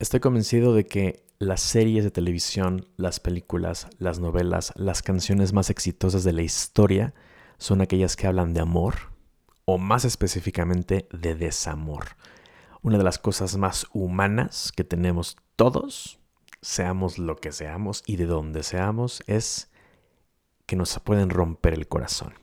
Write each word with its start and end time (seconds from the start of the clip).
Estoy 0.00 0.18
convencido 0.18 0.74
de 0.74 0.86
que 0.86 1.24
las 1.38 1.60
series 1.60 2.02
de 2.02 2.10
televisión, 2.10 2.88
las 2.96 3.20
películas, 3.20 3.86
las 3.98 4.18
novelas, 4.18 4.72
las 4.74 5.02
canciones 5.02 5.52
más 5.52 5.70
exitosas 5.70 6.24
de 6.24 6.32
la 6.32 6.42
historia 6.42 7.14
son 7.58 7.80
aquellas 7.80 8.16
que 8.16 8.26
hablan 8.26 8.54
de 8.54 8.60
amor 8.60 8.94
o 9.64 9.78
más 9.78 10.04
específicamente 10.04 11.06
de 11.12 11.36
desamor. 11.36 12.16
Una 12.82 12.98
de 12.98 13.04
las 13.04 13.20
cosas 13.20 13.56
más 13.56 13.86
humanas 13.92 14.72
que 14.74 14.82
tenemos 14.82 15.36
todos, 15.54 16.18
seamos 16.60 17.18
lo 17.18 17.36
que 17.36 17.52
seamos 17.52 18.02
y 18.04 18.16
de 18.16 18.26
donde 18.26 18.64
seamos, 18.64 19.22
es 19.28 19.70
que 20.66 20.74
nos 20.74 20.98
pueden 20.98 21.30
romper 21.30 21.72
el 21.72 21.86
corazón. 21.86 22.34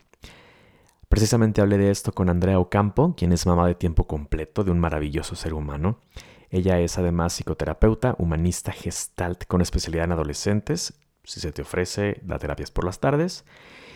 Precisamente 1.09 1.59
hablé 1.59 1.77
de 1.77 1.91
esto 1.91 2.13
con 2.13 2.29
Andrea 2.29 2.59
Ocampo, 2.59 3.13
quien 3.17 3.33
es 3.33 3.45
mamá 3.45 3.67
de 3.67 3.75
tiempo 3.75 4.07
completo 4.07 4.63
de 4.63 4.71
un 4.71 4.79
maravilloso 4.79 5.35
ser 5.35 5.53
humano. 5.53 5.99
Ella 6.51 6.79
es 6.79 6.97
además 6.97 7.33
psicoterapeuta, 7.33 8.15
humanista 8.19 8.71
gestalt 8.73 9.45
con 9.45 9.61
especialidad 9.61 10.05
en 10.05 10.11
adolescentes. 10.11 10.93
Si 11.23 11.39
se 11.39 11.51
te 11.51 11.61
ofrece, 11.61 12.19
da 12.23 12.37
terapias 12.37 12.69
por 12.69 12.83
las 12.83 12.99
tardes. 12.99 13.45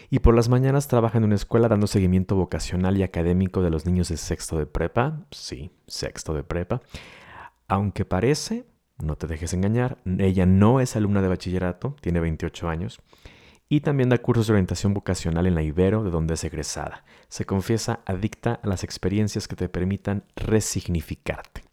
Y 0.10 0.20
por 0.20 0.36
las 0.36 0.50
mañanas 0.50 0.88
trabaja 0.88 1.18
en 1.18 1.26
una 1.26 1.36
escuela 1.36 1.68
dando 1.68 1.88
seguimiento 1.88 2.36
vocacional 2.36 2.96
y 2.96 3.04
académico 3.04 3.62
de 3.62 3.70
los 3.70 3.86
niños 3.86 4.08
de 4.10 4.18
sexto 4.18 4.58
de 4.58 4.66
prepa. 4.66 5.26
Sí, 5.32 5.72
sexto 5.86 6.34
de 6.34 6.44
prepa. 6.44 6.82
Aunque 7.68 8.06
parece, 8.06 8.66
no 9.00 9.18
te 9.18 9.28
dejes 9.28 9.54
engañar, 9.54 9.98
ella 10.18 10.46
no 10.46 10.80
es 10.80 10.96
alumna 10.96 11.22
de 11.22 11.28
bachillerato, 11.28 11.96
tiene 12.02 12.22
28 12.22 12.70
años 12.70 13.02
y 13.68 13.82
también 13.82 14.10
da 14.10 14.20
cursos 14.20 14.48
de 14.48 14.54
orientación 14.54 14.94
vocacional 14.94 15.48
en 15.48 15.56
la 15.56 15.64
Ibero, 15.64 16.04
de 16.04 16.12
donde 16.12 16.36
es 16.36 16.44
egresada. 16.44 17.04
Se 17.28 17.46
confiesa 17.46 18.02
adicta 18.06 18.60
a 18.64 18.68
las 18.68 18.84
experiencias 18.84 19.48
que 19.48 19.56
te 19.56 19.70
permitan 19.70 20.24
resignificarte. 20.36 21.64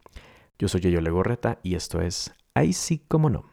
Yo 0.62 0.68
soy 0.68 0.80
Yayo 0.80 1.00
Legorreta 1.00 1.58
y 1.64 1.74
esto 1.74 2.00
es 2.00 2.32
Ahí 2.54 2.72
sí 2.72 3.02
como 3.08 3.28
no. 3.28 3.46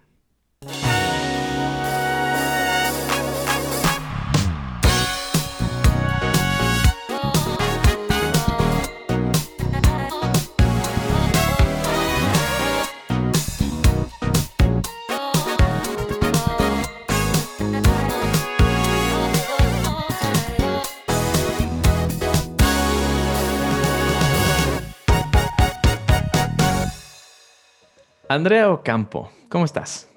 Andrea 28.31 28.69
Ocampo, 28.69 29.31
¿cómo 29.49 29.66
estás? 29.66 30.08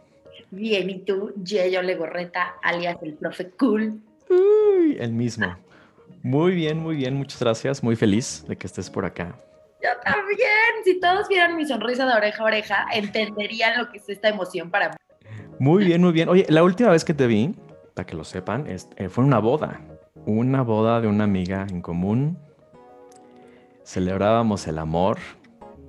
Bien, 0.50 0.91
¿y 0.91 0.98
tú? 0.98 1.32
Yayo 1.36 1.80
Legorreta, 1.80 2.56
alias 2.62 2.98
el 3.00 3.14
profe 3.14 3.48
cool. 3.52 4.02
Uy, 4.28 4.98
el 5.00 5.12
mismo. 5.12 5.56
Muy 6.22 6.55
bien, 6.55 6.78
muy 6.78 6.96
bien, 6.96 7.14
muchas 7.14 7.40
gracias. 7.40 7.83
Muy 7.83 7.96
feliz 7.96 8.44
de 8.46 8.55
que 8.55 8.66
estés 8.66 8.90
por 8.90 9.06
acá. 9.06 9.34
Yo 9.83 9.88
también. 10.05 10.84
Si 10.84 11.00
todos 11.00 11.27
vieran 11.27 11.56
mi 11.56 11.64
sonrisa 11.64 12.05
de 12.05 12.12
oreja 12.12 12.42
a 12.42 12.46
oreja, 12.46 12.86
entenderían 12.92 13.78
lo 13.78 13.90
que 13.90 13.96
es 13.96 14.06
esta 14.06 14.28
emoción 14.28 14.70
para 14.70 14.90
mí. 14.90 14.96
Muy 15.58 15.86
bien, 15.86 16.02
muy 16.02 16.12
bien. 16.12 16.28
Oye, 16.28 16.44
la 16.50 16.62
última 16.62 16.90
vez 16.90 17.06
que 17.06 17.14
te 17.14 17.27
vi, 17.27 17.55
para 17.94 18.05
que 18.05 18.14
lo 18.14 18.24
sepan, 18.24 18.66
eh, 18.68 19.08
fue 19.08 19.24
una 19.24 19.38
boda. 19.38 19.80
Una 20.27 20.60
boda 20.60 21.00
de 21.00 21.08
una 21.08 21.24
amiga 21.24 21.66
en 21.70 21.80
común. 21.80 22.36
Celebrábamos 23.84 24.66
el 24.68 24.78
amor. 24.78 25.16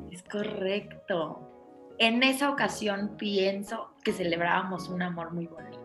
Es 0.09 0.23
correcto 0.23 1.49
en 2.07 2.23
esa 2.23 2.49
ocasión 2.49 3.11
pienso 3.17 3.89
que 4.03 4.11
celebrábamos 4.13 4.89
un 4.89 5.01
amor 5.01 5.33
muy 5.33 5.47
bonito. 5.47 5.79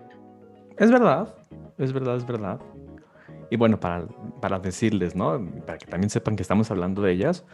Es 0.77 0.91
verdad, 0.91 1.35
es 1.79 1.93
verdad, 1.93 2.17
es 2.17 2.27
verdad. 2.27 2.61
Y 3.51 3.57
bueno, 3.57 3.81
para, 3.81 4.07
para 4.41 4.59
decirles, 4.59 5.17
¿no? 5.17 5.41
Para 5.67 5.79
que 5.79 5.87
también 5.87 6.11
sepan 6.11 6.37
que 6.37 6.43
estamos 6.43 6.71
hablando 6.71 7.03
de 7.03 7.13
ellas, 7.13 7.45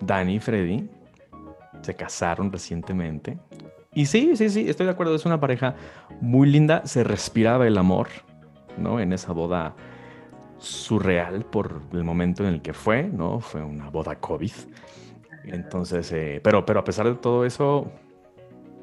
Dani 0.00 0.36
y 0.36 0.40
Freddy 0.40 0.88
se 1.82 1.94
casaron 1.94 2.50
recientemente. 2.50 3.38
Y 3.94 4.06
sí, 4.06 4.36
sí, 4.36 4.50
sí, 4.50 4.68
estoy 4.68 4.86
de 4.86 4.92
acuerdo, 4.92 5.14
es 5.14 5.26
una 5.26 5.40
pareja 5.40 5.74
muy 6.20 6.48
linda, 6.48 6.82
se 6.84 7.04
respiraba 7.04 7.66
el 7.66 7.78
amor, 7.78 8.08
¿no? 8.76 9.00
En 9.00 9.12
esa 9.12 9.32
boda 9.32 9.74
surreal 10.58 11.44
por 11.44 11.80
el 11.92 12.04
momento 12.04 12.46
en 12.46 12.54
el 12.54 12.62
que 12.62 12.72
fue, 12.72 13.04
¿no? 13.04 13.40
Fue 13.40 13.62
una 13.62 13.90
boda 13.90 14.16
COVID. 14.16 14.52
Entonces, 15.52 16.10
eh, 16.12 16.40
pero, 16.42 16.64
pero 16.64 16.80
a 16.80 16.84
pesar 16.84 17.06
de 17.06 17.14
todo 17.14 17.44
eso, 17.44 17.90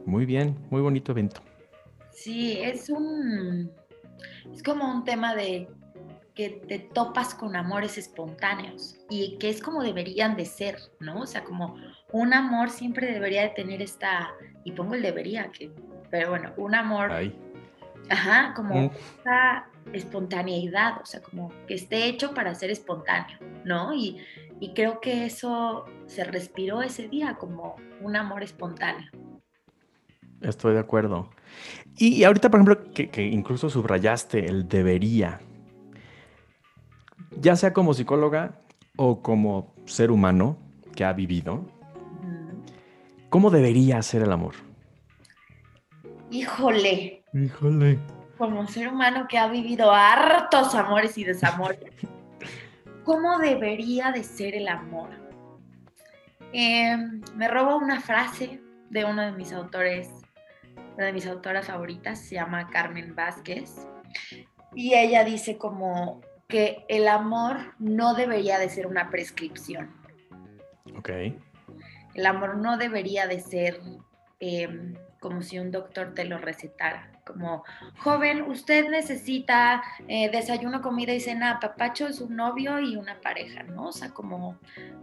muy 0.06 0.26
bien, 0.26 0.58
muy 0.70 0.82
bonito 0.82 1.12
evento. 1.12 1.42
Sí, 2.12 2.60
es 2.62 2.90
un, 2.90 3.72
es 4.52 4.64
como 4.64 4.90
un 4.92 5.04
tema 5.04 5.36
de 5.36 5.68
que 6.34 6.50
te 6.50 6.80
topas 6.80 7.34
con 7.34 7.56
amores 7.56 7.98
espontáneos 7.98 8.98
y 9.10 9.38
que 9.38 9.50
es 9.50 9.62
como 9.62 9.82
deberían 9.82 10.36
de 10.36 10.46
ser, 10.46 10.78
¿no? 11.00 11.22
O 11.22 11.26
sea, 11.26 11.44
como 11.44 11.78
un 12.12 12.34
amor 12.34 12.70
siempre 12.70 13.12
debería 13.12 13.44
de 13.44 13.50
tener 13.50 13.82
esta, 13.82 14.34
y 14.64 14.74
pongo 14.74 14.96
el 14.96 15.02
debería, 15.02 15.50
que, 15.52 15.72
pero 16.10 16.32
bueno, 16.32 16.54
un 16.58 16.76
amor, 16.76 17.10
ajá, 18.10 18.54
como 18.54 18.76
mm. 18.76 18.92
esta 19.18 19.70
espontaneidad, 19.94 21.02
o 21.02 21.06
sea, 21.06 21.22
como 21.22 21.52
que 21.68 21.76
esté 21.76 22.06
hecho 22.06 22.34
para 22.34 22.56
ser 22.56 22.72
espontáneo, 22.72 23.38
¿no? 23.64 23.94
Y, 23.94 24.18
y 24.60 24.74
creo 24.74 25.00
que 25.00 25.26
eso 25.26 25.86
se 26.08 26.24
respiró 26.24 26.82
ese 26.82 27.08
día 27.08 27.38
como 27.40 27.76
un 28.02 28.16
amor 28.16 28.44
espontáneo. 28.44 29.12
Estoy 30.42 30.74
de 30.74 30.80
acuerdo. 30.80 31.30
Y, 31.98 32.24
ahorita, 32.24 32.50
por 32.50 32.60
ejemplo, 32.60 32.92
que, 32.94 33.26
incluso 33.26 33.70
subrayaste 33.70 34.46
el 34.46 34.68
debería, 34.68 35.40
ya 37.40 37.56
sea 37.56 37.74
como 37.74 37.94
psicóloga 37.94 38.62
o 38.98 39.22
como 39.22 39.74
ser 39.86 40.12
humano 40.12 40.58
que 40.96 41.06
ha 41.06 41.14
vivido, 41.14 41.66
¿cómo 43.30 43.50
debería 43.50 44.02
ser 44.02 44.24
el 44.24 44.32
amor? 44.32 44.56
Híjole. 46.32 47.24
Híjole. 47.34 48.00
Como 48.38 48.68
ser 48.68 48.90
humano 48.90 49.28
que 49.30 49.38
ha 49.38 49.48
vivido 49.48 49.92
hartos 49.92 50.76
amores 50.76 51.18
y 51.18 51.24
desamores. 51.24 51.80
¿Cómo 53.04 53.38
debería 53.38 54.12
de 54.12 54.24
ser 54.24 54.56
el 54.56 54.68
amor? 54.68 55.10
Em, 56.52 57.22
me 57.36 57.48
robo 57.48 57.78
una 57.78 58.02
frase 58.02 58.62
de 58.90 59.06
uno 59.06 59.22
de 59.22 59.32
mis 59.34 59.52
autores, 59.54 60.10
una 60.96 61.08
de 61.08 61.14
mis 61.14 61.28
autoras 61.28 61.68
favoritas, 61.68 62.20
se 62.20 62.36
llama 62.36 62.70
Carmen 62.70 63.14
Vázquez, 63.14 63.88
y 64.74 64.94
ella 64.94 65.24
dice 65.24 65.58
como 65.58 66.22
que 66.48 66.86
el 66.88 67.08
amor 67.08 67.76
no 67.80 68.14
debería 68.14 68.60
de 68.60 68.70
ser 68.70 68.88
una 68.88 69.10
prescripción. 69.10 69.94
Ok. 70.98 71.10
El 72.14 72.26
amor 72.26 72.58
no 72.58 72.78
debería 72.78 73.28
de 73.28 73.40
ser 73.40 73.82
em, 74.40 74.96
como 75.26 75.42
si 75.42 75.58
un 75.58 75.72
doctor 75.72 76.14
te 76.14 76.24
lo 76.24 76.38
recetara 76.38 77.10
como, 77.26 77.64
joven, 77.98 78.44
usted 78.44 78.88
necesita 78.90 79.82
eh, 80.08 80.30
desayuno, 80.30 80.84
comida 80.84 81.14
y 81.14 81.20
cena, 81.20 81.60
papacho, 81.60 82.14
su 82.14 82.30
novio 82.30 82.80
y 82.80 82.96
una 82.96 83.20
pareja, 83.22 83.64
¿no? 83.64 83.88
O 83.88 83.92
sea, 83.92 84.12
como 84.12 84.60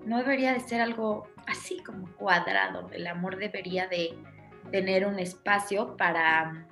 no 0.06 0.18
debería 0.18 0.52
de 0.52 0.60
ser 0.60 0.80
algo 0.80 1.26
así 1.48 1.82
como 1.82 2.06
cuadrado. 2.12 2.88
El 2.92 3.08
amor 3.08 3.36
debería 3.36 3.88
de 3.88 4.16
tener 4.70 5.08
un 5.08 5.18
espacio 5.18 5.96
para 5.96 6.68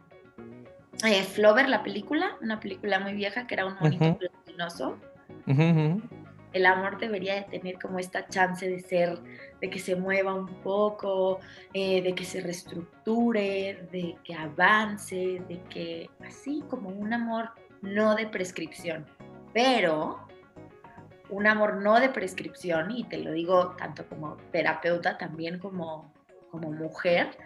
eh, 1.04 1.24
Flover, 1.24 1.68
la 1.68 1.82
película, 1.82 2.36
una 2.40 2.60
película 2.60 3.00
muy 3.00 3.14
vieja 3.14 3.48
que 3.48 3.54
era 3.54 3.66
un 3.66 3.74
monito 3.80 4.16
uh 5.48 6.00
el 6.52 6.66
amor 6.66 6.98
debería 6.98 7.36
de 7.36 7.42
tener 7.42 7.78
como 7.78 7.98
esta 7.98 8.26
chance 8.26 8.68
de 8.68 8.80
ser, 8.80 9.18
de 9.60 9.70
que 9.70 9.78
se 9.78 9.96
mueva 9.96 10.34
un 10.34 10.46
poco, 10.62 11.40
eh, 11.72 12.02
de 12.02 12.14
que 12.14 12.24
se 12.24 12.40
reestructure, 12.40 13.88
de 13.92 14.16
que 14.24 14.34
avance, 14.34 15.42
de 15.48 15.60
que 15.68 16.10
así 16.26 16.62
como 16.68 16.88
un 16.88 17.12
amor 17.12 17.50
no 17.82 18.14
de 18.14 18.26
prescripción, 18.26 19.06
pero 19.52 20.26
un 21.28 21.46
amor 21.46 21.76
no 21.82 22.00
de 22.00 22.08
prescripción, 22.08 22.90
y 22.90 23.04
te 23.04 23.18
lo 23.18 23.32
digo 23.32 23.76
tanto 23.76 24.06
como 24.08 24.36
terapeuta, 24.50 25.16
también 25.16 25.58
como, 25.58 26.12
como 26.50 26.72
mujer, 26.72 27.36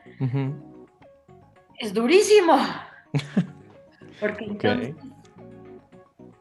es 1.79 1.93
durísimo. 1.93 2.56
Porque 4.21 4.44
entonces 4.44 4.94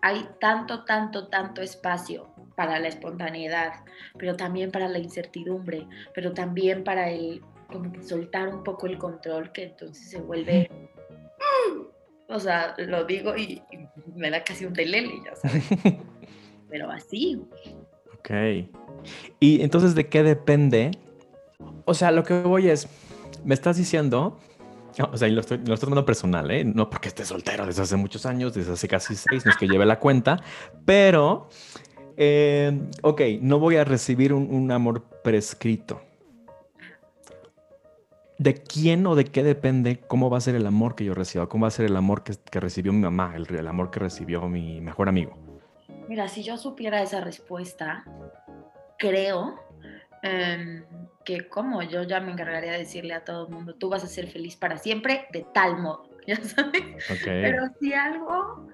hay 0.02 0.28
tanto, 0.40 0.84
tanto, 0.84 1.28
tanto 1.28 1.62
espacio 1.62 2.33
para 2.56 2.80
la 2.80 2.88
espontaneidad, 2.88 3.74
pero 4.18 4.36
también 4.36 4.72
para 4.72 4.88
la 4.88 5.00
incertidumbre, 5.00 5.88
pero 6.14 6.34
también 6.34 6.84
para 6.84 7.10
el 7.10 7.42
como 7.72 7.92
que 7.92 8.04
soltar 8.04 8.50
un 8.50 8.64
poco 8.64 8.86
el 8.86 8.98
control 8.98 9.52
que 9.52 9.64
entonces 9.64 10.10
se 10.10 10.22
vuelve 10.22 10.70
o 12.34 12.40
sea, 12.40 12.74
lo 12.78 13.06
digo 13.06 13.36
y, 13.38 13.62
me 14.16 14.30
da 14.30 14.44
casi 14.44 14.66
un 14.66 14.74
telele, 14.74 15.22
ya 15.24 15.36
sabes. 15.36 15.64
pero 16.70 16.90
así. 16.90 17.42
Ok. 18.18 18.32
Y 19.40 19.62
entonces, 19.62 19.96
¿de 19.96 20.08
qué 20.08 20.24
depende? 20.24 20.92
O 21.86 21.94
sea, 21.94 22.12
lo 22.12 22.24
que 22.24 22.42
voy 22.42 22.70
es, 22.70 22.88
me 23.44 23.54
estás 23.54 23.78
diciendo, 23.78 24.40
o 25.12 25.18
sea, 25.18 25.28
y 25.28 25.32
lo 25.32 25.42
estoy, 25.42 25.58
lo 25.58 25.74
estoy 25.74 25.88
tomando 25.88 26.06
personal, 26.06 26.50
¿eh? 26.50 26.64
No 26.64 26.90
porque 26.90 27.10
esté 27.10 27.26
soltero 27.26 27.66
desde 27.66 27.84
hace 27.84 27.98
muchos 27.98 28.26
años, 28.26 28.54
desde 28.54 28.74
hace 28.74 28.88
casi 28.88 29.16
seis, 29.16 29.46
no 29.46 29.52
es 29.52 29.58
que 29.58 29.68
lleve 29.68 29.86
la 29.86 30.00
cuenta, 30.00 30.42
pero, 30.86 31.50
eh, 32.18 32.80
ok, 33.02 33.22
no 33.42 33.60
voy 33.60 33.78
a 33.78 33.84
recibir 33.84 34.34
un, 34.34 34.72
amor 34.72 35.04
prescrito. 35.24 36.02
¿De 38.38 38.56
quién 38.56 39.06
o 39.06 39.16
de 39.16 39.26
qué 39.26 39.44
depende 39.44 40.00
cómo 40.00 40.30
va 40.30 40.38
a 40.38 40.42
ser 40.42 40.56
el 40.56 40.66
amor 40.66 40.96
que 40.96 41.06
yo 41.06 41.14
reciba? 41.14 41.48
¿Cómo 41.48 41.64
va 41.64 41.68
a 41.70 41.72
ser 41.72 41.86
el 41.86 41.96
amor 41.96 42.24
que, 42.24 42.60
recibió 42.60 42.92
mi 42.92 43.00
mamá, 43.00 43.34
el, 43.36 43.48
el 43.56 43.68
amor 43.68 43.92
que 43.92 44.00
recibió 44.00 44.48
mi 44.50 44.82
mejor 44.82 45.08
amigo? 45.08 45.38
Mira, 46.08 46.28
si 46.28 46.44
yo 46.44 46.58
supiera 46.58 47.02
esa 47.02 47.22
respuesta, 47.22 48.04
creo 48.98 49.60
em, 50.22 50.84
que 51.24 51.48
como 51.48 51.82
yo 51.84 52.04
ya 52.04 52.20
me 52.20 52.32
encargaría 52.32 52.74
de 52.74 52.80
decirle 52.80 53.14
a 53.14 53.24
todo 53.24 53.48
el 53.48 53.54
mundo, 53.54 53.76
tú 53.76 53.90
vas 53.90 54.04
a 54.04 54.08
ser 54.08 54.28
feliz 54.28 54.56
para 54.56 54.78
siempre 54.78 55.28
de 55.32 55.46
tal 55.54 55.78
modo, 55.80 56.10
ya 56.28 56.36
sabes. 56.38 56.84
Pero 57.24 57.68
si 57.80 57.94
algo 57.94 58.68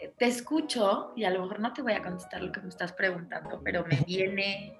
eh, 0.00 0.12
te 0.16 0.26
escucho 0.26 1.12
y 1.16 1.24
a 1.24 1.30
lo 1.30 1.42
mejor 1.42 1.60
no 1.60 1.72
te 1.72 1.82
voy 1.82 1.92
a 1.92 2.02
contestar 2.02 2.42
lo 2.42 2.52
que 2.52 2.60
me 2.60 2.68
estás 2.68 2.92
preguntando, 2.92 3.60
pero 3.62 3.84
me 3.84 3.96
viene 4.06 4.78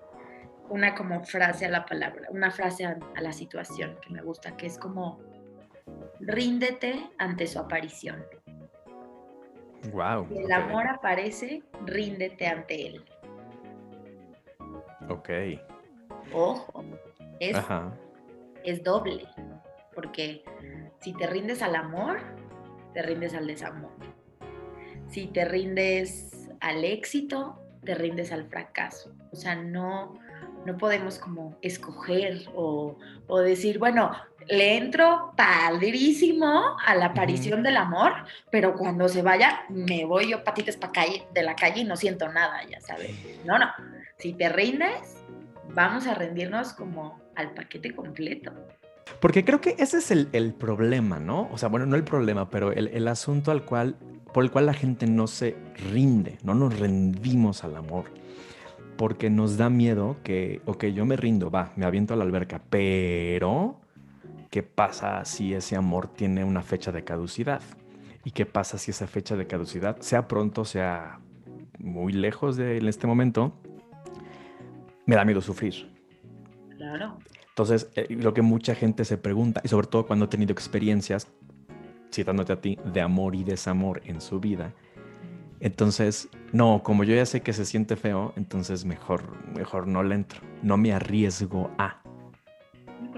una 0.68 0.94
como 0.94 1.22
frase 1.24 1.66
a 1.66 1.70
la 1.70 1.84
palabra, 1.84 2.28
una 2.30 2.50
frase 2.50 2.84
a, 2.84 2.98
a 3.14 3.20
la 3.20 3.32
situación 3.32 3.98
que 4.00 4.10
me 4.10 4.22
gusta, 4.22 4.56
que 4.56 4.66
es 4.66 4.78
como 4.78 5.20
ríndete 6.20 7.10
ante 7.18 7.46
su 7.46 7.58
aparición. 7.58 8.24
Wow. 9.90 10.28
Si 10.28 10.38
el 10.38 10.52
amor 10.52 10.86
aparece, 10.86 11.62
ríndete 11.84 12.46
ante 12.46 12.86
él. 12.86 13.04
Ok. 15.08 15.30
Ojo, 16.32 16.84
es, 17.40 17.56
es 18.64 18.82
doble, 18.84 19.26
porque 19.94 20.44
si 21.02 21.12
te 21.12 21.26
rindes 21.26 21.62
al 21.62 21.74
amor, 21.74 22.20
te 22.94 23.02
rindes 23.02 23.34
al 23.34 23.46
desamor. 23.46 23.90
Si 25.08 25.26
te 25.26 25.44
rindes 25.44 26.48
al 26.60 26.84
éxito, 26.84 27.58
te 27.84 27.94
rindes 27.94 28.30
al 28.30 28.46
fracaso. 28.46 29.12
O 29.32 29.36
sea, 29.36 29.56
no, 29.56 30.14
no 30.64 30.78
podemos 30.78 31.18
como 31.18 31.56
escoger 31.60 32.42
o, 32.54 32.96
decir, 33.40 33.80
bueno, 33.80 34.12
le 34.46 34.76
entro 34.76 35.32
padrísimo 35.36 36.76
a 36.86 36.94
la 36.94 37.06
aparición 37.06 37.64
del 37.64 37.78
amor, 37.78 38.12
pero 38.50 38.74
cuando 38.74 39.08
se 39.08 39.22
vaya 39.22 39.64
me 39.68 40.04
voy 40.04 40.30
yo 40.30 40.44
patitas 40.44 40.76
para 40.76 40.92
calle, 40.92 41.26
de 41.34 41.42
la 41.42 41.56
calle 41.56 41.80
y 41.80 41.84
no 41.84 41.96
siento 41.96 42.28
nada, 42.28 42.62
ya 42.70 42.80
sabes. 42.80 43.10
No, 43.44 43.58
no, 43.58 43.66
si 44.18 44.34
te 44.34 44.48
rindes, 44.48 45.24
vamos 45.70 46.06
a 46.06 46.14
rendirnos 46.14 46.72
como 46.74 47.20
al 47.34 47.54
paquete 47.54 47.92
completo. 47.92 48.52
Porque 49.20 49.44
creo 49.44 49.60
que 49.60 49.76
ese 49.78 49.98
es 49.98 50.10
el, 50.10 50.54
problema, 50.54 51.20
¿no? 51.20 51.48
O 51.52 51.58
sea, 51.58 51.68
bueno, 51.68 51.86
no 51.86 51.96
el 51.96 52.04
problema, 52.04 52.50
pero 52.50 52.72
el, 52.72 52.88
el 52.88 53.08
asunto 53.08 53.50
al 53.50 53.64
cual, 53.64 53.96
por 54.32 54.44
el 54.44 54.50
cual 54.50 54.66
la 54.66 54.74
gente 54.74 55.06
no 55.06 55.26
se 55.26 55.56
rinde, 55.92 56.38
no 56.42 56.54
nos 56.54 56.78
rendimos 56.78 57.64
al 57.64 57.76
amor 57.76 58.06
porque 58.96 59.30
nos 59.30 59.56
da 59.56 59.70
miedo 59.70 60.16
que, 60.22 60.62
ok, 60.64 60.84
yo 60.86 61.04
me 61.04 61.16
rindo, 61.16 61.50
va, 61.50 61.72
me 61.76 61.86
aviento 61.86 62.14
a 62.14 62.16
la 62.16 62.24
alberca, 62.24 62.62
pero 62.70 63.80
¿qué 64.50 64.62
pasa 64.62 65.24
si 65.24 65.54
ese 65.54 65.76
amor 65.76 66.08
tiene 66.08 66.44
una 66.44 66.62
fecha 66.62 66.92
de 66.92 67.02
caducidad? 67.02 67.62
¿Y 68.24 68.30
qué 68.30 68.46
pasa 68.46 68.78
si 68.78 68.92
esa 68.92 69.06
fecha 69.06 69.34
de 69.36 69.46
caducidad, 69.46 69.98
sea 70.00 70.28
pronto, 70.28 70.64
sea 70.64 71.18
muy 71.78 72.12
lejos 72.12 72.56
de 72.56 72.78
este 72.88 73.06
momento, 73.06 73.52
me 75.06 75.16
da 75.16 75.24
miedo 75.24 75.40
sufrir? 75.40 75.90
Claro. 76.76 77.18
Entonces, 77.52 77.90
eh, 77.96 78.06
lo 78.08 78.32
que 78.32 78.40
mucha 78.40 78.74
gente 78.74 79.04
se 79.04 79.18
pregunta, 79.18 79.60
y 79.62 79.68
sobre 79.68 79.86
todo 79.86 80.06
cuando 80.06 80.24
ha 80.24 80.28
tenido 80.30 80.52
experiencias, 80.52 81.28
citándote 82.10 82.52
a 82.52 82.60
ti, 82.60 82.78
de 82.92 83.00
amor 83.02 83.34
y 83.34 83.44
desamor 83.44 84.00
en 84.06 84.20
su 84.22 84.40
vida, 84.40 84.74
entonces, 85.62 86.28
no, 86.52 86.82
como 86.82 87.04
yo 87.04 87.14
ya 87.14 87.24
sé 87.24 87.40
que 87.40 87.52
se 87.52 87.64
siente 87.64 87.94
feo, 87.94 88.32
entonces 88.36 88.84
mejor, 88.84 89.22
mejor 89.54 89.86
no 89.86 90.02
le 90.02 90.16
entro. 90.16 90.40
No 90.60 90.76
me 90.76 90.92
arriesgo 90.92 91.70
a. 91.78 92.02
Ok. 93.08 93.16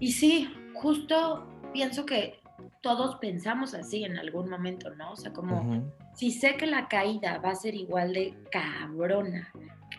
Y 0.00 0.10
sí, 0.10 0.52
justo 0.74 1.46
pienso 1.72 2.04
que 2.04 2.40
todos 2.80 3.16
pensamos 3.16 3.74
así 3.74 4.02
en 4.02 4.18
algún 4.18 4.50
momento, 4.50 4.90
¿no? 4.96 5.12
O 5.12 5.16
sea, 5.16 5.32
como 5.32 5.84
si 6.14 6.32
sé 6.32 6.56
que 6.56 6.66
la 6.66 6.88
caída 6.88 7.38
va 7.38 7.50
a 7.50 7.54
ser 7.54 7.76
igual 7.76 8.14
de 8.14 8.34
cabrona 8.50 9.52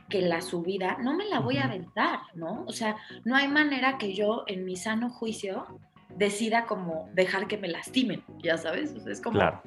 que 0.09 0.21
la 0.21 0.41
subida, 0.41 0.97
no 1.01 1.15
me 1.15 1.25
la 1.25 1.39
voy 1.39 1.57
a 1.57 1.65
aventar, 1.65 2.19
¿no? 2.33 2.63
O 2.67 2.73
sea, 2.73 2.97
no 3.23 3.35
hay 3.35 3.47
manera 3.47 3.97
que 3.97 4.13
yo 4.13 4.44
en 4.47 4.65
mi 4.65 4.75
sano 4.75 5.09
juicio 5.09 5.65
decida 6.15 6.65
como 6.65 7.09
dejar 7.13 7.47
que 7.47 7.57
me 7.57 7.67
lastimen, 7.67 8.23
ya 8.39 8.57
sabes, 8.57 8.94
o 8.94 9.00
sea, 9.00 9.13
es 9.13 9.21
como... 9.21 9.35
Claro. 9.35 9.61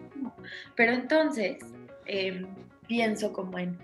Pero 0.74 0.92
entonces 0.92 1.58
em, 2.06 2.46
pienso 2.86 3.32
como 3.32 3.58
en 3.58 3.78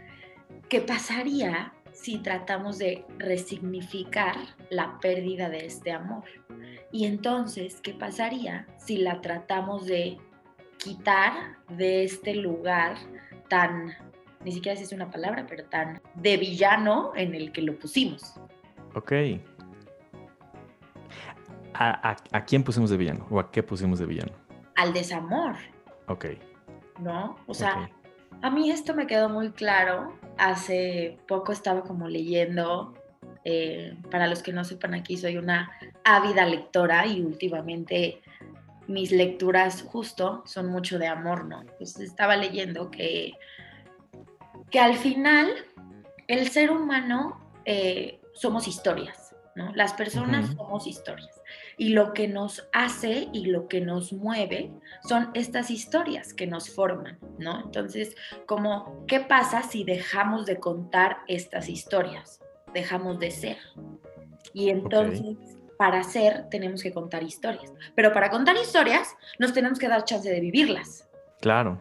qué 0.69 0.81
pasaría 0.81 1.73
si 1.93 2.19
tratamos 2.19 2.79
de 2.79 3.05
resignificar 3.19 4.37
la 4.71 4.99
pérdida 5.01 5.49
de 5.49 5.67
este 5.67 5.93
amor. 5.93 6.25
Y 6.93 7.07
entonces, 7.07 7.81
¿qué 7.83 7.93
pasaría 7.93 8.67
si 8.79 8.99
la 8.99 9.21
tratamos 9.21 9.87
de 9.87 10.19
quitar 10.79 11.59
de 11.69 12.05
este 12.05 12.35
lugar 12.35 12.97
tan, 13.49 13.95
ni 14.45 14.53
siquiera 14.53 14.77
si 14.77 14.85
es 14.85 14.93
una 14.93 15.11
palabra, 15.11 15.47
pero 15.49 15.65
tan 15.65 16.01
de 16.15 16.37
villano 16.37 17.13
en 17.17 17.35
el 17.35 17.53
que 17.53 17.63
lo 17.63 17.79
pusimos? 17.79 18.35
Ok. 18.95 19.13
¿A, 21.75 22.45
quién 22.47 22.65
pusimos 22.65 22.91
de 22.91 22.97
villano? 22.97 23.27
¿O 23.31 23.39
a 23.39 23.51
qué 23.51 23.63
pusimos 23.63 23.99
de 23.99 24.07
villano? 24.07 24.33
Al 24.75 24.93
desamor. 24.93 25.55
Ok. 26.09 26.27
¿No? 26.99 27.37
O 27.47 27.55
sea, 27.55 27.89
a 28.43 28.51
mí 28.51 28.71
esto 28.71 28.95
me 28.95 29.07
quedó 29.07 29.29
muy 29.29 29.51
claro. 29.51 30.17
Hace 30.39 31.19
poco 31.29 31.53
estaba 31.53 31.83
como 31.83 32.09
leyendo, 32.09 32.95
eh, 33.45 33.97
para 34.11 34.27
los 34.27 34.43
que 34.43 34.53
no 34.53 34.65
sepan 34.65 34.95
aquí, 34.95 35.17
soy 35.17 35.37
una 35.37 35.71
ávida 36.05 36.45
lectora 36.47 37.07
y 37.07 37.21
últimamente 37.23 38.21
mis 38.89 39.13
lecturas 39.13 39.83
justo 39.83 40.43
son 40.47 40.69
mucho 40.69 40.99
de 40.99 41.07
amor, 41.07 41.45
¿no? 41.45 41.61
Entonces 41.61 42.01
estaba 42.01 42.37
leyendo 42.37 42.91
que, 42.91 43.33
que 44.71 44.81
al 44.81 44.97
final 44.97 45.49
el 46.27 46.49
ser 46.51 46.71
humano 46.71 47.41
eh, 47.65 48.21
somos 48.35 48.69
historias, 48.69 49.35
¿no? 49.55 49.73
Las 49.75 49.95
personas 49.95 50.55
somos 50.55 50.87
historias 50.87 51.41
y 51.77 51.91
lo 51.91 52.13
que 52.13 52.29
nos 52.29 52.69
hace 52.73 53.29
y 53.33 53.47
lo 53.47 53.69
que 53.69 53.81
nos 53.81 54.13
mueve 54.13 54.71
son 55.09 55.31
estas 55.35 55.71
historias 55.71 56.35
que 56.35 56.47
nos 56.47 56.71
forman, 56.71 57.19
¿no? 57.39 57.61
Entonces, 57.61 58.15
como, 58.47 59.05
¿qué 59.07 59.21
pasa 59.21 59.63
si 59.63 59.85
dejamos 59.85 60.47
de 60.47 60.59
contar 60.59 61.19
estas 61.29 61.69
historias? 61.69 62.41
Dejamos 62.75 63.19
de 63.19 63.31
ser. 63.31 63.59
Y 64.53 64.71
entonces, 64.71 65.37
para 65.79 66.03
ser, 66.03 66.49
tenemos 66.51 66.83
que 66.83 66.93
contar 66.93 67.23
historias. 67.23 67.73
Pero 67.95 68.13
para 68.13 68.31
contar 68.31 68.57
historias, 68.57 69.17
nos 69.39 69.53
tenemos 69.53 69.79
que 69.79 69.89
dar 69.89 70.05
chance 70.05 70.29
de 70.29 70.41
vivirlas. 70.41 71.09
Claro. 71.41 71.81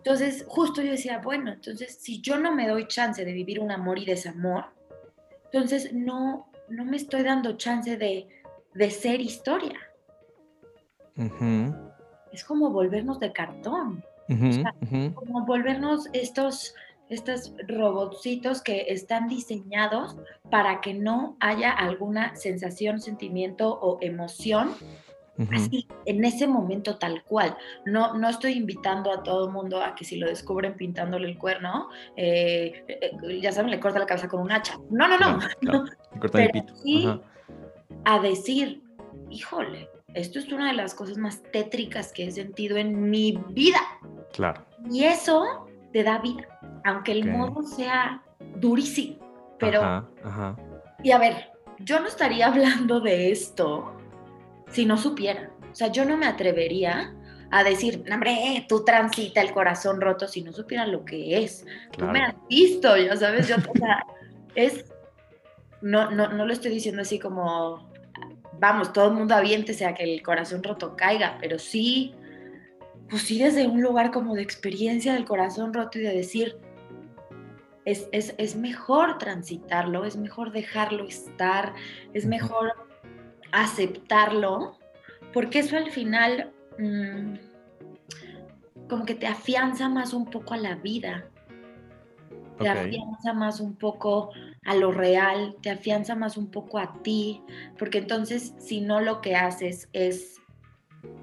Entonces, 0.00 0.44
justo 0.48 0.82
yo 0.82 0.92
decía, 0.92 1.18
bueno, 1.18 1.52
entonces, 1.52 1.98
si 2.00 2.20
yo 2.20 2.38
no 2.38 2.54
me 2.54 2.68
doy 2.68 2.86
chance 2.88 3.24
de 3.24 3.32
vivir 3.32 3.60
un 3.60 3.70
amor 3.70 3.98
y 3.98 4.06
desamor, 4.06 4.66
entonces 5.44 5.92
no, 5.92 6.50
no 6.68 6.84
me 6.84 6.96
estoy 6.96 7.22
dando 7.22 7.56
chance 7.56 7.96
de 7.96 8.28
de 8.74 8.90
ser 8.90 9.20
historia. 9.20 9.78
Es 12.32 12.44
como 12.44 12.70
volvernos 12.70 13.18
de 13.20 13.32
cartón. 13.32 14.04
Como 15.14 15.44
volvernos 15.44 16.08
estos, 16.12 16.74
estos 17.08 17.52
robotcitos 17.66 18.62
que 18.62 18.86
están 18.88 19.26
diseñados 19.28 20.16
para 20.50 20.80
que 20.80 20.94
no 20.94 21.36
haya 21.40 21.72
alguna 21.72 22.36
sensación, 22.36 23.00
sentimiento 23.00 23.78
o 23.80 23.98
emoción 24.00 24.74
así, 25.52 25.86
en 26.06 26.24
ese 26.24 26.46
momento 26.46 26.98
tal 26.98 27.22
cual. 27.24 27.56
No, 27.86 28.14
no 28.14 28.28
estoy 28.28 28.52
invitando 28.52 29.12
a 29.12 29.22
todo 29.22 29.46
el 29.46 29.52
mundo 29.52 29.82
a 29.82 29.94
que 29.94 30.04
si 30.04 30.16
lo 30.16 30.26
descubren 30.26 30.74
pintándole 30.74 31.28
el 31.28 31.38
cuerno, 31.38 31.88
eh, 32.16 32.84
eh, 32.88 33.40
ya 33.40 33.52
saben, 33.52 33.70
le 33.70 33.80
corta 33.80 33.98
la 33.98 34.06
cabeza 34.06 34.28
con 34.28 34.40
un 34.40 34.52
hacha. 34.52 34.78
No, 34.90 35.08
no, 35.08 35.18
no. 35.18 35.38
Corta 36.20 36.42
el 36.42 36.50
pito 36.50 37.22
a 38.04 38.18
decir, 38.18 38.82
híjole, 39.30 39.88
esto 40.14 40.38
es 40.38 40.50
una 40.52 40.68
de 40.68 40.74
las 40.74 40.94
cosas 40.94 41.16
más 41.16 41.42
tétricas 41.52 42.12
que 42.12 42.26
he 42.26 42.30
sentido 42.30 42.76
en 42.76 43.10
mi 43.10 43.38
vida. 43.50 43.80
Claro. 44.32 44.64
Y 44.90 45.04
eso 45.04 45.66
te 45.92 46.02
da 46.02 46.18
vida, 46.18 46.46
aunque 46.84 47.12
el 47.12 47.30
modo 47.30 47.62
sea 47.62 48.22
durísimo. 48.56 49.18
Pero, 49.58 49.82
ajá, 50.24 50.56
y 51.02 51.12
a 51.12 51.18
ver, 51.18 51.50
yo 51.78 52.00
no 52.00 52.06
estaría 52.06 52.46
hablando 52.48 53.00
de 53.00 53.30
esto 53.30 53.96
si 54.70 54.86
no 54.86 54.96
supiera. 54.96 55.50
O 55.70 55.74
sea, 55.74 55.88
yo 55.88 56.04
no 56.04 56.16
me 56.16 56.26
atrevería 56.26 57.14
a 57.50 57.64
decir, 57.64 58.04
hombre, 58.12 58.64
tú 58.68 58.84
transita 58.84 59.40
el 59.40 59.52
corazón 59.52 60.00
roto 60.00 60.28
si 60.28 60.42
no 60.42 60.52
supiera 60.52 60.86
lo 60.86 61.04
que 61.04 61.42
es. 61.42 61.66
Tú 61.96 62.06
me 62.06 62.22
has 62.22 62.34
visto, 62.48 62.96
ya 62.96 63.16
sabes, 63.16 63.48
yo, 63.48 63.56
o 63.56 63.78
sea, 63.78 64.04
es, 64.54 64.84
no, 65.82 66.10
no, 66.10 66.28
no 66.28 66.46
lo 66.46 66.52
estoy 66.52 66.70
diciendo 66.70 67.02
así 67.02 67.18
como 67.18 67.90
vamos, 68.60 68.92
todo 68.92 69.08
el 69.08 69.14
mundo 69.14 69.34
aviente 69.34 69.84
a 69.84 69.94
que 69.94 70.04
el 70.04 70.22
corazón 70.22 70.62
roto 70.62 70.94
caiga, 70.94 71.38
pero 71.40 71.58
sí, 71.58 72.14
pues 73.08 73.22
sí 73.22 73.38
desde 73.38 73.66
un 73.66 73.80
lugar 73.80 74.10
como 74.10 74.34
de 74.34 74.42
experiencia 74.42 75.14
del 75.14 75.24
corazón 75.24 75.72
roto 75.72 75.98
y 75.98 76.02
de 76.02 76.14
decir, 76.14 76.58
es, 77.86 78.08
es, 78.12 78.56
mejor 78.56 79.18
transitarlo, 79.18 80.04
es 80.04 80.16
mejor 80.16 80.52
dejarlo 80.52 81.06
estar, 81.06 81.72
es 82.12 82.26
mejor 82.26 82.74
aceptarlo, 83.52 84.78
porque 85.32 85.60
eso 85.60 85.76
al 85.76 85.90
final 85.90 86.52
mm, 86.78 87.34
como 88.88 89.04
que 89.04 89.14
te 89.14 89.26
afianza 89.26 89.88
más 89.88 90.12
un 90.12 90.26
poco 90.26 90.54
a 90.54 90.58
la 90.58 90.74
vida, 90.76 91.26
te 92.58 92.68
afianza 92.68 93.32
más 93.32 93.60
un 93.60 93.74
poco 93.74 94.30
a 94.64 94.74
lo 94.74 94.92
real, 94.92 95.56
te 95.62 95.70
afianza 95.70 96.14
más 96.14 96.36
un 96.36 96.50
poco 96.50 96.78
a 96.78 96.92
ti, 97.02 97.42
porque 97.78 97.98
entonces 97.98 98.54
si 98.58 98.80
no 98.80 99.00
lo 99.00 99.20
que 99.20 99.34
haces 99.34 99.88
es 99.92 100.40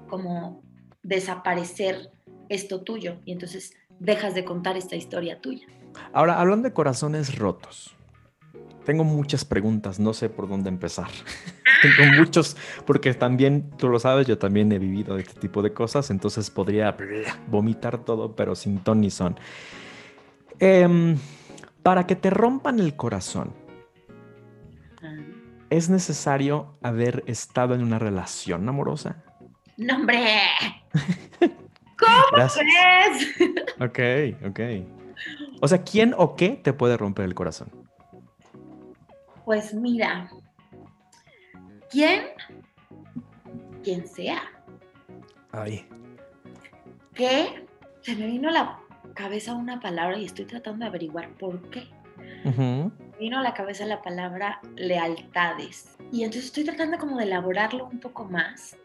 como 0.08 0.62
desaparecer 1.02 2.10
esto 2.48 2.82
tuyo 2.82 3.20
y 3.24 3.32
entonces 3.32 3.74
dejas 4.00 4.34
de 4.34 4.44
contar 4.44 4.76
esta 4.76 4.96
historia 4.96 5.40
tuya. 5.40 5.66
Ahora, 6.12 6.40
hablando 6.40 6.68
de 6.68 6.74
corazones 6.74 7.38
rotos, 7.38 7.96
tengo 8.88 9.04
muchas 9.04 9.44
preguntas, 9.44 10.00
no 10.00 10.14
sé 10.14 10.30
por 10.30 10.48
dónde 10.48 10.70
empezar. 10.70 11.08
tengo 11.82 12.10
muchos, 12.16 12.56
porque 12.86 13.12
también, 13.12 13.68
tú 13.76 13.90
lo 13.90 13.98
sabes, 13.98 14.26
yo 14.26 14.38
también 14.38 14.72
he 14.72 14.78
vivido 14.78 15.18
este 15.18 15.38
tipo 15.38 15.60
de 15.60 15.74
cosas, 15.74 16.08
entonces 16.10 16.48
podría 16.48 16.96
vomitar 17.48 18.02
todo, 18.02 18.34
pero 18.34 18.54
sin 18.54 18.78
ton 18.78 19.02
ni 19.02 19.10
son. 19.10 19.36
Em, 20.58 21.18
para 21.82 22.06
que 22.06 22.16
te 22.16 22.30
rompan 22.30 22.80
el 22.80 22.96
corazón, 22.96 23.52
¿es 25.68 25.90
necesario 25.90 26.78
haber 26.80 27.24
estado 27.26 27.74
en 27.74 27.82
una 27.82 27.98
relación 27.98 28.66
amorosa? 28.70 29.22
No, 29.76 29.96
hombre. 29.96 30.38
¿Cómo 31.98 32.22
crees? 32.54 33.36
Ok, 33.80 34.48
ok. 34.48 34.60
O 35.60 35.68
sea, 35.68 35.84
¿quién 35.84 36.14
o 36.16 36.36
qué 36.36 36.58
te 36.64 36.72
puede 36.72 36.96
romper 36.96 37.26
el 37.26 37.34
corazón? 37.34 37.77
Pues 39.48 39.72
mira, 39.72 40.30
¿quién? 41.88 42.20
Quien 43.82 44.06
sea. 44.06 44.42
Ay. 45.52 45.88
¿Qué? 47.14 47.66
Se 48.02 48.14
me 48.14 48.26
vino 48.26 48.50
a 48.50 48.52
la 48.52 48.80
cabeza 49.14 49.54
una 49.54 49.80
palabra 49.80 50.18
y 50.18 50.26
estoy 50.26 50.44
tratando 50.44 50.84
de 50.84 50.88
averiguar 50.90 51.30
por 51.38 51.62
qué. 51.70 51.88
Me 52.44 52.90
vino 53.18 53.38
a 53.38 53.42
la 53.42 53.54
cabeza 53.54 53.86
la 53.86 54.02
palabra 54.02 54.60
lealtades. 54.76 55.96
Y 56.12 56.24
entonces 56.24 56.44
estoy 56.44 56.64
tratando 56.64 56.98
como 56.98 57.16
de 57.16 57.24
elaborarlo 57.24 57.86
un 57.86 58.00
poco 58.00 58.26
más. 58.26 58.76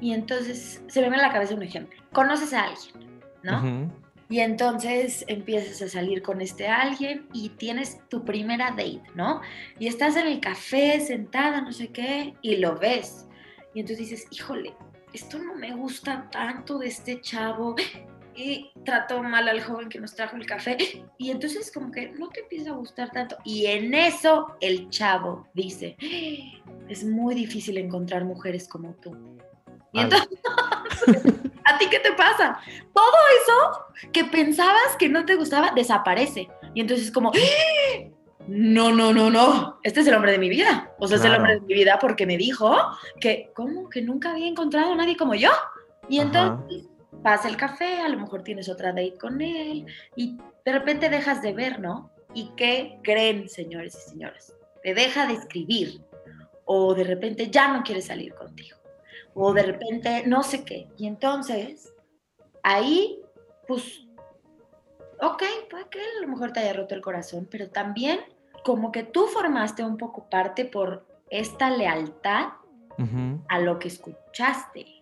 Y 0.00 0.14
entonces 0.14 0.82
se 0.88 1.00
me 1.00 1.08
viene 1.10 1.22
a 1.22 1.28
la 1.28 1.32
cabeza 1.32 1.54
un 1.54 1.62
ejemplo. 1.62 2.02
Conoces 2.12 2.52
a 2.52 2.64
alguien, 2.64 3.20
¿no? 3.44 3.88
Y 4.28 4.40
entonces 4.40 5.24
empiezas 5.28 5.80
a 5.82 5.88
salir 5.88 6.22
con 6.22 6.40
este 6.40 6.66
alguien 6.66 7.26
y 7.32 7.50
tienes 7.50 8.00
tu 8.08 8.24
primera 8.24 8.70
date, 8.70 9.02
¿no? 9.14 9.40
Y 9.78 9.86
estás 9.86 10.16
en 10.16 10.26
el 10.26 10.40
café 10.40 11.00
sentada, 11.00 11.60
no 11.60 11.72
sé 11.72 11.88
qué, 11.88 12.34
y 12.42 12.56
lo 12.56 12.76
ves. 12.76 13.26
Y 13.72 13.80
entonces 13.80 14.10
dices, 14.10 14.26
híjole, 14.30 14.74
esto 15.12 15.38
no 15.38 15.54
me 15.54 15.72
gusta 15.72 16.28
tanto 16.30 16.78
de 16.78 16.88
este 16.88 17.20
chavo. 17.20 17.76
Y 18.38 18.70
trató 18.84 19.22
mal 19.22 19.48
al 19.48 19.62
joven 19.62 19.88
que 19.88 19.98
nos 19.98 20.14
trajo 20.14 20.36
el 20.36 20.44
café. 20.44 20.76
Y 21.18 21.30
entonces 21.30 21.72
como 21.72 21.90
que 21.90 22.10
no 22.10 22.28
te 22.28 22.40
empieza 22.40 22.70
a 22.70 22.74
gustar 22.74 23.10
tanto. 23.10 23.38
Y 23.44 23.64
en 23.64 23.94
eso 23.94 24.56
el 24.60 24.90
chavo 24.90 25.48
dice, 25.54 25.96
es 26.88 27.02
muy 27.02 27.34
difícil 27.34 27.78
encontrar 27.78 28.24
mujeres 28.24 28.68
como 28.68 28.92
tú. 28.96 29.16
Y 29.94 30.00
entonces, 30.00 30.28
¿a 31.64 31.78
ti 31.78 31.86
qué 31.90 31.98
te 31.98 32.12
pasa? 32.12 32.58
Todo 32.94 33.16
eso 33.42 34.10
que 34.12 34.24
pensabas 34.24 34.96
que 34.98 35.08
no 35.08 35.24
te 35.24 35.34
gustaba 35.34 35.72
desaparece. 35.74 36.48
Y 36.74 36.80
entonces 36.80 37.10
como, 37.10 37.32
no, 38.46 38.92
no, 38.92 39.12
no, 39.12 39.30
no, 39.30 39.80
este 39.82 40.00
es 40.00 40.06
el 40.06 40.14
hombre 40.14 40.32
de 40.32 40.38
mi 40.38 40.48
vida. 40.48 40.92
O 40.98 41.08
sea, 41.08 41.18
es 41.18 41.24
el 41.24 41.34
hombre 41.34 41.54
de 41.54 41.60
mi 41.60 41.74
vida 41.74 41.98
porque 42.00 42.26
me 42.26 42.36
dijo 42.36 42.74
que, 43.20 43.50
¿cómo? 43.54 43.88
Que 43.88 44.02
nunca 44.02 44.30
había 44.30 44.46
encontrado 44.46 44.92
a 44.92 44.96
nadie 44.96 45.16
como 45.16 45.34
yo. 45.34 45.50
Y 46.08 46.20
entonces 46.20 46.86
pasa 47.22 47.48
el 47.48 47.56
café, 47.56 48.00
a 48.00 48.08
lo 48.08 48.18
mejor 48.18 48.42
tienes 48.42 48.68
otra 48.68 48.90
date 48.90 49.18
con 49.18 49.40
él 49.40 49.86
y 50.14 50.36
de 50.64 50.72
repente 50.72 51.08
dejas 51.08 51.42
de 51.42 51.52
ver, 51.52 51.80
¿no? 51.80 52.10
¿Y 52.34 52.50
qué 52.56 52.98
creen, 53.02 53.48
señores 53.48 53.96
y 53.96 54.10
señoras? 54.10 54.54
Te 54.82 54.94
deja 54.94 55.26
de 55.26 55.34
escribir 55.34 56.00
o 56.64 56.94
de 56.94 57.02
repente 57.04 57.50
ya 57.50 57.68
no 57.68 57.82
quiere 57.82 58.02
salir 58.02 58.34
contigo 58.34 58.75
o 59.36 59.52
de 59.52 59.62
repente 59.62 60.24
no 60.26 60.42
sé 60.42 60.64
qué. 60.64 60.88
Y 60.96 61.06
entonces, 61.06 61.92
ahí, 62.62 63.20
pues, 63.68 64.06
ok, 65.20 65.42
puede 65.70 65.88
que 65.90 66.00
a 66.00 66.22
lo 66.22 66.28
mejor 66.28 66.52
te 66.52 66.60
haya 66.60 66.72
roto 66.72 66.94
el 66.94 67.02
corazón, 67.02 67.46
pero 67.50 67.68
también 67.68 68.20
como 68.64 68.90
que 68.90 69.04
tú 69.04 69.26
formaste 69.26 69.84
un 69.84 69.98
poco 69.98 70.28
parte 70.30 70.64
por 70.64 71.06
esta 71.30 71.70
lealtad 71.70 72.54
a 73.48 73.58
lo 73.58 73.78
que 73.78 73.88
escuchaste. 73.88 74.95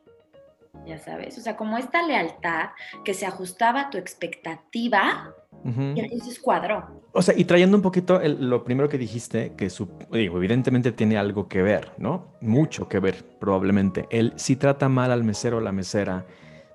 Ya 0.86 0.98
sabes, 0.98 1.38
o 1.38 1.40
sea, 1.40 1.56
como 1.56 1.78
esta 1.78 2.02
lealtad 2.06 2.70
que 3.04 3.14
se 3.14 3.24
ajustaba 3.26 3.82
a 3.82 3.90
tu 3.90 3.98
expectativa 3.98 5.34
y 5.64 6.00
entonces 6.00 6.38
cuadró. 6.38 7.02
O 7.12 7.22
sea, 7.22 7.34
y 7.36 7.44
trayendo 7.44 7.76
un 7.76 7.82
poquito 7.82 8.20
lo 8.22 8.64
primero 8.64 8.88
que 8.88 8.98
dijiste, 8.98 9.54
que 9.56 9.70
su, 9.70 9.88
digo, 10.12 10.36
evidentemente 10.36 10.92
tiene 10.92 11.16
algo 11.16 11.48
que 11.48 11.62
ver, 11.62 11.92
¿no? 11.96 12.34
Mucho 12.42 12.86
que 12.86 12.98
ver, 12.98 13.24
probablemente. 13.40 14.06
Él 14.10 14.34
si 14.36 14.56
trata 14.56 14.90
mal 14.90 15.10
al 15.10 15.24
mesero 15.24 15.56
o 15.58 15.60
la 15.60 15.72
mesera, 15.72 16.26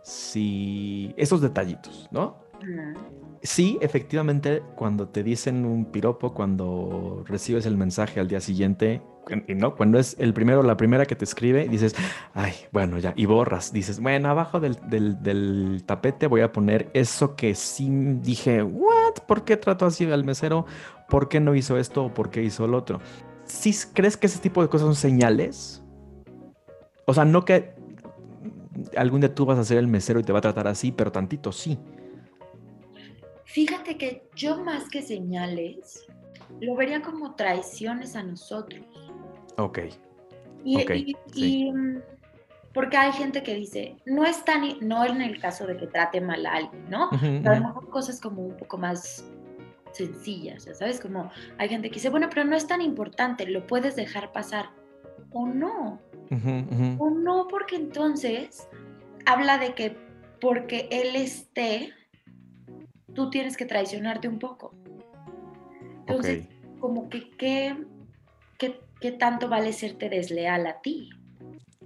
si... 0.02 1.14
Esos 1.18 1.42
detallitos, 1.42 2.08
¿no? 2.12 2.38
Sí, 3.42 3.78
efectivamente, 3.82 4.64
cuando 4.76 5.08
te 5.08 5.24
dicen 5.24 5.66
un 5.66 5.86
piropo, 5.86 6.34
cuando 6.34 7.24
recibes 7.28 7.66
el 7.66 7.78
mensaje 7.78 8.20
al 8.20 8.28
día 8.28 8.42
siguiente, 8.42 9.02
¿no? 9.56 9.76
Cuando 9.76 10.00
es 10.00 10.16
el 10.20 10.34
primero 10.34 10.64
la 10.64 10.78
primera 10.78 11.06
que 11.06 11.16
te 11.16 11.26
escribe, 11.26 11.68
dices, 11.68 11.96
ay, 12.34 12.54
bueno, 12.72 12.98
ya, 13.00 13.14
y 13.16 13.26
borras. 13.26 13.72
Dices, 13.72 14.00
bueno, 14.00 14.30
abajo 14.30 14.60
del, 14.60 14.78
del, 14.90 15.84
tapete 15.86 16.28
voy 16.28 16.42
a 16.42 16.52
poner 16.52 16.90
eso 16.94 17.36
que 17.36 17.56
sí 17.56 17.90
dije, 18.22 18.64
¿what? 18.64 19.16
¿Por 19.28 19.44
qué 19.44 19.58
trató 19.58 19.86
así 19.86 20.10
al 20.12 20.24
mesero? 20.24 20.66
¿Por 21.08 21.30
qué 21.30 21.40
no 21.40 21.56
hizo 21.56 21.78
esto 21.78 22.06
o 22.06 22.14
por 22.14 22.30
qué 22.30 22.44
hizo 22.44 22.66
el 22.66 22.74
otro? 22.74 23.00
¿Sí 23.46 23.74
crees 23.94 24.16
que 24.16 24.28
ese 24.28 24.40
tipo 24.40 24.62
de 24.62 24.70
cosas 24.70 24.86
son 24.86 24.96
señales? 24.96 25.84
O 27.06 27.14
sea, 27.14 27.26
no 27.26 27.46
que 27.46 27.74
algún 28.96 29.22
día 29.22 29.34
tú 29.34 29.46
vas 29.46 29.60
a 29.60 29.64
ser 29.64 29.78
el 29.78 29.88
mesero 29.88 30.20
y 30.20 30.24
te 30.24 30.32
va 30.32 30.40
a 30.40 30.42
tratar 30.42 30.68
así, 30.68 30.92
pero 30.92 31.12
tantito 31.12 31.52
sí. 31.52 31.78
Fíjate 33.46 33.98
que 33.98 34.30
yo 34.36 34.64
más 34.64 34.88
que 34.90 35.02
señales, 35.02 36.06
lo 36.62 36.76
vería 36.76 37.02
como 37.02 37.36
traiciones 37.36 38.16
a 38.16 38.24
nosotros. 38.24 38.86
Ok. 39.60 39.80
Y, 40.64 41.72
mm, 41.72 42.02
porque 42.74 42.98
hay 42.98 43.12
gente 43.14 43.44
que 43.44 43.56
dice, 43.56 43.96
no 44.06 44.26
es 44.26 44.44
tan, 44.46 44.64
no 44.82 45.06
en 45.06 45.22
el 45.22 45.40
caso 45.40 45.66
de 45.66 45.78
que 45.78 45.88
trate 45.88 46.22
mal 46.22 46.46
a 46.46 46.54
alguien, 46.54 46.90
¿no? 46.90 47.10
Pero 47.20 47.52
a 47.52 47.60
lo 47.60 47.68
mejor 47.68 47.90
cosas 47.90 48.20
como 48.20 48.44
un 48.44 48.58
poco 48.58 48.78
más 48.78 49.26
sencillas, 49.92 50.66
ya 50.66 50.74
sabes, 50.76 51.00
como 51.00 51.32
hay 51.58 51.70
gente 51.70 51.90
que 51.90 51.96
dice, 51.96 52.10
bueno, 52.10 52.30
pero 52.30 52.46
no 52.46 52.56
es 52.56 52.68
tan 52.68 52.82
importante, 52.82 53.48
lo 53.48 53.66
puedes 53.66 53.96
dejar 53.96 54.32
pasar. 54.32 54.70
O 55.32 55.48
no. 55.48 56.00
O 57.00 57.10
no, 57.10 57.48
porque 57.48 57.76
entonces 57.76 58.68
habla 59.26 59.58
de 59.58 59.74
que 59.74 59.98
porque 60.40 60.88
él 60.92 61.16
esté 61.16 61.94
tú 63.14 63.30
tienes 63.30 63.58
que 63.58 63.66
traicionarte 63.66 64.28
un 64.28 64.40
poco. 64.40 64.74
Entonces, 66.08 66.48
como 66.80 67.10
que 67.10 67.30
¿qué, 67.32 67.76
qué, 68.58 68.80
tanto 69.12 69.50
vale 69.50 69.74
serte 69.74 70.10
desleal 70.10 70.68
a 70.68 70.82
ti? 70.82 71.10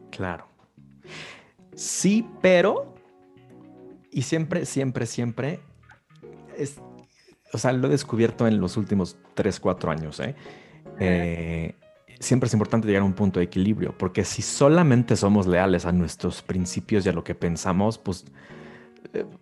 Claro. 0.10 0.48
Sí, 1.75 2.27
pero, 2.41 2.93
y 4.12 4.22
siempre, 4.24 4.65
siempre, 4.65 5.05
siempre, 5.05 5.60
es, 6.58 6.79
o 7.51 7.58
sea, 7.58 7.72
lo 7.72 7.88
he 7.88 7.91
descubierto 7.91 8.48
en 8.48 8.60
los 8.60 8.77
últimos 8.77 9.17
3, 9.34 9.60
4 9.60 9.91
años, 9.91 10.20
¿eh? 10.20 10.36
¿eh? 11.00 11.75
siempre 12.20 12.48
es 12.48 12.53
importante 12.53 12.88
llegar 12.88 13.01
a 13.01 13.05
un 13.05 13.13
punto 13.13 13.39
de 13.39 13.46
equilibrio, 13.46 13.96
porque 13.98 14.24
si 14.24 14.41
solamente 14.41 15.15
somos 15.15 15.48
leales 15.48 15.86
a 15.86 15.91
nuestros 15.91 16.41
principios 16.41 17.05
y 17.05 17.10
a 17.10 17.13
lo 17.13 17.24
que 17.24 17.36
pensamos, 17.36 17.98
pues 17.98 18.25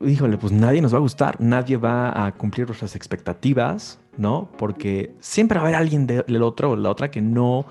híjole, 0.02 0.38
pues 0.38 0.52
nadie 0.52 0.82
nos 0.82 0.94
va 0.94 0.98
a 0.98 1.02
gustar, 1.02 1.40
nadie 1.40 1.78
va 1.78 2.26
a 2.26 2.32
cumplir 2.34 2.68
nuestras 2.68 2.96
expectativas, 2.96 4.00
¿no? 4.18 4.50
Porque 4.58 5.16
siempre 5.20 5.58
va 5.58 5.66
a 5.66 5.68
haber 5.68 5.76
alguien 5.76 6.08
del 6.08 6.44
otro 6.44 6.72
o 6.72 6.76
la 6.76 6.90
otra 6.90 7.12
que 7.12 7.22
no 7.22 7.66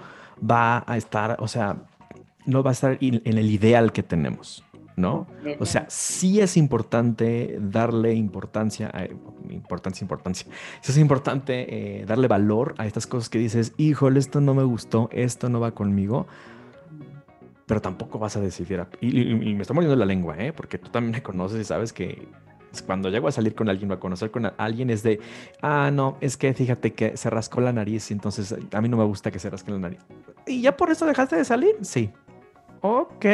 va 0.48 0.84
a 0.86 0.96
estar, 0.96 1.36
o 1.40 1.48
sea, 1.48 1.76
no 2.46 2.62
va 2.62 2.70
a 2.70 2.72
estar 2.72 2.98
en 3.00 3.38
el 3.38 3.50
ideal 3.50 3.92
que 3.92 4.02
tenemos, 4.02 4.64
¿no? 4.96 5.26
O 5.58 5.66
sea, 5.66 5.86
sí 5.88 6.40
es 6.40 6.56
importante 6.56 7.58
darle 7.60 8.14
importancia, 8.14 8.90
importancia, 9.50 10.04
importancia. 10.04 10.46
Sí 10.80 10.92
es 10.92 10.98
importante 10.98 12.00
eh, 12.00 12.06
darle 12.06 12.28
valor 12.28 12.74
a 12.78 12.86
estas 12.86 13.06
cosas 13.06 13.28
que 13.28 13.38
dices, 13.38 13.72
híjole, 13.76 14.18
esto 14.18 14.40
no 14.40 14.54
me 14.54 14.62
gustó, 14.62 15.08
esto 15.12 15.48
no 15.48 15.60
va 15.60 15.72
conmigo. 15.72 16.26
Pero 17.70 17.80
tampoco 17.80 18.18
vas 18.18 18.36
a 18.36 18.40
decidir. 18.40 18.84
Y, 19.00 19.54
me 19.54 19.62
estoy 19.62 19.74
muriendo 19.74 19.94
la 19.94 20.04
lengua, 20.04 20.34
¿eh? 20.36 20.52
Porque 20.52 20.76
tú 20.76 20.90
también 20.90 21.12
me 21.12 21.22
conoces 21.22 21.60
y 21.60 21.64
sabes 21.64 21.92
que 21.92 22.26
cuando 22.84 23.10
llego 23.10 23.28
a 23.28 23.30
salir 23.30 23.54
con 23.54 23.68
alguien 23.68 23.88
o 23.92 23.94
a 23.94 24.00
conocer 24.00 24.32
con 24.32 24.50
alguien 24.56 24.90
es 24.90 25.04
de, 25.04 25.20
ah, 25.62 25.88
no, 25.92 26.16
es 26.20 26.36
que 26.36 26.52
fíjate 26.52 26.94
que 26.94 27.16
se 27.16 27.30
rascó 27.30 27.60
la 27.60 27.72
nariz 27.72 28.10
y 28.10 28.14
entonces 28.14 28.56
a 28.72 28.80
mí 28.80 28.88
no 28.88 28.96
me 28.96 29.04
gusta 29.04 29.30
que 29.30 29.38
se 29.38 29.48
rasque 29.48 29.70
la 29.70 29.78
nariz. 29.78 30.00
¿Y 30.48 30.62
ya 30.62 30.76
por 30.76 30.90
eso 30.90 31.06
dejaste 31.06 31.36
de 31.36 31.44
salir? 31.44 31.76
Sí. 31.82 32.10
Ok. 32.80 33.26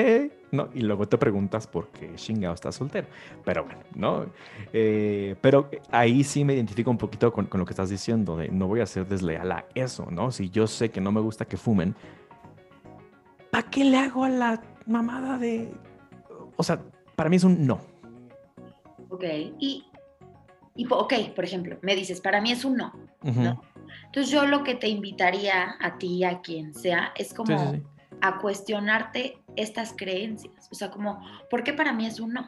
¿no? 0.53 0.69
Y 0.75 0.81
luego 0.81 1.09
te 1.09 1.17
preguntas 1.17 1.67
por 1.67 1.89
qué 1.89 2.15
chingado 2.17 2.55
estás 2.55 2.75
soltero. 2.75 3.07
Pero 3.43 3.65
bueno, 3.65 3.81
¿no? 3.95 4.27
Eh, 4.75 5.35
pero 5.41 5.71
ahí 5.91 6.25
sí 6.25 6.45
me 6.45 6.53
identifico 6.53 6.91
un 6.91 6.99
poquito 6.99 7.33
con, 7.33 7.47
con, 7.47 7.59
lo 7.59 7.65
que 7.65 7.73
estás 7.73 7.89
diciendo, 7.89 8.37
de 8.37 8.51
no 8.51 8.67
voy 8.69 8.81
a 8.81 8.87
ser 8.87 9.09
desleal 9.09 9.51
a 9.51 9.65
eso, 9.75 10.09
¿no? 10.11 10.31
Si 10.31 10.51
yo 10.51 10.67
sé 10.67 10.91
que 10.91 11.01
no 11.01 11.11
me 11.11 11.23
gusta 11.23 11.47
que 11.47 11.57
fumen, 11.57 11.95
¿para 13.57 13.71
qué 13.71 13.85
le 13.85 13.97
hago 13.97 14.25
a 14.25 14.29
la 14.29 14.63
mamada 14.85 15.39
de...? 15.39 15.73
O 16.59 16.63
sea, 16.63 16.79
para 17.15 17.31
mí 17.31 17.37
es 17.37 17.45
un 17.45 17.67
no. 17.67 17.81
Ok, 19.09 19.25
y, 19.59 19.83
y 20.75 20.87
ok, 20.91 21.15
por 21.35 21.43
ejemplo, 21.43 21.79
me 21.81 21.97
dices, 21.97 22.21
para 22.21 22.43
mí 22.43 22.53
es 22.53 22.67
un 22.67 22.77
no, 22.77 22.93
¿no? 23.23 23.63
Entonces 24.05 24.31
yo 24.31 24.45
lo 24.45 24.63
que 24.63 24.75
te 24.75 24.89
invitaría 24.89 25.75
a 25.81 25.97
ti, 25.97 26.23
a 26.23 26.43
quien 26.43 26.75
sea, 26.75 27.15
es 27.17 27.33
como 27.33 27.81
a 28.21 28.39
cuestionarte 28.41 29.39
estas 29.57 29.95
creencias. 29.97 30.69
O 30.71 30.75
sea, 30.75 30.91
como, 30.91 31.19
¿por 31.49 31.65
qué 31.65 31.73
para 31.73 31.95
mí 31.95 32.05
es 32.05 32.21
un 32.21 32.35
no? 32.35 32.47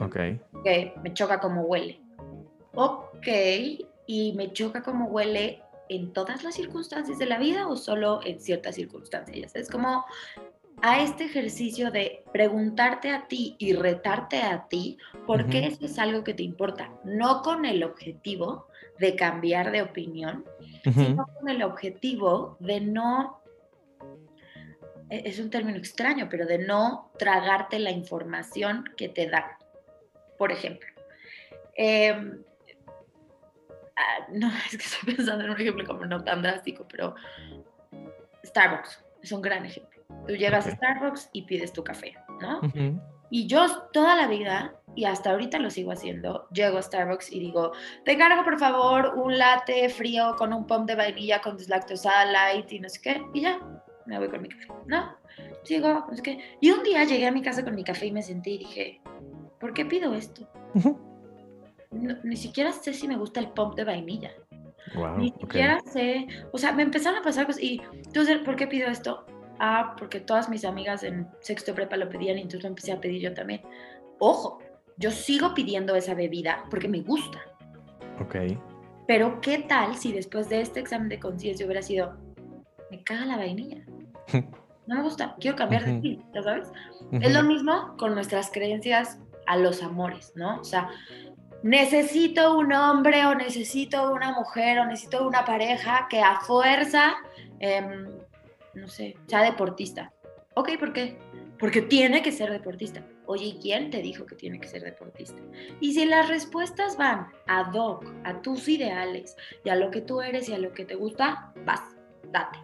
Ok. 0.00 0.16
Que 0.64 0.92
me 1.04 1.14
choca 1.14 1.38
como 1.38 1.62
huele. 1.62 2.00
Ok, 2.74 3.28
y 4.08 4.32
me 4.32 4.52
choca 4.52 4.82
como 4.82 5.06
huele 5.06 5.62
en 5.88 6.12
todas 6.12 6.44
las 6.44 6.54
circunstancias 6.54 7.18
de 7.18 7.26
la 7.26 7.38
vida 7.38 7.68
o 7.68 7.76
solo 7.76 8.20
en 8.24 8.40
ciertas 8.40 8.74
circunstancias. 8.74 9.54
Es 9.54 9.68
como 9.68 10.04
a 10.82 11.02
este 11.02 11.24
ejercicio 11.24 11.90
de 11.90 12.22
preguntarte 12.32 13.10
a 13.10 13.26
ti 13.28 13.56
y 13.58 13.72
retarte 13.72 14.42
a 14.42 14.68
ti 14.68 14.98
por 15.26 15.48
qué 15.48 15.66
eso 15.66 15.86
es 15.86 15.98
algo 15.98 16.22
que 16.22 16.34
te 16.34 16.42
importa, 16.42 16.92
no 17.04 17.42
con 17.42 17.64
el 17.64 17.82
objetivo 17.82 18.66
de 18.98 19.16
cambiar 19.16 19.72
de 19.72 19.82
opinión, 19.82 20.44
sino 20.84 21.26
con 21.26 21.48
el 21.48 21.62
objetivo 21.62 22.56
de 22.60 22.80
no 22.80 23.40
e-, 25.10 25.22
es 25.24 25.38
un 25.38 25.50
término 25.50 25.78
extraño, 25.78 26.28
pero 26.30 26.46
de 26.46 26.58
no 26.58 27.10
tragarte 27.18 27.78
la 27.78 27.90
información 27.90 28.84
que 28.96 29.08
te 29.08 29.28
dan. 29.28 29.44
Por 30.38 30.52
ejemplo, 30.52 30.88
em, 31.74 32.42
ah, 33.96 34.26
no, 34.32 34.48
es 34.66 34.76
que 34.76 34.84
estoy 34.84 35.14
pensando 35.14 35.44
en 35.44 35.50
un 35.50 35.60
ejemplo 35.60 35.84
como 35.86 36.04
no 36.04 36.22
tan 36.22 36.42
drástico, 36.42 36.86
pero 36.88 37.14
Starbucks 38.44 39.04
es 39.22 39.32
un 39.32 39.42
gran 39.42 39.64
ejemplo. 39.64 40.02
Tú 40.26 40.34
llegas 40.34 40.66
a 40.66 40.70
Starbucks 40.70 41.30
y 41.32 41.42
pides 41.42 41.72
tu 41.72 41.82
café, 41.82 42.14
¿no? 42.40 42.60
Y 43.28 43.48
yo 43.48 43.66
toda 43.92 44.14
la 44.14 44.28
vida, 44.28 44.76
y 44.94 45.04
hasta 45.04 45.32
ahorita 45.32 45.58
lo 45.58 45.68
sigo 45.68 45.90
haciendo, 45.90 46.48
llego 46.50 46.78
a 46.78 46.82
Starbucks 46.82 47.32
y 47.32 47.40
digo, 47.40 47.72
te 48.04 48.12
encargo 48.12 48.44
por 48.44 48.58
favor 48.58 49.14
un 49.16 49.36
latte 49.36 49.88
frío 49.88 50.36
con 50.36 50.52
un 50.52 50.66
pom 50.66 50.86
de 50.86 50.94
vainilla 50.94 51.40
con 51.40 51.56
deslactosada 51.56 52.24
light 52.26 52.70
y 52.72 52.78
no 52.78 52.88
sé 52.88 53.00
qué, 53.02 53.22
y 53.34 53.40
ya, 53.42 53.58
me 54.06 54.18
voy 54.18 54.28
con 54.28 54.42
mi 54.42 54.48
café. 54.48 54.68
No, 54.86 55.16
sigo, 55.64 56.06
es 56.12 56.22
que. 56.22 56.38
Y 56.60 56.70
un 56.70 56.82
día 56.84 57.04
llegué 57.04 57.26
a 57.26 57.32
mi 57.32 57.42
casa 57.42 57.64
con 57.64 57.74
mi 57.74 57.84
café 57.84 58.06
y 58.06 58.12
me 58.12 58.22
senté 58.22 58.50
y 58.50 58.58
dije, 58.58 59.00
¿por 59.58 59.74
qué 59.74 59.84
pido 59.84 60.14
esto? 60.14 60.48
Ni 62.22 62.36
siquiera 62.36 62.72
sé 62.72 62.92
si 62.92 63.08
me 63.08 63.16
gusta 63.16 63.40
el 63.40 63.48
pop 63.48 63.74
de 63.74 63.84
vainilla. 63.84 64.30
ni 65.18 65.30
siquiera 65.30 65.80
sé, 65.80 66.26
o 66.52 66.58
sea, 66.58 66.72
me 66.72 66.82
empezaron 66.82 67.18
a 67.18 67.22
pasar 67.22 67.46
cosas 67.46 67.62
y 67.62 67.80
entonces, 67.92 68.38
¿por 68.38 68.56
qué 68.56 68.66
pido 68.66 68.88
esto? 68.88 69.26
Ah, 69.58 69.94
porque 69.98 70.20
todas 70.20 70.48
mis 70.48 70.64
amigas 70.64 71.02
en 71.02 71.26
sexto 71.40 71.74
prepa 71.74 71.96
lo 71.96 72.08
pedían 72.08 72.38
y 72.38 72.42
entonces 72.42 72.62
lo 72.62 72.68
empecé 72.68 72.92
a 72.92 73.00
pedir 73.00 73.22
yo 73.22 73.34
también. 73.34 73.62
Ojo, 74.18 74.58
yo 74.98 75.10
sigo 75.10 75.54
pidiendo 75.54 75.94
esa 75.94 76.14
bebida 76.14 76.64
porque 76.70 76.88
me 76.88 77.00
gusta. 77.00 77.40
Ok. 78.20 78.36
Pero 79.06 79.40
¿qué 79.40 79.58
tal 79.58 79.96
si 79.96 80.12
después 80.12 80.48
de 80.48 80.60
este 80.60 80.80
examen 80.80 81.08
de 81.08 81.20
conciencia 81.20 81.64
hubiera 81.64 81.82
sido, 81.82 82.16
me 82.90 83.02
caga 83.02 83.24
la 83.24 83.36
vainilla? 83.36 83.84
no 84.86 84.96
me 84.96 85.02
gusta, 85.02 85.36
quiero 85.40 85.56
cambiar 85.56 85.84
de 85.84 86.00
ti, 86.00 86.22
¿ya 86.34 86.42
sabes? 86.42 86.70
Es 87.12 87.32
lo 87.32 87.42
mismo 87.42 87.96
con 87.98 88.14
nuestras 88.14 88.50
creencias 88.50 89.20
a 89.46 89.56
los 89.56 89.82
amores, 89.82 90.32
¿no? 90.34 90.60
O 90.60 90.64
sea, 90.64 90.90
necesito 91.66 92.56
un 92.56 92.72
hombre 92.72 93.26
o 93.26 93.34
necesito 93.34 94.12
una 94.12 94.32
mujer 94.32 94.78
o 94.78 94.86
necesito 94.86 95.26
una 95.26 95.44
pareja 95.44 96.06
que 96.08 96.20
a 96.20 96.38
fuerza, 96.40 97.16
em, 97.58 98.06
no 98.74 98.86
sé, 98.86 99.16
sea 99.26 99.42
deportista. 99.42 100.12
Ok, 100.54 100.78
¿por 100.78 100.92
qué? 100.92 101.18
Porque 101.58 101.82
tiene 101.82 102.22
que 102.22 102.30
ser 102.30 102.52
deportista. 102.52 103.04
Oye, 103.26 103.58
¿quién 103.60 103.90
te 103.90 104.00
dijo 104.00 104.24
que 104.26 104.36
tiene 104.36 104.60
que 104.60 104.68
ser 104.68 104.84
deportista? 104.84 105.42
Y 105.80 105.94
si 105.94 106.04
las 106.04 106.28
respuesas 106.28 106.96
van 106.96 107.26
ad 107.48 107.74
hoc 107.74 108.06
a 108.22 108.40
tus 108.42 108.68
ideales 108.68 109.36
y 109.64 109.70
a 109.70 109.74
lo 109.74 109.90
que 109.90 110.02
tú 110.02 110.20
eres 110.20 110.48
y 110.48 110.54
a 110.54 110.58
lo 110.58 110.72
que 110.72 110.84
te 110.84 110.94
gusta, 110.94 111.52
vas, 111.64 111.82
date. 112.30 112.60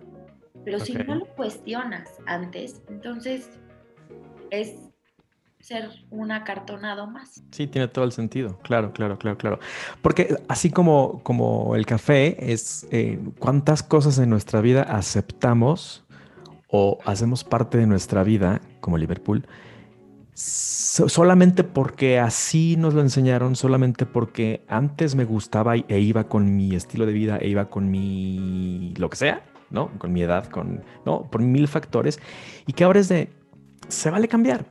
Pero 0.65 0.79
si 0.79 0.95
no 0.95 1.17
lo 1.17 1.27
cuestionas 1.35 2.19
antes, 2.27 2.83
entonces 2.89 3.51
es 4.51 4.92
ser 5.63 5.89
un 6.11 6.33
acartonado 6.33 7.07
más. 7.07 7.43
Sí, 7.51 7.67
tiene 7.67 7.89
todo 7.89 8.05
el 8.05 8.13
sentido. 8.13 8.59
Claro, 8.63 8.93
claro, 8.93 9.17
claro, 9.19 9.39
claro. 9.39 9.61
Porque 10.03 10.37
así 10.49 10.71
como, 10.71 11.23
como 11.23 11.75
el 11.77 11.87
café 11.87 12.53
es 12.53 12.87
eh, 12.91 13.19
cuántas 13.39 13.83
cosas 13.83 14.19
en 14.19 14.29
nuestra 14.29 14.61
vida 14.61 14.83
aceptamos 14.83 16.05
o 16.69 16.99
hacemos 17.05 17.45
parte 17.45 17.79
de 17.79 17.87
nuestra 17.87 18.23
vida, 18.23 18.61
como 18.81 18.99
Liverpool, 18.99 19.47
solamente 20.35 21.63
porque 21.63 22.19
así 22.19 22.77
nos 22.77 22.95
lo 22.95 23.01
enseñaron, 23.01 23.55
solamente 23.57 24.07
porque 24.07 24.65
antes 24.69 25.15
me 25.15 25.25
gustaba 25.25 25.77
e 25.77 26.01
iba 26.01 26.25
con 26.25 26.57
mi 26.57 26.75
estilo 26.75 27.07
de 27.07 27.13
vida 27.13 27.37
e 27.37 27.49
iba 27.49 27.67
con 27.69 27.91
mi 27.91 28.95
lo 28.97 29.11
que 29.11 29.17
sea 29.17 29.45
¿no? 29.73 29.91
Con 29.99 30.13
mi 30.13 30.23
edad, 30.23 30.47
con, 30.47 30.85
¿no? 31.05 31.23
Por 31.31 31.41
mil 31.41 31.67
factores. 31.67 32.21
Y 32.67 32.75
que 32.75 32.85
ahora 32.85 33.01
es 33.01 33.09
de, 33.09 33.31
se 33.89 34.11
vale 34.11 34.29
cambiar. 34.29 34.67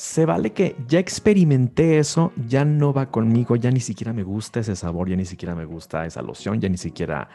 Se 0.00 0.24
vale 0.24 0.54
que 0.54 0.76
ya 0.88 0.98
experimenté 0.98 1.98
eso, 1.98 2.32
ya 2.48 2.64
no 2.64 2.90
va 2.94 3.10
conmigo, 3.10 3.54
ya 3.56 3.70
ni 3.70 3.80
siquiera 3.80 4.14
me 4.14 4.22
gusta 4.22 4.60
ese 4.60 4.74
sabor, 4.74 5.10
ya 5.10 5.14
ni 5.14 5.26
siquiera 5.26 5.54
me 5.54 5.66
gusta 5.66 6.06
esa 6.06 6.22
loción, 6.22 6.58
ya 6.58 6.70
ni 6.70 6.78
siquiera 6.78 7.28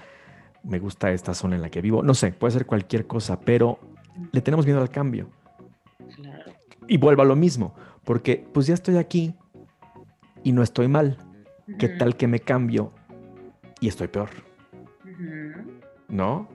me 0.63 0.80
gusta 0.80 1.12
esta 1.12 1.36
zona 1.36 1.58
en 1.58 1.62
la 1.62 1.69
que 1.69 1.80
vivo. 1.80 2.01
No 2.01 2.15
sé, 2.15 2.32
puede 2.32 2.54
ser 2.54 2.65
cualquier 2.65 3.06
cosa, 3.06 3.39
pero 3.39 3.78
le 4.32 4.41
tenemos 4.41 4.65
miedo 4.65 4.82
al 4.82 4.89
cambio. 4.89 5.30
Y 6.88 6.97
vuelvo 6.97 7.21
a 7.21 7.25
lo 7.25 7.36
mismo, 7.36 7.75
porque 8.04 8.43
pues 8.51 8.65
ya 8.65 8.73
estoy 8.73 8.97
aquí 8.97 9.36
y 10.43 10.51
no 10.51 10.63
estoy 10.63 10.88
mal. 10.88 11.19
¿Qué 11.78 11.88
tal 11.88 12.17
que 12.17 12.25
me 12.25 12.39
cambio 12.39 12.91
y 13.80 13.89
estoy 13.89 14.08
peor? 14.08 14.30
¿no? 16.10 16.47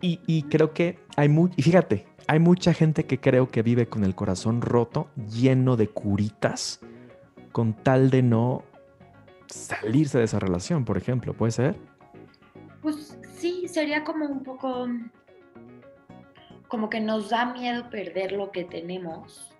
Y, 0.00 0.44
creo 0.44 0.72
que 0.72 0.98
hay 1.14 1.28
muy, 1.28 1.50
y 1.56 1.62
fíjate, 1.62 2.06
hay 2.30 2.38
mucha 2.38 2.72
gente 2.72 3.06
que 3.06 3.18
creo 3.18 3.48
que 3.48 3.60
vive 3.60 3.88
con 3.88 4.04
el 4.04 4.14
corazón 4.14 4.62
roto, 4.62 5.08
lleno 5.16 5.76
de 5.76 5.88
curitas, 5.88 6.78
con 7.50 7.72
tal 7.72 8.08
de 8.08 8.22
no 8.22 8.62
salirse 9.46 10.18
de 10.18 10.24
esa 10.24 10.38
relación, 10.38 10.84
por 10.84 10.96
ejemplo, 10.96 11.34
¿puede 11.34 11.50
ser? 11.50 11.76
Pues 12.82 13.18
sí, 13.36 13.66
sería 13.66 14.04
como 14.04 14.26
un 14.26 14.44
poco, 14.44 14.86
como 16.68 16.88
que 16.88 17.00
nos 17.00 17.30
da 17.30 17.52
miedo 17.52 17.90
perder 17.90 18.30
lo 18.30 18.52
que 18.52 18.62
tenemos, 18.62 19.52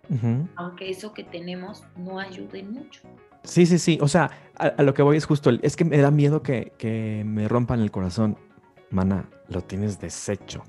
aunque 0.54 0.90
eso 0.90 1.12
que 1.12 1.24
tenemos 1.24 1.83
no 1.96 2.20
ayude 2.20 2.62
mucho. 2.62 3.02
Sí, 3.42 3.66
sí, 3.66 3.80
sí, 3.80 3.98
o 4.00 4.06
sea, 4.06 4.30
a, 4.54 4.80
lo 4.85 4.94
que 4.94 5.02
voy 5.02 5.16
es 5.16 5.24
justo, 5.24 5.50
es 5.61 5.74
que 5.74 5.85
me 5.85 5.98
da 5.98 6.12
miedo 6.12 6.44
que, 6.44 6.72
que 6.78 7.24
me 7.26 7.48
rompan 7.48 7.80
el 7.80 7.90
corazón 7.90 8.38
mana, 8.90 9.28
lo 9.48 9.61
tienes 9.61 9.98
deshecho. 9.98 10.62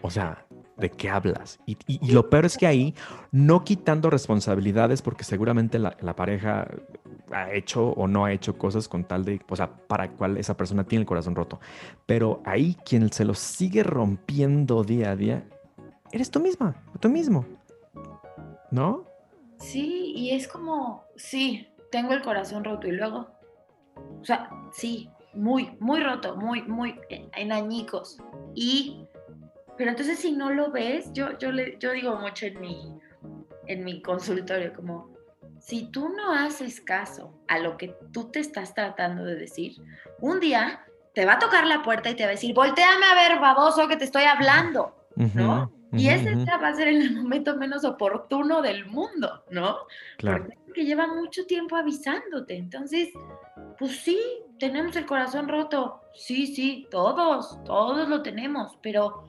O 0.00 0.10
sea, 0.10 0.43
¿de 0.76 0.90
qué 0.90 1.08
hablas? 1.08 1.58
Y, 1.66 1.76
lo 2.12 2.28
peor 2.28 2.44
es 2.44 2.56
que 2.56 2.66
ahí, 2.66 2.94
no 3.30 3.64
quitando 3.64 4.10
responsabilidades, 4.10 5.02
porque 5.02 5.24
seguramente 5.24 5.78
la, 5.78 6.16
pareja 6.16 6.68
ha 7.30 7.52
hecho 7.52 7.90
o 7.90 8.06
no 8.06 8.24
ha 8.24 8.32
hecho 8.32 8.58
cosas 8.58 8.88
con 8.88 9.04
tal 9.04 9.24
de, 9.24 9.40
o 9.48 9.56
sea, 9.56 9.68
para 9.68 10.10
cual 10.10 10.36
esa 10.36 10.56
persona 10.56 10.84
tiene 10.84 11.02
el 11.02 11.06
corazón 11.06 11.34
roto. 11.34 11.60
Pero 12.06 12.42
ahí 12.44 12.76
quien 12.84 13.12
se 13.12 13.24
lo 13.24 13.34
sigue 13.34 13.82
rompiendo 13.82 14.82
día 14.84 15.10
a 15.10 15.16
día, 15.16 15.48
eres 16.12 16.30
tú 16.30 16.40
misma, 16.40 16.76
tú 17.00 17.08
mismo. 17.08 17.44
¿No? 18.70 19.04
Sí, 19.58 20.12
y 20.16 20.30
es 20.32 20.48
como, 20.48 21.04
sí, 21.16 21.68
tengo 21.90 22.12
el 22.12 22.22
corazón 22.22 22.64
roto 22.64 22.88
y 22.88 22.92
luego, 22.92 23.28
o 24.20 24.24
sea, 24.24 24.50
sí, 24.72 25.08
muy, 25.32 25.76
muy 25.78 26.00
roto, 26.00 26.36
muy, 26.36 26.62
muy 26.62 26.98
en 27.08 27.52
añicos. 27.52 28.18
Y, 28.54 29.03
pero 29.76 29.90
entonces 29.90 30.18
si 30.18 30.32
no 30.32 30.50
lo 30.50 30.70
ves, 30.70 31.12
yo, 31.12 31.38
yo, 31.38 31.52
le, 31.52 31.76
yo 31.78 31.92
digo 31.92 32.16
mucho 32.16 32.46
en 32.46 32.60
mi, 32.60 32.98
en 33.66 33.84
mi 33.84 34.02
consultorio, 34.02 34.72
como, 34.72 35.10
si 35.60 35.90
tú 35.90 36.08
no 36.10 36.32
haces 36.32 36.80
caso 36.80 37.34
a 37.48 37.58
lo 37.58 37.76
que 37.76 37.96
tú 38.12 38.30
te 38.30 38.40
estás 38.40 38.74
tratando 38.74 39.24
de 39.24 39.36
decir, 39.36 39.76
un 40.20 40.40
día 40.40 40.84
te 41.14 41.24
va 41.24 41.34
a 41.34 41.38
tocar 41.38 41.66
la 41.66 41.82
puerta 41.82 42.10
y 42.10 42.14
te 42.14 42.24
va 42.24 42.30
a 42.30 42.32
decir, 42.32 42.54
volteame 42.54 43.06
a 43.06 43.14
ver, 43.14 43.40
baboso, 43.40 43.88
que 43.88 43.96
te 43.96 44.04
estoy 44.04 44.24
hablando, 44.24 44.94
¿no? 45.16 45.72
y 45.96 46.08
ese 46.08 46.34
va 46.34 46.68
a 46.68 46.74
ser 46.74 46.88
el 46.88 47.14
momento 47.14 47.56
menos 47.56 47.84
oportuno 47.84 48.62
del 48.62 48.86
mundo, 48.86 49.44
¿no? 49.50 49.78
Claro. 50.18 50.48
Porque 50.66 50.84
lleva 50.84 51.06
mucho 51.06 51.46
tiempo 51.46 51.76
avisándote. 51.76 52.56
Entonces, 52.56 53.10
pues 53.78 53.98
sí, 53.98 54.20
tenemos 54.58 54.96
el 54.96 55.06
corazón 55.06 55.48
roto. 55.48 56.00
Sí, 56.14 56.48
sí, 56.48 56.88
todos, 56.90 57.62
todos 57.64 58.08
lo 58.08 58.22
tenemos, 58.22 58.76
pero... 58.82 59.26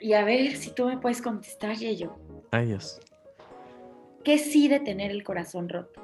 Y 0.00 0.12
a 0.12 0.24
ver 0.24 0.56
si 0.56 0.70
tú 0.70 0.86
me 0.86 0.98
puedes 0.98 1.22
contestar, 1.22 1.76
Yeyo. 1.76 2.16
Ay, 2.50 2.66
Dios. 2.66 3.00
¿Qué 4.24 4.38
sí 4.38 4.68
de 4.68 4.80
tener 4.80 5.10
el 5.10 5.24
corazón 5.24 5.68
roto? 5.68 6.00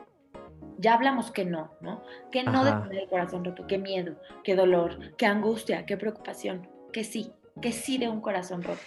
Ya 0.78 0.94
hablamos 0.94 1.30
que 1.30 1.44
no, 1.44 1.70
¿no? 1.80 2.02
Que 2.32 2.42
no 2.42 2.64
de 2.64 2.72
tener 2.72 3.02
el 3.04 3.08
corazón 3.08 3.44
roto, 3.44 3.66
qué 3.66 3.78
miedo, 3.78 4.16
qué 4.42 4.56
dolor, 4.56 5.14
qué 5.16 5.26
angustia, 5.26 5.86
qué 5.86 5.96
preocupación, 5.96 6.68
que 6.92 7.04
sí, 7.04 7.32
que 7.60 7.72
sí 7.72 7.98
de 7.98 8.08
un 8.08 8.20
corazón 8.20 8.62
roto. 8.62 8.80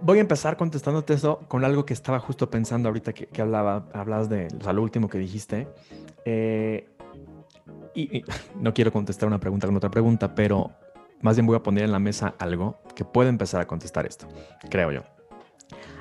Voy 0.00 0.18
a 0.18 0.20
empezar 0.20 0.56
contestándote 0.56 1.14
eso 1.14 1.40
con 1.48 1.64
algo 1.64 1.86
que 1.86 1.94
estaba 1.94 2.18
justo 2.18 2.50
pensando 2.50 2.88
ahorita 2.88 3.12
que, 3.12 3.40
hablaba, 3.40 3.86
hablabas 3.92 4.28
de 4.28 4.48
lo 4.72 4.82
último 4.82 5.08
que 5.08 5.18
dijiste. 5.18 5.68
Eh, 6.24 6.88
y, 7.94 8.22
no 8.60 8.74
quiero 8.74 8.92
contestar 8.92 9.26
una 9.26 9.38
pregunta 9.38 9.66
con 9.66 9.76
otra 9.76 9.90
pregunta, 9.90 10.34
pero 10.34 10.72
más 11.24 11.36
bien 11.36 11.46
voy 11.46 11.56
a 11.56 11.62
poner 11.62 11.84
en 11.84 11.92
la 11.92 11.98
mesa 11.98 12.34
algo 12.38 12.78
que 12.94 13.02
puede 13.02 13.30
empezar 13.30 13.58
a 13.62 13.66
contestar 13.66 14.06
esto, 14.06 14.28
creo 14.68 14.92
yo. 14.92 15.02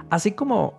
Así 0.10 0.34
como 0.34 0.78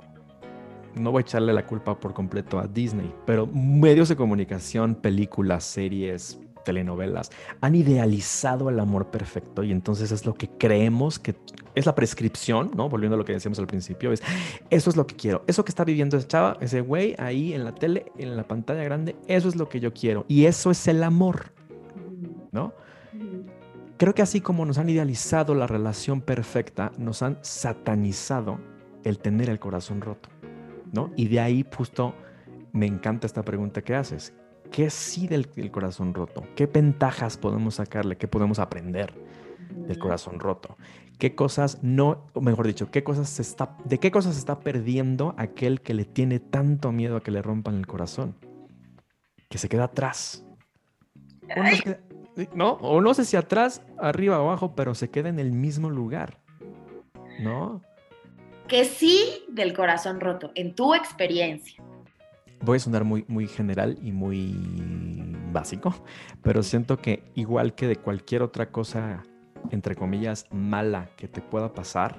no 0.95 1.11
voy 1.11 1.21
a 1.21 1.23
echarle 1.23 1.55
la 1.55 1.67
culpa 1.67 1.99
por 1.99 2.13
completo 2.13 2.59
a 2.59 2.67
Disney, 2.67 3.11
pero 3.25 3.47
medios 3.47 4.11
de 4.11 4.17
comunicación, 4.17 4.97
películas, 4.97 5.65
series, 5.65 6.39
telenovelas 6.63 7.31
han 7.63 7.75
idealizado 7.75 8.69
el 8.69 8.79
amor 8.81 9.07
perfecto 9.07 9.65
y 9.65 9.73
entonces 9.73 10.13
es 10.13 10.27
lo 10.27 10.35
que 10.35 10.49
creemos 10.49 11.19
que 11.19 11.35
es 11.75 11.87
la 11.87 11.95
prescripción, 11.95 12.71
¿no? 12.77 12.91
Volviendo 12.91 13.15
a 13.15 13.19
lo 13.19 13.25
que 13.25 13.33
decíamos 13.33 13.59
al 13.59 13.67
principio, 13.67 14.13
es 14.13 14.23
eso 14.69 14.91
es 14.91 14.97
lo 14.97 15.07
que 15.07 15.17
quiero, 15.17 15.43
eso 15.47 15.65
que 15.65 15.71
está 15.71 15.85
viviendo 15.85 16.19
ese 16.19 16.29
chava, 16.29 16.59
ese 16.61 16.83
güey 16.83 17.15
ahí 17.19 17.55
en 17.55 17.65
la 17.65 17.75
tele, 17.75 18.13
en 18.19 18.37
la 18.37 18.45
pantalla 18.47 18.85
grande, 18.85 19.17
eso 19.27 19.49
es 19.49 19.57
lo 19.57 19.71
que 19.71 19.81
yo 19.81 19.95
quiero 19.95 20.27
y 20.29 20.45
eso 20.45 20.71
es 20.71 20.87
el 20.87 21.03
amor, 21.03 21.47
¿no? 22.53 22.75
Creo 23.97 24.15
que 24.15 24.23
así 24.23 24.41
como 24.41 24.67
nos 24.67 24.79
han 24.79 24.89
idealizado 24.89 25.55
la 25.55 25.67
relación 25.67 26.21
perfecta, 26.21 26.93
nos 26.99 27.23
han 27.23 27.39
satanizado 27.43 28.59
el 29.05 29.19
tener 29.19 29.49
el 29.51 29.61
corazón 29.61 30.01
roto. 30.01 30.29
Y 31.17 31.29
de 31.29 31.41
ahí 31.41 31.67
justo 31.75 32.15
me 32.73 32.87
encanta 32.87 33.27
esta 33.27 33.43
pregunta 33.43 33.83
que 33.83 33.95
haces. 33.95 34.35
¿Qué 34.71 34.91
sí 34.91 35.29
del, 35.29 35.51
corazón 35.71 36.15
roto? 36.15 36.45
¿Qué 36.57 36.67
ventajas 36.67 37.37
podemos 37.37 37.77
sacarle? 37.77 38.17
¿Qué 38.17 38.27
podemos 38.27 38.59
aprender 38.59 39.15
del 39.71 39.99
corazón 39.99 40.41
roto? 40.41 40.77
¿Qué 41.19 41.35
cosas 41.35 41.79
no, 41.83 42.27
o 42.33 42.41
mejor 42.41 42.67
dicho, 42.67 42.91
qué 42.91 43.05
cosas 43.05 43.29
se 43.29 43.43
está, 43.43 43.77
de 43.85 43.99
qué 43.99 44.11
cosas 44.11 44.35
se 44.35 44.41
está 44.41 44.61
perdiendo 44.61 45.35
aquel 45.39 45.81
que 45.81 45.95
le 45.95 46.05
tiene 46.05 46.41
tanto 46.41 46.91
miedo 46.91 47.17
a 47.17 47.23
que 47.23 47.31
le 47.31 47.43
rompan 47.43 47.77
el 47.77 47.87
corazón? 47.87 48.35
Que 49.49 49.59
se 49.59 49.69
queda 49.69 49.85
atrás. 49.85 50.45
No, 52.55 52.73
o 52.73 53.01
no 53.01 53.15
sé 53.15 53.25
si 53.25 53.37
atrás, 53.37 53.83
arriba 53.99 54.41
o 54.41 54.49
abajo, 54.49 54.75
pero 54.75 54.95
se 54.95 55.11
queda 55.11 55.29
en 55.29 55.39
el 55.39 55.53
mismo 55.53 55.91
lugar. 55.91 56.39
¿No? 57.41 57.83
que 58.69 58.85
sí 58.85 59.45
del 59.49 59.75
corazón 59.75 60.21
roto, 60.21 60.51
en 60.55 60.75
tu 60.75 60.95
experiencia. 60.95 61.83
Voy 62.61 62.77
a 62.77 62.81
sonar 62.81 63.05
muy, 63.05 63.25
muy 63.29 63.47
general 63.47 63.99
y 64.03 64.13
muy 64.13 65.37
básico, 65.53 65.95
pero 66.43 66.63
siento 66.63 66.99
que 66.99 67.23
igual 67.35 67.75
que 67.75 67.87
de 67.87 67.97
cualquier 67.97 68.43
otra 68.43 68.71
cosa, 68.71 69.23
entre 69.71 69.95
comillas, 69.95 70.47
mala 70.51 71.11
que 71.17 71.29
te 71.29 71.43
pueda 71.43 71.75
pasar, 71.75 72.17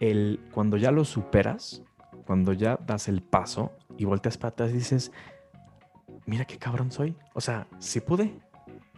el, 0.00 0.40
cuando 0.52 0.76
ya 0.76 0.90
lo 0.90 1.04
superas, 1.04 1.82
cuando 2.26 2.52
ya 2.52 2.78
das 2.86 3.08
el 3.08 3.22
paso 3.22 3.72
y 3.96 4.04
volteas 4.04 4.36
para 4.36 4.50
atrás 4.50 4.70
y 4.70 4.74
dices, 4.74 5.12
mira 6.26 6.44
qué 6.44 6.58
cabrón 6.58 6.92
soy. 6.92 7.16
O 7.34 7.40
sea, 7.40 7.66
sí 7.78 8.00
pude, 8.00 8.38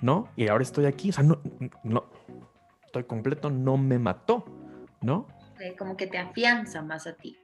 ¿no? 0.00 0.28
Y 0.36 0.48
ahora 0.48 0.62
estoy 0.62 0.86
aquí. 0.86 1.10
O 1.10 1.12
sea, 1.12 1.24
no, 1.24 1.40
no, 1.84 2.04
estoy 2.84 3.04
completo, 3.04 3.50
no 3.50 3.76
me 3.76 3.98
mató, 3.98 4.44
¿no? 5.00 5.26
como 5.78 5.94
que 5.96 6.06
te 6.06 6.16
afianza 6.16 6.80
más 6.80 7.06
a 7.06 7.14
ti. 7.14 7.36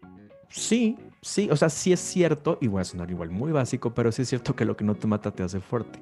Sí, 0.49 0.97
sí, 1.21 1.49
o 1.51 1.57
sea, 1.57 1.69
sí 1.69 1.92
es 1.92 2.01
cierto, 2.01 2.59
y 2.61 2.66
voy 2.66 2.81
a 2.81 2.85
sonar 2.85 3.11
igual 3.11 3.31
muy 3.31 3.53
básico, 3.53 3.92
pero 3.92 4.11
sí 4.11 4.23
es 4.23 4.29
cierto 4.29 4.57
que 4.57 4.64
lo 4.64 4.77
que 4.77 4.85
no 4.85 4.95
te 4.95 5.07
mata 5.07 5.31
te 5.31 5.42
hace 5.42 5.61
fuerte. 5.61 6.01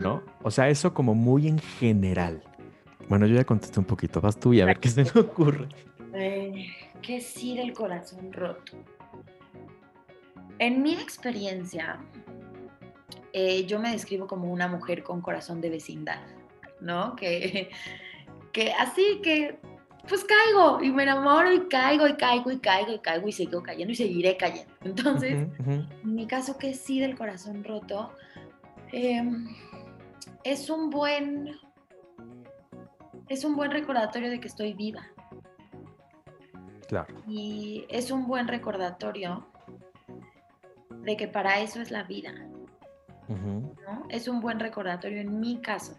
¿No? 0.00 0.22
O 0.42 0.50
sea, 0.50 0.68
eso 0.68 0.94
como 0.94 1.14
muy 1.14 1.48
en 1.48 1.58
general. 1.58 2.42
Bueno, 3.08 3.26
yo 3.26 3.34
ya 3.34 3.44
contesté 3.44 3.80
un 3.80 3.86
poquito, 3.86 4.20
vas 4.20 4.38
tú 4.38 4.54
y 4.54 4.60
a 4.60 4.64
ver 4.64 4.78
qué 4.78 4.88
se 4.88 5.04
me 5.04 5.20
ocurre. 5.20 5.68
Eh, 6.14 6.66
¿Qué 7.02 7.20
sí 7.20 7.56
del 7.56 7.72
corazón 7.72 8.32
roto? 8.32 8.72
En 10.58 10.82
mi 10.82 10.94
experiencia, 10.94 11.98
eh, 13.36 13.66
yo 13.66 13.80
me 13.80 13.90
describo 13.90 14.28
como 14.28 14.50
una 14.52 14.68
mujer 14.68 15.02
con 15.02 15.20
corazón 15.20 15.60
de 15.60 15.68
vecindad, 15.68 16.20
¿no? 16.80 17.16
Que, 17.16 17.68
que 18.52 18.72
así 18.72 19.20
que 19.24 19.58
pues 20.08 20.24
caigo 20.24 20.80
y 20.80 20.92
me 20.92 21.02
enamoro 21.02 21.52
y 21.52 21.66
caigo 21.66 22.06
y 22.06 22.14
caigo 22.14 22.52
y 22.52 22.58
caigo 22.58 22.92
y 22.92 22.98
caigo 23.00 23.26
y 23.26 23.32
sigo 23.32 23.60
cayendo 23.60 23.92
y 23.92 23.96
seguiré 23.96 24.36
cayendo. 24.36 24.72
Entonces, 24.82 25.48
en 25.66 26.14
mi 26.14 26.28
caso 26.28 26.56
que 26.58 26.74
sí 26.74 27.00
del 27.00 27.16
corazón 27.16 27.64
roto, 27.64 28.12
em, 28.92 29.48
es 30.44 30.70
un 30.70 30.90
buen 30.90 31.56
es 33.28 33.44
un 33.44 33.56
buen 33.56 33.72
recordatorio 33.72 34.30
de 34.30 34.38
que 34.38 34.46
estoy 34.46 34.74
viva. 34.74 35.08
Claro. 36.86 37.16
Y 37.26 37.84
es 37.88 38.12
un 38.12 38.28
buen 38.28 38.46
recordatorio 38.46 39.44
de 41.02 41.16
que 41.16 41.26
para 41.26 41.58
eso 41.60 41.80
es 41.80 41.90
la 41.90 42.04
vida. 42.04 42.32
¿No? 43.28 44.06
Es 44.10 44.28
un 44.28 44.40
buen 44.40 44.60
recordatorio 44.60 45.20
en 45.20 45.40
mi 45.40 45.60
caso. 45.60 45.96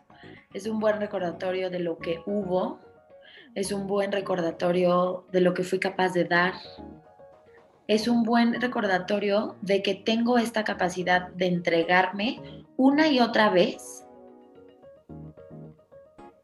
Es 0.53 0.67
un 0.67 0.79
buen 0.79 0.99
recordatorio 0.99 1.69
de 1.69 1.79
lo 1.79 1.97
que 1.97 2.21
hubo, 2.25 2.79
es 3.55 3.71
un 3.71 3.87
buen 3.87 4.11
recordatorio 4.11 5.25
de 5.31 5.41
lo 5.41 5.53
que 5.53 5.63
fui 5.63 5.79
capaz 5.79 6.13
de 6.13 6.25
dar, 6.25 6.53
es 7.87 8.07
un 8.07 8.23
buen 8.23 8.59
recordatorio 8.59 9.55
de 9.61 9.83
que 9.83 9.93
tengo 9.93 10.37
esta 10.37 10.63
capacidad 10.63 11.29
de 11.29 11.47
entregarme 11.47 12.41
una 12.77 13.07
y 13.07 13.19
otra 13.19 13.49
vez 13.49 14.05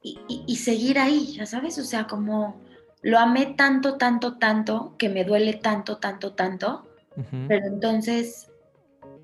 y, 0.03 0.55
seguir 0.55 0.97
ahí, 0.97 1.33
ya 1.33 1.45
sabes, 1.45 1.77
o 1.77 1.83
sea, 1.83 2.07
como 2.07 2.59
lo 3.01 3.19
amé 3.19 3.53
tanto, 3.57 3.97
tanto, 3.97 4.37
tanto, 4.37 4.95
que 4.97 5.09
me 5.09 5.23
duele 5.23 5.53
tanto, 5.53 5.97
tanto, 5.97 6.33
tanto, 6.33 6.87
pero 7.47 7.67
entonces 7.67 8.50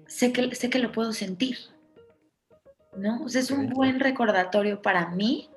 sé 0.07 0.31
que, 0.31 0.55
sé 0.55 0.69
que 0.69 0.79
lo 0.79 0.91
puedo 0.91 1.13
sentir, 1.13 1.57
¿no? 2.95 3.23
O 3.23 3.29
sea, 3.29 3.41
es 3.41 3.51
un 3.51 3.69
buen 3.69 3.99
recordatorio 3.99 4.81
para 4.81 5.09
mí 5.09 5.49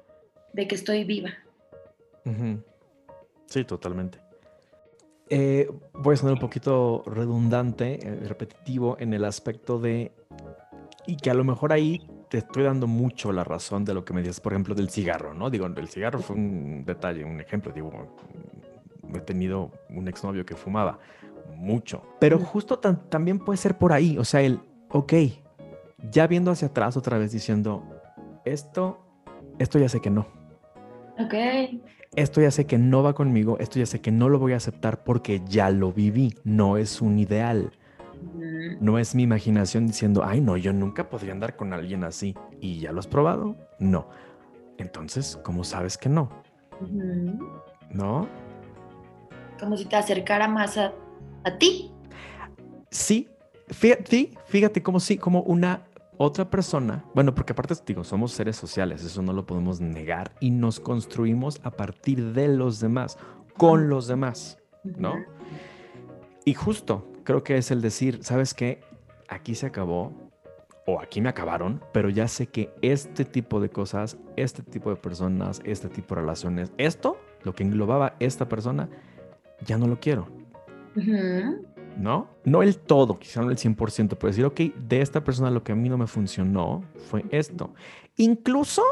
de 0.52 0.68
que 0.68 0.74
estoy 0.74 1.04
viva. 1.04 1.30
Sí, 3.46 3.64
totalmente. 3.64 4.20
Eh, 5.28 5.70
voy 5.94 6.14
a 6.14 6.16
sonar 6.16 6.34
un 6.34 6.40
poquito 6.40 7.04
redundante, 7.06 7.98
eh, 8.02 8.28
repetitivo 8.28 8.96
en 8.98 9.14
el 9.14 9.24
aspecto 9.24 9.78
de, 9.78 10.12
y 11.06 11.16
que 11.16 11.30
a 11.30 11.34
lo 11.34 11.44
mejor 11.44 11.72
ahí 11.72 12.00
te 12.28 12.38
estoy 12.38 12.64
dando 12.64 12.86
mucho 12.86 13.32
la 13.32 13.44
razón 13.44 13.84
de 13.84 13.94
lo 13.94 14.04
que 14.04 14.12
me 14.12 14.22
dices, 14.22 14.40
por 14.40 14.52
ejemplo, 14.52 14.74
del 14.74 14.90
cigarro, 14.90 15.34
¿no? 15.34 15.50
Digo, 15.50 15.66
el 15.66 15.88
cigarro 15.88 16.20
fue 16.20 16.36
un 16.36 16.84
detalle, 16.84 17.24
un 17.24 17.40
ejemplo, 17.40 17.72
digo, 17.72 17.92
he 19.14 19.20
tenido 19.20 19.70
un 19.88 20.08
exnovio 20.08 20.44
que 20.44 20.54
fumaba 20.54 20.98
mucho, 21.56 22.02
pero 22.20 22.38
justo 22.38 22.78
también 22.78 23.38
puede 23.38 23.56
ser 23.56 23.76
por 23.78 23.92
ahí, 23.92 24.18
o 24.18 24.24
sea, 24.24 24.40
el, 24.40 24.60
ok, 24.90 25.12
ya 26.10 26.26
viendo 26.26 26.50
hacia 26.50 26.68
atrás 26.68 26.96
otra 26.96 27.18
vez 27.18 27.32
diciendo, 27.32 27.84
esto, 28.44 28.98
esto 29.58 29.78
ya 29.78 29.88
sé 29.88 30.00
que 30.00 30.10
no. 30.10 30.26
Ok 31.18 31.34
esto 32.16 32.40
ya 32.40 32.50
sé 32.50 32.66
que 32.66 32.78
no 32.78 33.02
va 33.02 33.14
conmigo, 33.14 33.58
esto 33.60 33.78
ya 33.78 33.86
sé 33.86 34.00
que 34.00 34.10
no 34.10 34.28
lo 34.28 34.38
voy 34.38 34.52
a 34.52 34.56
aceptar 34.56 35.04
porque 35.04 35.42
ya 35.46 35.70
lo 35.70 35.92
viví, 35.92 36.34
no 36.44 36.76
es 36.76 37.00
un 37.00 37.18
ideal. 37.18 37.72
No 38.80 38.98
es 38.98 39.14
mi 39.14 39.22
imaginación 39.22 39.86
diciendo, 39.86 40.22
ay, 40.24 40.40
no, 40.40 40.56
yo 40.56 40.72
nunca 40.74 41.08
podría 41.08 41.32
andar 41.32 41.56
con 41.56 41.72
alguien 41.72 42.04
así. 42.04 42.36
¿Y 42.60 42.80
ya 42.80 42.92
lo 42.92 43.00
has 43.00 43.06
probado? 43.06 43.56
No. 43.78 44.08
Entonces, 44.76 45.38
¿cómo 45.42 45.64
sabes 45.64 45.96
que 45.96 46.10
no? 46.10 46.28
¿No? 47.90 48.28
Como 49.58 49.76
si 49.78 49.86
te 49.86 49.96
acercara 49.96 50.48
más 50.48 50.76
a, 50.76 50.92
ti. 51.58 51.92
Sí, 52.90 53.28
fíjate, 53.68 54.32
fíjate 54.46 54.82
como 54.82 55.00
sí, 55.00 55.16
como 55.16 55.42
una 55.42 55.84
otra 56.16 56.50
persona, 56.50 57.04
bueno, 57.14 57.34
porque 57.34 57.52
aparte 57.52 57.74
digo, 57.86 58.04
somos 58.04 58.32
seres 58.32 58.56
sociales, 58.56 59.02
eso 59.04 59.22
no 59.22 59.32
lo 59.32 59.46
podemos 59.46 59.80
negar 59.80 60.32
y 60.40 60.50
nos 60.50 60.78
construimos 60.78 61.60
a 61.62 61.70
partir 61.70 62.32
de 62.32 62.48
los 62.48 62.78
demás, 62.78 63.16
con 63.56 63.88
los 63.88 64.06
demás. 64.06 64.58
¿no? 64.84 65.24
Y 66.44 66.54
justo, 66.54 67.06
creo 67.24 67.42
que 67.42 67.56
es 67.56 67.70
el 67.70 67.80
decir, 67.80 68.20
¿sabes 68.22 68.54
qué? 68.54 68.80
Aquí 69.28 69.54
se 69.54 69.66
acabó, 69.66 70.12
o 70.86 71.00
aquí 71.00 71.20
me 71.20 71.28
acabaron, 71.28 71.82
pero 71.92 72.08
ya 72.08 72.26
sé 72.28 72.46
que 72.48 72.72
este 72.82 73.24
tipo 73.24 73.60
de 73.60 73.70
cosas, 73.70 74.16
este 74.36 74.62
tipo 74.62 74.90
de 74.90 74.96
personas, 74.96 75.60
este 75.64 75.88
tipo 75.88 76.14
de 76.14 76.22
relaciones, 76.22 76.72
esto, 76.78 77.18
lo 77.44 77.54
que 77.54 77.62
englobaba 77.62 78.16
esta 78.18 78.48
persona, 78.48 78.88
ya 79.64 79.78
no 79.78 79.86
lo 79.86 80.00
quiero. 80.00 80.28
¿No? 81.96 82.28
No 82.44 82.62
el 82.62 82.78
todo, 82.78 83.18
quizá 83.18 83.42
no 83.42 83.50
el 83.50 83.56
100%, 83.56 84.16
pero 84.16 84.28
decir, 84.28 84.44
ok, 84.44 84.60
de 84.88 85.00
esta 85.00 85.22
persona 85.22 85.50
lo 85.50 85.62
que 85.62 85.72
a 85.72 85.74
mí 85.74 85.88
no 85.88 85.98
me 85.98 86.06
funcionó 86.06 86.82
fue 87.08 87.24
esto. 87.30 87.74
Incluso 88.16 88.82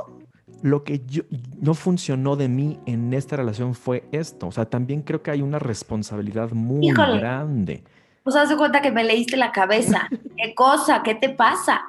lo 0.62 0.84
que 0.84 1.04
yo, 1.06 1.22
no 1.60 1.74
funcionó 1.74 2.36
de 2.36 2.48
mí 2.48 2.78
en 2.86 3.14
esta 3.14 3.36
relación 3.36 3.74
fue 3.74 4.08
esto. 4.12 4.48
O 4.48 4.52
sea, 4.52 4.66
también 4.66 5.02
creo 5.02 5.22
que 5.22 5.30
hay 5.30 5.42
una 5.42 5.58
responsabilidad 5.58 6.50
muy 6.52 6.92
grande. 6.92 7.84
Pues 8.24 8.36
haz 8.36 8.48
de 8.48 8.56
cuenta 8.56 8.82
que 8.82 8.90
me 8.90 9.04
leíste 9.04 9.36
la 9.36 9.52
cabeza. 9.52 10.08
¿Qué 10.36 10.54
cosa? 10.54 11.02
¿Qué 11.02 11.14
te 11.14 11.30
pasa? 11.30 11.82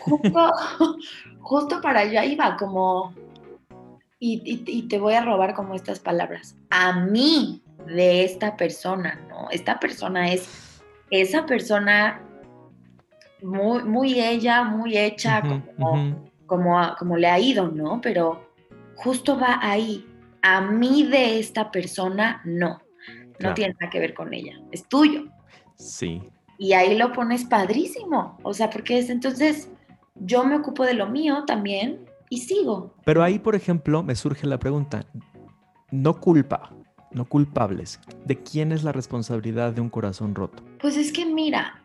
Justo, 0.00 0.50
justo 1.40 1.80
para 1.80 2.00
allá 2.00 2.24
iba, 2.24 2.56
como. 2.56 3.14
Y, 4.18 4.42
y, 4.66 4.88
te 4.88 4.98
voy 4.98 5.12
a 5.12 5.22
robar 5.22 5.54
como 5.54 5.74
estas 5.74 6.00
palabras. 6.00 6.56
A 6.70 7.00
mí, 7.00 7.62
de 7.86 8.24
esta 8.24 8.56
persona, 8.56 9.20
¿no? 9.28 9.48
Esta 9.50 9.78
persona 9.78 10.32
es 10.32 10.82
esa 11.10 11.46
persona 11.46 12.22
muy, 13.42 13.84
muy 13.84 14.20
ella, 14.20 14.64
muy 14.64 14.96
hecha, 14.96 15.42
como 15.42 16.26
como, 16.46 17.16
le 17.16 17.28
ha 17.28 17.38
ido, 17.38 17.68
¿no? 17.68 18.00
Pero 18.00 18.48
justo 18.94 19.38
va 19.38 19.58
ahí. 19.60 20.06
A 20.42 20.60
mí 20.60 21.04
de 21.04 21.38
esta 21.38 21.70
persona, 21.70 22.40
no. 22.44 22.80
No 23.38 23.52
tiene 23.52 23.74
nada 23.78 23.90
que 23.90 24.00
ver 24.00 24.14
con 24.14 24.32
ella. 24.32 24.54
Es 24.72 24.88
tuyo. 24.88 25.24
Sí. 25.74 26.22
Y 26.58 26.72
ahí 26.72 26.96
lo 26.96 27.12
pones 27.12 27.44
padrísimo. 27.44 28.38
O 28.42 28.54
sea, 28.54 28.70
porque 28.70 28.98
es 28.98 29.10
entonces 29.10 29.70
yo 30.14 30.44
me 30.44 30.56
ocupo 30.56 30.84
de 30.84 30.94
lo 30.94 31.06
mío 31.06 31.44
también 31.46 32.06
y 32.30 32.38
sigo. 32.38 32.94
Pero 33.04 33.22
ahí, 33.22 33.38
por 33.38 33.54
ejemplo, 33.54 34.02
me 34.02 34.14
surge 34.14 34.46
la 34.46 34.58
pregunta, 34.58 35.04
no 35.90 36.18
culpa, 36.18 36.72
no 37.16 37.24
culpables, 37.24 37.98
¿de 38.24 38.36
quién 38.36 38.70
es 38.70 38.84
la 38.84 38.92
responsabilidad 38.92 39.72
de 39.72 39.80
un 39.80 39.88
corazón 39.88 40.34
roto? 40.34 40.62
Pues 40.78 40.96
es 40.96 41.10
que 41.10 41.24
mira, 41.24 41.82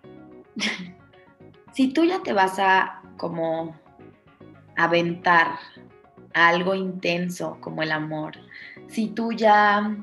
si 1.73 1.87
tú 1.87 2.03
ya 2.03 2.21
te 2.21 2.33
vas 2.33 2.59
a 2.59 3.01
como 3.17 3.75
aventar 4.75 5.55
algo 6.33 6.75
intenso 6.75 7.57
como 7.61 7.81
el 7.81 7.91
amor, 7.91 8.33
si 8.87 9.07
tú 9.07 9.31
ya 9.31 9.97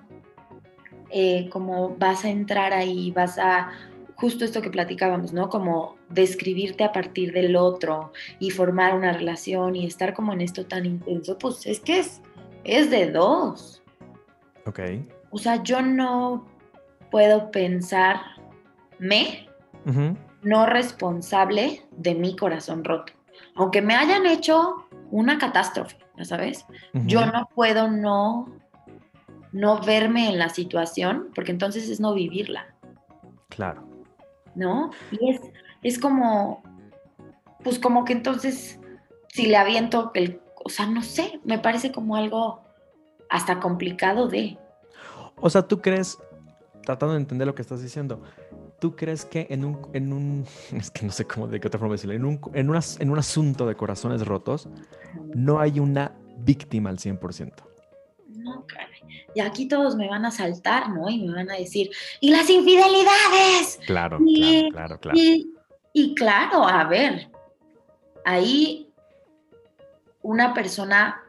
eh, 1.10 1.48
como 1.50 1.96
vas 1.96 2.24
a 2.24 2.30
entrar 2.30 2.72
ahí, 2.72 3.10
vas 3.10 3.38
a, 3.38 3.70
justo 4.16 4.46
esto 4.46 4.62
que 4.62 4.70
platicábamos, 4.70 5.34
¿no? 5.34 5.50
Como 5.50 5.96
describirte 6.08 6.84
a 6.84 6.92
partir 6.92 7.32
del 7.32 7.54
otro 7.54 8.12
y 8.38 8.50
formar 8.50 8.94
una 8.94 9.12
relación 9.12 9.76
y 9.76 9.86
estar 9.86 10.14
como 10.14 10.32
en 10.32 10.40
esto 10.40 10.64
tan 10.64 10.86
intenso, 10.86 11.36
pues 11.38 11.66
es 11.66 11.80
que 11.80 11.98
es, 11.98 12.22
es 12.64 12.90
de 12.90 13.10
dos. 13.10 13.82
Ok. 14.64 14.80
O 15.30 15.38
sea, 15.38 15.62
yo 15.62 15.82
no 15.82 16.46
puedo 17.10 17.50
pensarme 17.50 19.48
no 20.42 20.66
responsable 20.66 21.82
de 21.92 22.14
mi 22.14 22.36
corazón 22.36 22.84
roto 22.84 23.12
aunque 23.58 23.82
me 23.82 23.94
hayan 23.94 24.24
hecho 24.24 24.86
una 25.10 25.38
catástrofe, 25.38 25.98
¿ya 26.16 26.24
sabes? 26.24 26.64
Yo 26.92 27.26
no 27.26 27.48
puedo 27.54 27.88
no, 27.90 28.48
no 29.52 29.80
verme 29.80 30.28
en 30.28 30.38
la 30.38 30.48
situación, 30.48 31.30
porque 31.34 31.50
entonces 31.50 31.88
es 31.88 32.00
no 32.00 32.14
vivirla. 32.14 32.66
Claro. 33.48 33.82
¿No? 34.54 34.90
Y 35.10 35.30
es, 35.30 35.40
es 35.82 35.98
como, 35.98 36.62
pues 37.64 37.78
como 37.78 38.04
que 38.04 38.12
entonces, 38.12 38.78
si 39.28 39.46
le 39.46 39.56
aviento 39.56 40.12
el, 40.14 40.40
o 40.64 40.68
sea, 40.68 40.86
no 40.86 41.02
sé, 41.02 41.40
me 41.44 41.58
parece 41.58 41.90
como 41.90 42.16
algo 42.16 42.62
hasta 43.28 43.60
complicado 43.60 44.28
de. 44.28 44.56
O 45.40 45.50
sea, 45.50 45.62
¿tú 45.62 45.80
crees, 45.80 46.18
tratando 46.82 47.14
de 47.14 47.20
entender 47.20 47.46
lo 47.46 47.54
que 47.54 47.62
estás 47.62 47.82
diciendo, 47.82 48.22
¿Tú 48.78 48.94
crees 48.94 49.24
que 49.24 49.48
en 49.50 49.64
un, 49.64 49.88
en 49.92 50.12
un, 50.12 50.46
es 50.72 50.90
que 50.90 51.04
no 51.04 51.12
sé 51.12 51.24
cómo, 51.24 51.48
de 51.48 51.60
qué 51.60 51.66
otra 51.66 51.80
forma 51.80 51.94
decirlo, 51.94 52.14
en 52.14 52.24
un, 52.24 52.40
en, 52.54 52.70
en 53.00 53.10
un 53.10 53.18
asunto 53.18 53.66
de 53.66 53.74
corazones 53.74 54.24
rotos, 54.26 54.68
no 55.34 55.58
hay 55.58 55.80
una 55.80 56.12
víctima 56.38 56.90
al 56.90 56.98
100%? 56.98 57.54
No, 58.28 58.64
caray. 58.66 58.86
Y 59.34 59.40
aquí 59.40 59.66
todos 59.66 59.96
me 59.96 60.08
van 60.08 60.24
a 60.24 60.30
saltar, 60.30 60.90
¿no? 60.90 61.08
Y 61.08 61.26
me 61.26 61.34
van 61.34 61.50
a 61.50 61.56
decir, 61.56 61.90
¿y 62.20 62.30
las 62.30 62.48
infidelidades? 62.48 63.80
Claro, 63.86 64.18
claro, 64.18 64.68
claro, 64.70 65.00
claro. 65.00 65.18
Y, 65.18 65.52
y 65.92 66.14
claro, 66.14 66.66
a 66.66 66.84
ver, 66.84 67.30
ahí 68.24 68.88
una 70.22 70.54
persona 70.54 71.22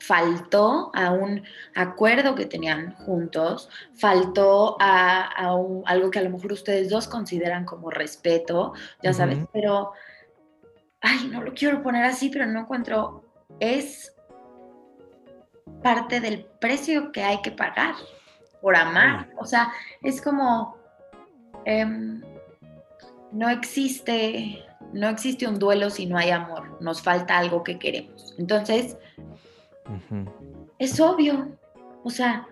faltó 0.00 0.90
a 0.94 1.12
un 1.12 1.42
acuerdo 1.74 2.34
que 2.34 2.46
tenían 2.46 2.94
juntos, 2.96 3.68
faltó 3.94 4.76
a, 4.80 5.26
algo 5.84 6.10
que 6.10 6.18
a 6.18 6.22
lo 6.22 6.30
mejor 6.30 6.52
ustedes 6.52 6.88
dos 6.88 7.06
consideran 7.06 7.66
como 7.66 7.90
respeto, 7.90 8.72
ya 9.02 9.12
sabes, 9.12 9.38
pero, 9.52 9.92
ay, 11.02 11.28
no 11.30 11.42
lo 11.42 11.52
quiero 11.52 11.82
poner 11.82 12.04
así, 12.04 12.30
pero 12.30 12.46
no 12.46 12.60
encuentro, 12.60 13.24
es 13.60 14.16
parte 15.82 16.20
del 16.20 16.46
precio 16.60 17.12
que 17.12 17.22
hay 17.22 17.42
que 17.42 17.52
pagar 17.52 17.94
por 18.62 18.76
amar, 18.76 19.28
o 19.38 19.44
sea, 19.44 19.70
es 20.02 20.20
como, 20.20 20.76
em, 21.66 22.22
no 23.32 23.50
existe, 23.50 24.64
no 24.94 25.08
existe 25.08 25.46
un 25.46 25.58
duelo 25.58 25.90
si 25.90 26.06
no 26.06 26.16
hay 26.16 26.30
amor, 26.30 26.78
nos 26.80 27.02
falta 27.02 27.38
algo 27.38 27.62
que 27.62 27.78
queremos. 27.78 28.34
Entonces, 28.38 28.96
es 30.78 31.00
obvio. 31.00 31.58
O 32.02 32.10
sea, 32.10 32.46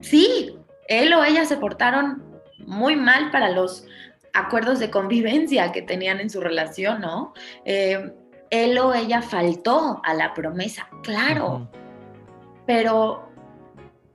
sí, 0.00 0.56
él 0.88 1.12
o 1.12 1.24
ella 1.24 1.44
se 1.44 1.56
portaron 1.56 2.22
muy 2.66 2.96
mal 2.96 3.30
para 3.30 3.50
los 3.50 3.86
acuerdos 4.34 4.78
de 4.78 4.90
convivencia 4.90 5.72
que 5.72 5.82
tenían 5.82 6.20
en 6.20 6.30
su 6.30 6.40
relación, 6.40 7.00
¿no? 7.00 7.34
Eh, 7.64 8.12
él 8.50 8.78
o 8.78 8.94
ella 8.94 9.22
faltó 9.22 10.00
a 10.04 10.14
la 10.14 10.32
promesa, 10.34 10.88
claro, 11.02 11.68
pero 12.66 13.28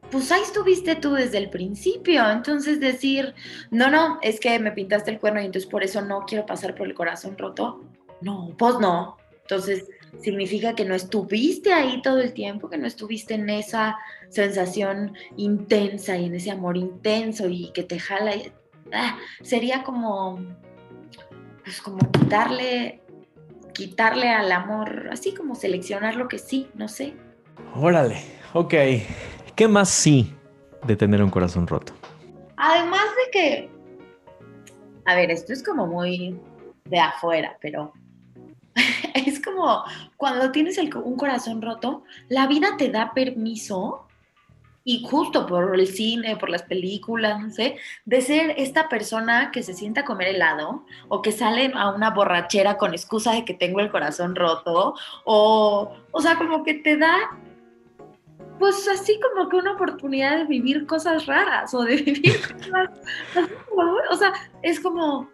pues 0.09 0.31
ahí 0.31 0.41
estuviste 0.41 0.95
tú 0.95 1.13
desde 1.13 1.37
el 1.39 1.49
principio, 1.49 2.29
entonces 2.29 2.79
decir, 2.79 3.33
no, 3.71 3.89
no, 3.89 4.19
es 4.21 4.39
que 4.39 4.59
me 4.59 4.71
pintaste 4.71 5.11
el 5.11 5.19
cuerno 5.19 5.41
y 5.41 5.45
entonces 5.45 5.69
por 5.69 5.83
eso 5.83 6.01
no 6.01 6.25
quiero 6.25 6.45
pasar 6.45 6.75
por 6.75 6.87
el 6.87 6.93
corazón 6.93 7.37
roto, 7.37 7.83
no, 8.21 8.53
pues 8.57 8.79
no, 8.79 9.17
entonces 9.41 9.85
significa 10.21 10.75
que 10.75 10.85
no 10.85 10.95
estuviste 10.95 11.73
ahí 11.73 12.01
todo 12.01 12.19
el 12.19 12.33
tiempo, 12.33 12.69
que 12.69 12.77
no 12.77 12.87
estuviste 12.87 13.33
en 13.33 13.49
esa 13.49 13.97
sensación 14.29 15.13
intensa 15.37 16.17
y 16.17 16.25
en 16.25 16.35
ese 16.35 16.51
amor 16.51 16.77
intenso 16.77 17.47
y 17.49 17.71
que 17.73 17.83
te 17.83 17.99
jala. 17.99 18.31
Ah, 18.91 19.17
sería 19.41 19.83
como, 19.83 20.39
pues 21.63 21.81
como 21.81 21.99
quitarle, 22.11 23.01
quitarle 23.73 24.29
al 24.29 24.51
amor, 24.51 25.09
así 25.11 25.33
como 25.33 25.55
seleccionar 25.55 26.15
lo 26.15 26.27
que 26.27 26.39
sí, 26.39 26.69
no 26.75 26.87
sé. 26.87 27.13
Órale, 27.75 28.21
ok. 28.53 28.73
¿Qué 29.55 29.67
más 29.67 29.89
sí 29.89 30.33
de 30.85 30.95
tener 30.95 31.23
un 31.23 31.29
corazón 31.29 31.67
roto? 31.67 31.93
Además 32.57 33.05
de 33.25 33.31
que, 33.31 33.69
a 35.05 35.15
ver, 35.15 35.31
esto 35.31 35.53
es 35.53 35.63
como 35.63 35.87
muy 35.87 36.39
de 36.85 36.99
afuera, 36.99 37.57
pero 37.61 37.93
es 39.25 39.41
como 39.41 39.83
cuando 40.17 40.51
tienes 40.51 40.77
un 40.77 41.17
corazón 41.17 41.61
roto, 41.61 42.03
la 42.29 42.47
vida 42.47 42.75
te 42.77 42.89
da 42.89 43.13
permiso, 43.13 44.07
y 44.85 45.05
justo 45.05 45.45
por 45.45 45.79
el 45.79 45.87
cine, 45.87 46.35
por 46.35 46.49
las 46.49 46.63
películas, 46.63 47.39
no 47.39 47.49
sé, 47.49 47.77
de 48.05 48.21
ser 48.21 48.53
esta 48.57 48.89
persona 48.89 49.51
que 49.51 49.63
se 49.63 49.73
sienta 49.73 50.01
a 50.01 50.05
comer 50.05 50.29
helado 50.29 50.85
o 51.07 51.21
que 51.21 51.31
sale 51.31 51.71
a 51.73 51.91
una 51.91 52.09
borrachera 52.09 52.77
con 52.77 52.93
excusa 52.93 53.31
de 53.33 53.45
que 53.45 53.53
tengo 53.53 53.79
el 53.79 53.91
corazón 53.91 54.35
roto, 54.35 54.95
o, 55.23 55.95
o 56.11 56.21
sea, 56.21 56.37
como 56.37 56.63
que 56.63 56.75
te 56.75 56.97
da 56.97 57.39
pues 58.59 58.87
así 58.87 59.19
como 59.19 59.49
que 59.49 59.57
una 59.57 59.73
oportunidad 59.73 60.37
de 60.37 60.45
vivir 60.45 60.85
cosas 60.85 61.25
raras 61.25 61.73
o 61.73 61.83
de 61.83 61.95
vivir 62.01 62.39
cosas, 62.41 62.89
o 64.11 64.15
sea, 64.15 64.33
es 64.61 64.79
como, 64.79 65.29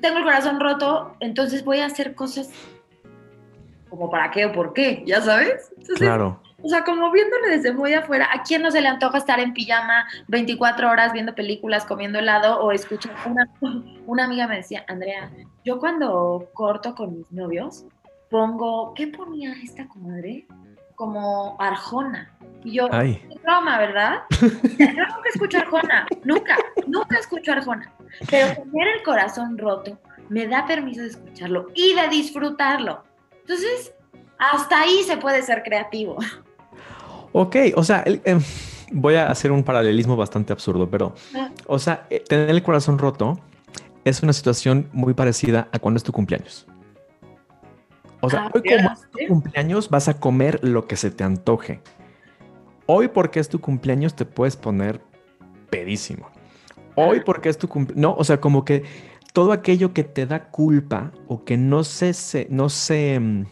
tengo 0.00 0.18
el 0.18 0.24
corazón 0.24 0.60
roto, 0.60 1.14
entonces 1.20 1.64
voy 1.64 1.78
a 1.78 1.86
hacer 1.86 2.14
cosas 2.14 2.50
como 3.88 4.10
para 4.10 4.30
qué 4.30 4.46
o 4.46 4.52
por 4.52 4.72
qué, 4.72 5.02
¿ya 5.06 5.20
sabes? 5.20 5.72
claro. 5.96 6.40
O 6.62 6.68
sea, 6.68 6.84
como 6.84 7.12
viéndole 7.12 7.50
desde 7.50 7.72
muy 7.72 7.92
afuera, 7.92 8.28
¿a 8.32 8.42
quién 8.42 8.62
no 8.62 8.70
se 8.70 8.80
le 8.80 8.88
antoja 8.88 9.18
estar 9.18 9.38
en 9.38 9.52
pijama 9.52 10.06
24 10.28 10.90
horas 10.90 11.12
viendo 11.12 11.34
películas, 11.34 11.84
comiendo 11.84 12.18
helado 12.18 12.60
o 12.60 12.72
escuchando? 12.72 13.18
Una, 13.26 13.48
una 14.06 14.24
amiga 14.24 14.48
me 14.48 14.56
decía, 14.56 14.84
Andrea, 14.88 15.30
yo 15.64 15.78
cuando 15.78 16.48
corto 16.54 16.94
con 16.94 17.18
mis 17.18 17.30
novios, 17.30 17.84
pongo, 18.30 18.94
¿qué 18.94 19.08
ponía 19.08 19.52
esta 19.62 19.86
comadre? 19.86 20.46
Como 20.94 21.56
Arjona. 21.60 22.34
Y 22.64 22.72
yo, 22.72 22.88
Ay. 22.90 23.22
es 23.30 23.42
broma, 23.42 23.78
¿verdad? 23.78 24.22
yo 24.40 24.86
nunca 24.86 25.28
escucho 25.32 25.58
Arjona, 25.58 26.06
nunca, 26.24 26.56
nunca 26.86 27.18
escucho 27.18 27.52
Arjona. 27.52 27.92
Pero 28.30 28.54
tener 28.54 28.88
el 28.96 29.02
corazón 29.04 29.58
roto 29.58 29.98
me 30.30 30.46
da 30.46 30.66
permiso 30.66 31.02
de 31.02 31.08
escucharlo 31.08 31.68
y 31.74 31.94
de 31.94 32.08
disfrutarlo. 32.08 33.04
Entonces, 33.48 33.92
hasta 34.38 34.80
ahí 34.80 35.02
se 35.04 35.16
puede 35.18 35.40
ser 35.42 35.62
creativo. 35.62 36.16
Ok, 37.32 37.56
o 37.76 37.84
sea, 37.84 38.00
el- 38.00 38.20
em, 38.24 38.40
voy 38.90 39.14
a 39.14 39.30
hacer 39.30 39.52
un 39.52 39.62
paralelismo 39.62 40.16
bastante 40.16 40.52
absurdo, 40.52 40.90
pero, 40.90 41.14
Ah. 41.34 41.50
o 41.66 41.78
sea, 41.78 42.06
eh, 42.10 42.24
tener 42.26 42.50
el 42.50 42.62
corazón 42.62 42.98
roto 42.98 43.38
es 44.04 44.22
una 44.22 44.32
situación 44.32 44.88
muy 44.92 45.14
parecida 45.14 45.68
a 45.72 45.78
cuando 45.78 45.98
es 45.98 46.02
tu 46.04 46.12
cumpleaños. 46.12 46.66
O 48.20 48.30
sea, 48.30 48.46
Ah, 48.46 48.50
hoy 48.54 48.62
como 48.62 48.92
es 48.92 49.00
tu 49.10 49.18
cumpleaños 49.28 49.90
vas 49.90 50.08
a 50.08 50.18
comer 50.18 50.58
lo 50.62 50.86
que 50.88 50.96
se 50.96 51.10
te 51.10 51.22
antoje. 51.22 51.80
Hoy 52.86 53.08
porque 53.08 53.38
es 53.40 53.48
tu 53.48 53.60
cumpleaños 53.60 54.14
te 54.16 54.24
puedes 54.24 54.56
poner 54.56 55.00
pedísimo. 55.70 56.28
Hoy 56.94 57.18
Ah. 57.20 57.22
porque 57.24 57.48
es 57.48 57.58
tu 57.58 57.68
cumpleaños, 57.68 58.00
no, 58.02 58.14
o 58.14 58.24
sea, 58.24 58.40
como 58.40 58.64
que 58.64 58.84
todo 59.36 59.52
aquello 59.52 59.92
que 59.92 60.02
te 60.02 60.24
da 60.24 60.44
culpa 60.50 61.12
o 61.28 61.44
que 61.44 61.58
no 61.58 61.84
se, 61.84 62.14
se- 62.14 62.46
no 62.48 62.70
se, 62.70 63.20
mm, 63.20 63.44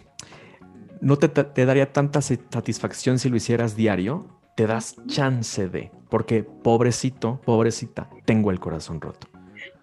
no 1.03 1.19
te, 1.19 1.29
te 1.29 1.67
daría 1.67 1.93
tanta 1.93 2.23
sa- 2.23 2.37
satisfacción 2.51 3.19
si 3.19 3.29
lo 3.29 3.37
hicieras 3.37 3.77
diario, 3.77 4.27
te 4.55 4.67
das 4.67 4.97
chance 5.09 5.69
de, 5.69 5.91
porque 6.09 6.43
pobrecito, 6.43 7.39
pobrecita, 7.45 8.09
tengo 8.25 8.51
el 8.51 8.61
corazón 8.61 8.99
roto. 8.99 9.29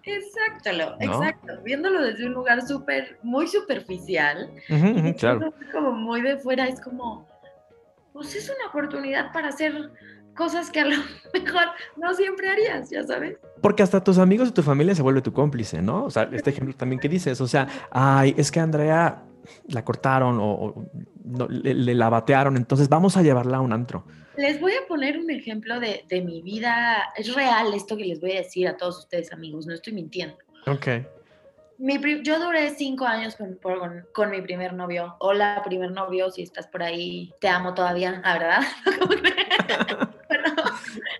Exacto, 0.02 0.96
¿No? 0.98 1.22
exacto. 1.22 1.52
Viéndolo 1.62 2.02
desde 2.02 2.26
un 2.26 2.32
lugar 2.32 2.66
súper, 2.66 3.20
muy 3.22 3.46
superficial, 3.46 4.50
y 4.68 5.14
claro. 5.14 5.54
como 5.72 5.92
muy 5.92 6.20
de 6.20 6.36
fuera, 6.36 6.66
es 6.66 6.80
como, 6.80 7.28
pues 8.12 8.34
es 8.34 8.50
una 8.50 8.70
oportunidad 8.70 9.32
para 9.32 9.50
hacer 9.50 9.72
cosas 10.34 10.70
que 10.70 10.80
a 10.80 10.86
lo 10.86 10.96
mejor 11.34 11.64
no 11.96 12.14
siempre 12.14 12.48
harías, 12.48 12.90
ya 12.90 13.04
sabes. 13.04 13.38
Porque 13.60 13.82
hasta 13.82 14.02
tus 14.02 14.18
amigos 14.18 14.48
y 14.48 14.52
tu 14.52 14.62
familia 14.62 14.94
se 14.94 15.02
vuelve 15.02 15.22
tu 15.22 15.32
cómplice, 15.32 15.82
¿no? 15.82 16.04
O 16.04 16.10
sea, 16.10 16.28
este 16.32 16.50
ejemplo 16.50 16.74
también 16.74 17.00
que 17.00 17.08
dices, 17.08 17.40
o 17.40 17.46
sea, 17.46 17.68
ay, 17.90 18.34
es 18.36 18.50
que 18.50 18.60
Andrea 18.60 19.22
la 19.68 19.84
cortaron 19.84 20.38
o, 20.38 20.52
o 20.52 20.86
no, 21.24 21.48
le, 21.48 21.74
le 21.74 21.94
la 21.94 22.08
batearon, 22.08 22.56
entonces 22.56 22.88
vamos 22.88 23.16
a 23.16 23.22
llevarla 23.22 23.58
a 23.58 23.60
un 23.60 23.72
antro. 23.72 24.04
Les 24.36 24.60
voy 24.60 24.72
a 24.72 24.86
poner 24.88 25.18
un 25.18 25.30
ejemplo 25.30 25.78
de, 25.78 26.04
de 26.08 26.22
mi 26.22 26.40
vida. 26.40 27.12
Es 27.16 27.34
real 27.34 27.74
esto 27.74 27.96
que 27.96 28.04
les 28.04 28.20
voy 28.20 28.32
a 28.32 28.36
decir 28.36 28.66
a 28.66 28.76
todos 28.76 29.00
ustedes, 29.00 29.32
amigos, 29.32 29.66
no 29.66 29.74
estoy 29.74 29.92
mintiendo. 29.92 30.36
Ok. 30.66 30.88
Mi 31.82 31.98
yo 32.22 32.38
duré 32.38 32.70
cinco 32.76 33.06
años 33.06 33.34
con, 33.34 33.56
con, 33.56 34.06
con 34.14 34.30
mi 34.30 34.40
primer 34.40 34.72
novio. 34.72 35.16
Hola, 35.18 35.60
primer 35.64 35.90
novio, 35.90 36.30
si 36.30 36.42
estás 36.42 36.68
por 36.68 36.80
ahí, 36.80 37.34
te 37.40 37.48
amo 37.48 37.74
todavía, 37.74 38.22
ah, 38.24 38.38
¿verdad? 38.38 38.60
Bueno, 40.28 40.54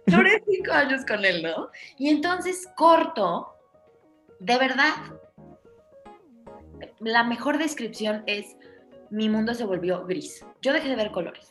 duré 0.06 0.40
cinco 0.48 0.70
años 0.70 1.04
con 1.04 1.24
él, 1.24 1.42
¿no? 1.42 1.68
Y 1.98 2.10
entonces 2.10 2.68
corto, 2.76 3.56
de 4.38 4.56
verdad, 4.56 4.94
la 7.00 7.24
mejor 7.24 7.58
descripción 7.58 8.22
es 8.26 8.56
mi 9.10 9.28
mundo 9.28 9.54
se 9.54 9.64
volvió 9.64 10.06
gris. 10.06 10.46
Yo 10.60 10.72
dejé 10.72 10.90
de 10.90 10.96
ver 10.96 11.10
colores. 11.10 11.50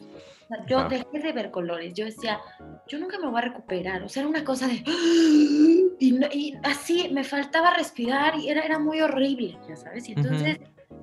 Sea, 0.56 0.66
Yo 0.68 0.80
Wow. 0.80 0.90
dejé 0.90 1.20
de 1.20 1.32
ver 1.34 1.52
colores. 1.52 1.94
Yo 1.94 2.06
decía, 2.06 2.40
yo 2.88 3.00
nunca 3.00 3.18
me 3.20 3.28
voy 3.28 3.40
a 3.40 3.46
recuperar. 3.46 4.04
O 4.04 4.10
sea, 4.10 4.22
era 4.22 4.30
una 4.30 4.44
cosa 4.44 4.68
de... 4.68 4.84
Y, 6.04 6.58
así 6.64 7.10
me 7.12 7.24
faltaba 7.24 7.76
respirar 7.76 8.36
y 8.36 8.50
era, 8.50 8.62
era 8.62 8.80
muy 8.80 9.02
horrible, 9.02 9.56
ya 9.70 9.76
sabes. 9.76 10.10
Y 10.10 10.14
entonces, 10.14 10.58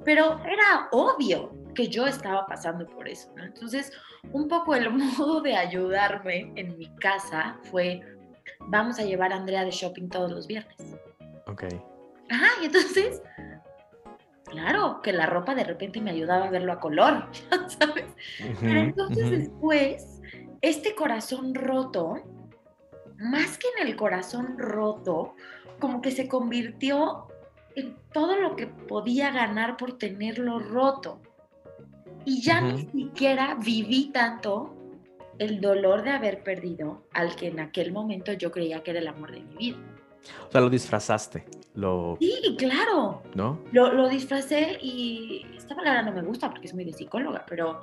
pero 0.05 0.41
era 0.45 0.89
obvio 0.91 1.53
que 1.73 1.87
yo 1.87 2.05
estaba 2.07 2.45
pasando 2.47 2.85
por 2.85 3.09
eso, 3.09 3.33
¿no? 3.37 3.45
Entonces, 3.45 3.93
un 4.33 4.49
poco 4.49 4.75
el 4.75 4.91
modo 4.91 5.41
de 5.41 5.55
ayudarme 5.55 6.53
en 6.57 6.77
mi 6.77 6.89
casa 6.97 7.59
fue, 7.71 8.01
vamos 8.67 8.99
a 8.99 9.05
llevar 9.05 9.33
a 9.33 9.37
Andrea 9.37 9.65
de 9.65 9.71
shopping 9.71 10.09
todos 10.09 10.33
los 10.33 10.49
viernes. 10.49 10.97
Ok. 11.47 11.65
Ajá, 12.31 12.49
y 12.61 12.67
entonces, 12.67 13.23
claro, 14.49 15.01
que 15.03 15.13
la 15.13 15.27
ropa 15.27 15.55
de 15.55 15.65
repente 15.65 16.01
me 16.01 16.11
ayudaba 16.11 16.47
a 16.47 16.51
verlo 16.51 16.73
a 16.73 16.81
color, 16.81 17.29
¿sabes? 17.79 18.07
Pero 18.61 18.81
entonces 18.81 19.31
después, 19.31 20.21
este 20.61 20.95
corazón 20.95 21.55
roto, 21.55 22.23
más 23.19 23.59
que 23.59 23.67
en 23.79 23.87
el 23.87 23.97
corazón 23.97 24.59
roto, 24.59 25.35
como 25.79 26.01
que 26.03 26.11
se 26.11 26.29
convirtió 26.29 27.29
en 27.77 27.97
todo 28.13 28.37
lo 28.37 28.57
que 28.57 28.67
podía 28.67 29.31
ganar 29.31 29.77
por 29.77 29.99
tenerlo 29.99 30.59
roto. 30.59 31.21
Y 32.25 32.43
ya 32.43 32.61
ni 32.61 32.87
siquiera 32.87 33.57
viví 33.63 34.11
tanto 34.13 34.75
el 35.39 35.61
dolor 35.61 36.03
de 36.03 36.11
haber 36.11 36.43
perdido 36.43 37.05
al 37.13 37.37
que 37.37 37.49
en 37.49 37.61
aquel 37.61 37.93
momento 37.93 38.33
yo 38.33 38.51
creía 38.51 38.83
que 38.83 38.91
era 38.91 39.01
el 39.01 39.07
amor 39.07 39.33
de 39.33 39.41
mi 39.41 39.57
vida. 39.57 39.79
O 40.49 40.51
sea, 40.53 40.61
lo 40.61 40.71
disfrazaste, 40.71 41.45
lo, 41.75 42.17
Sí, 42.21 42.57
claro. 42.59 43.23
¿no? 43.35 43.61
Lo, 43.73 43.93
lo 43.93 44.09
disfracé 44.09 44.79
y 44.83 45.47
esta 45.57 45.75
palabra 45.77 46.03
no 46.03 46.13
me 46.13 46.23
gusta 46.23 46.51
porque 46.51 46.67
es 46.67 46.75
muy 46.75 46.85
de 46.85 46.93
psicóloga, 46.93 47.45
pero 47.47 47.81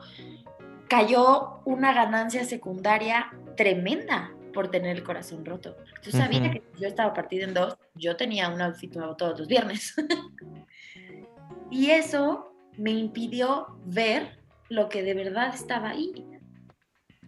cayó 0.90 1.60
una 1.66 1.94
ganancia 1.94 2.44
secundaria 2.44 3.32
tremenda 3.58 4.32
por 4.54 4.70
tener 4.70 4.96
el 4.96 5.04
corazón 5.04 5.44
roto. 5.46 5.76
Yo 6.02 6.12
sabía 6.12 6.42
Ujú. 6.42 6.52
que 6.52 6.64
si 6.76 6.82
yo 6.82 6.88
estaba 6.88 7.14
partida 7.14 7.44
en 7.46 7.54
dos, 7.54 7.78
yo 7.96 8.16
tenía 8.16 8.50
un 8.50 8.62
outfit 8.62 8.94
nuevo 8.96 9.16
todos 9.16 9.38
los 9.40 9.48
viernes. 9.48 9.94
y 11.72 11.90
eso 11.92 12.52
me 12.78 12.92
impidió 12.92 13.68
ver 13.86 14.40
lo 14.70 14.90
que 14.90 15.04
de 15.04 15.14
verdad 15.14 15.54
estaba 15.54 15.90
ahí 15.90 16.14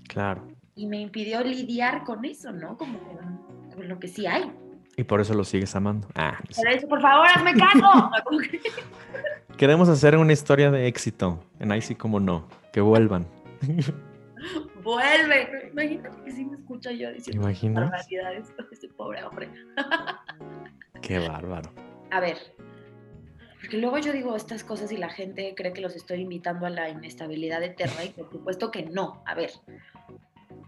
Claro. 0.07 0.47
y 0.75 0.87
me 0.87 0.99
impidió 1.01 1.41
lidiar 1.43 2.03
con 2.03 2.23
eso, 2.25 2.51
¿no? 2.51 2.77
Como 2.77 2.99
con, 2.99 3.69
con 3.75 3.87
lo 3.87 3.99
que 3.99 4.07
sí 4.07 4.25
hay. 4.25 4.51
Y 4.97 5.03
por 5.03 5.21
eso 5.21 5.35
lo 5.35 5.43
sigues 5.43 5.75
amando. 5.75 6.07
Ah, 6.15 6.39
sí. 6.49 6.59
Por 6.59 6.67
eso, 6.69 6.87
por 6.87 7.01
favor, 7.01 7.27
hazme 7.27 7.53
caso. 7.53 8.09
Queremos 9.57 9.87
hacer 9.89 10.17
una 10.17 10.33
historia 10.33 10.71
de 10.71 10.87
éxito. 10.87 11.39
En 11.59 11.71
ahí 11.71 11.81
sí 11.81 11.93
como 11.93 12.19
no. 12.19 12.47
Que 12.73 12.81
vuelvan. 12.81 13.27
Vuelve. 14.83 15.69
Imagínate 15.71 16.23
que 16.23 16.31
sí 16.31 16.45
me 16.45 16.57
escucha 16.57 16.91
yo 16.91 17.09
¿Te 17.09 17.15
diciendo 17.15 17.81
barbaridades 17.81 18.49
con 18.51 18.67
este 18.71 18.87
pobre 18.89 19.23
hombre. 19.23 19.49
Qué 21.01 21.19
bárbaro. 21.19 21.71
A 22.11 22.19
ver, 22.19 22.37
porque 23.59 23.77
luego 23.77 23.97
yo 23.97 24.13
digo 24.13 24.35
estas 24.35 24.63
cosas 24.63 24.91
y 24.91 24.97
la 24.97 25.09
gente 25.09 25.53
cree 25.55 25.73
que 25.73 25.81
los 25.81 25.95
estoy 25.95 26.21
invitando 26.21 26.65
a 26.65 26.69
la 26.69 26.89
inestabilidad 26.89 27.61
eterna 27.63 28.03
y 28.05 28.09
por 28.09 28.31
supuesto 28.31 28.71
que 28.71 28.83
no. 28.83 29.21
A 29.25 29.35
ver, 29.35 29.51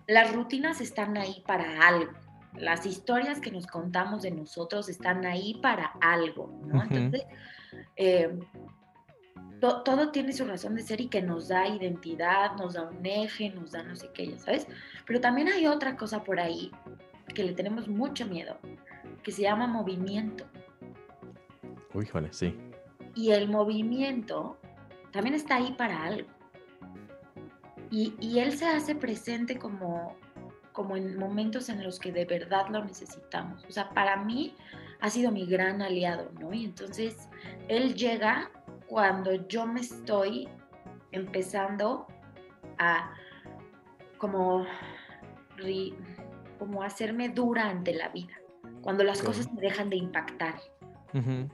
las 0.08 0.34
rutinas 0.34 0.82
están 0.82 1.18
ahí 1.18 1.42
para 1.48 1.88
algo. 1.88 2.12
Las 2.60 2.86
historias 2.86 3.40
que 3.40 3.52
nos 3.52 3.66
contamos 3.68 4.22
de 4.22 4.32
nosotros 4.32 4.90
están 4.90 5.26
ahí 5.26 5.60
para 5.62 5.94
algo, 6.02 6.60
¿no? 6.66 6.84
Entonces, 6.84 7.24
eh, 7.96 8.38
to- 9.62 9.82
todo 9.84 10.12
tiene 10.12 10.34
su 10.34 10.46
razón 10.46 10.76
de 10.76 10.82
ser 10.84 11.02
y 11.02 11.08
que 11.08 11.22
nos 11.22 11.48
da 11.48 11.68
identidad, 11.68 12.56
nos 12.58 12.74
da 12.74 12.84
un 12.84 13.06
eje, 13.06 13.50
nos 13.50 13.72
da 13.72 13.84
no 13.84 13.96
sé 13.96 14.10
qué, 14.14 14.28
ya 14.28 14.38
sabes. 14.40 14.68
Pero 15.06 15.22
también 15.22 15.48
hay 15.48 15.68
otra 15.68 15.96
cosa 15.96 16.24
por 16.24 16.40
ahí 16.40 16.72
que 17.34 17.44
le 17.44 17.54
tenemos 17.54 17.88
mucho 17.88 18.26
miedo, 18.26 18.58
que 19.24 19.32
se 19.32 19.44
llama 19.44 19.68
movimiento. 19.68 20.46
Uy, 21.94 22.10
sí. 22.32 22.56
Y 23.16 23.32
el 23.32 23.48
movimiento 23.50 24.58
también 25.12 25.36
está 25.36 25.56
ahí 25.56 25.74
para 25.78 26.04
algo. 26.04 26.30
Y, 27.92 28.14
y 28.20 28.40
él 28.40 28.56
se 28.56 28.68
hace 28.68 28.94
presente 28.96 29.58
como, 29.58 30.16
como 30.80 30.96
en 30.96 31.18
momentos 31.18 31.68
en 31.68 31.84
los 31.84 32.00
que 32.00 32.10
de 32.14 32.24
verdad 32.24 32.70
lo 32.70 32.86
necesitamos. 32.86 33.66
O 33.68 33.72
sea, 33.74 33.90
para 33.90 34.16
mí 34.16 34.56
ha 35.02 35.10
sido 35.10 35.30
mi 35.30 35.46
gran 35.46 35.82
aliado, 35.82 36.32
¿no? 36.40 36.54
Y 36.54 36.64
entonces 36.64 37.28
él 37.68 37.96
llega 37.96 38.50
cuando 38.88 39.46
yo 39.50 39.68
me 39.68 39.82
estoy 39.82 40.48
empezando 41.12 42.08
a 42.78 43.14
como, 44.20 44.66
como 46.58 46.82
hacerme 46.82 47.28
dura 47.28 47.68
ante 47.68 47.94
la 47.94 48.08
vida, 48.08 48.40
cuando 48.82 49.04
las 49.04 49.22
cosas 49.22 49.52
me 49.52 49.60
dejan 49.60 49.90
de 49.90 49.98
impactar. 49.98 50.62
Ujú. 51.14 51.50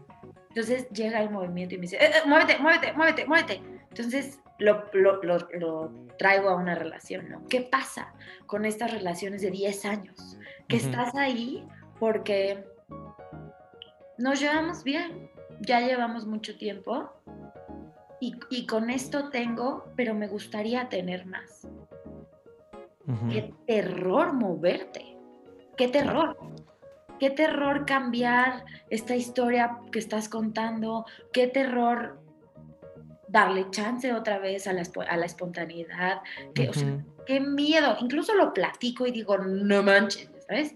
Entonces 0.50 0.88
llega 0.92 1.20
el 1.24 1.32
movimiento 1.32 1.74
y 1.74 1.80
me 1.80 1.82
dice, 1.82 1.96
"Eh, 1.96 2.12
eh, 2.14 2.28
muévete, 2.28 2.60
muévete, 2.60 2.94
muévete, 2.94 3.26
muévete. 3.26 3.64
Entonces 3.90 4.40
lo, 4.60 4.86
lo- 4.94 5.22
lo- 5.24 5.48
lo 5.60 5.92
traigo 6.18 6.50
a 6.50 6.56
una 6.56 6.76
relación, 6.76 7.30
¿no? 7.30 7.44
¿Qué 7.50 7.62
pasa 7.62 8.14
con 8.46 8.66
estas 8.66 8.92
relaciones 8.92 9.42
de 9.42 9.52
10 9.52 9.86
años? 9.86 10.38
Que 10.68 10.78
estás 10.78 11.14
ahí 11.16 11.68
porque 12.00 12.64
nos 14.18 14.40
llevamos 14.40 14.84
bien, 14.84 15.30
ya 15.62 15.80
llevamos 15.82 16.26
mucho 16.26 16.58
tiempo 16.58 17.10
y, 18.22 18.36
y 18.50 18.66
con 18.66 18.90
esto 18.90 19.30
tengo, 19.30 19.86
pero 19.96 20.14
me 20.14 20.28
gustaría 20.28 20.88
tener 20.90 21.26
más. 21.26 21.68
Qué 23.30 23.54
terror 23.68 24.34
moverte. 24.34 25.16
Qué 25.78 25.88
terror. 25.90 26.38
Qué 27.20 27.30
terror 27.30 27.86
cambiar 27.86 28.66
esta 28.90 29.16
historia 29.16 29.78
que 29.92 30.00
estás 30.00 30.28
contando. 30.28 31.06
Qué 31.32 31.48
terror 31.48 32.20
darle 33.36 33.70
chance 33.70 34.14
otra 34.14 34.40
vez 34.40 34.66
a 34.66 34.72
la, 34.72 34.82
espo- 34.82 35.06
a 35.06 35.18
la 35.18 35.26
espontaneidad. 35.26 36.22
Que, 36.54 36.70
o 36.70 36.74
sea, 36.74 36.88
Ujú. 36.88 37.04
qué 37.26 37.42
miedo. 37.42 37.98
Incluso 38.00 38.34
lo 38.34 38.54
platico 38.54 39.06
y 39.06 39.12
digo, 39.12 39.38
no 39.38 39.84
manches, 39.84 40.32
¿sabes? 40.48 40.74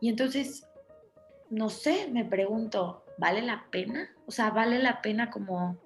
Y 0.00 0.08
entonces, 0.08 0.66
no 1.50 1.68
sé, 1.68 2.08
me 2.10 2.24
pregunto, 2.24 3.04
¿vale 3.18 3.42
la 3.42 3.66
pena? 3.70 4.08
O 4.26 4.30
sea, 4.32 4.48
¿vale 4.48 4.78
la 4.78 5.02
pena 5.02 5.30
como 5.30 5.76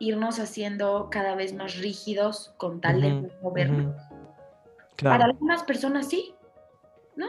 irnos 0.00 0.40
haciendo 0.40 1.08
cada 1.08 1.36
vez 1.36 1.54
más 1.54 1.76
rígidos 1.76 2.52
con 2.56 2.80
tal 2.80 3.00
de 3.00 3.10
no 3.12 3.28
movernos? 3.40 3.94
Para 5.00 5.26
algunas 5.26 5.62
personas 5.62 6.08
sí, 6.08 6.34
¿no? 7.14 7.28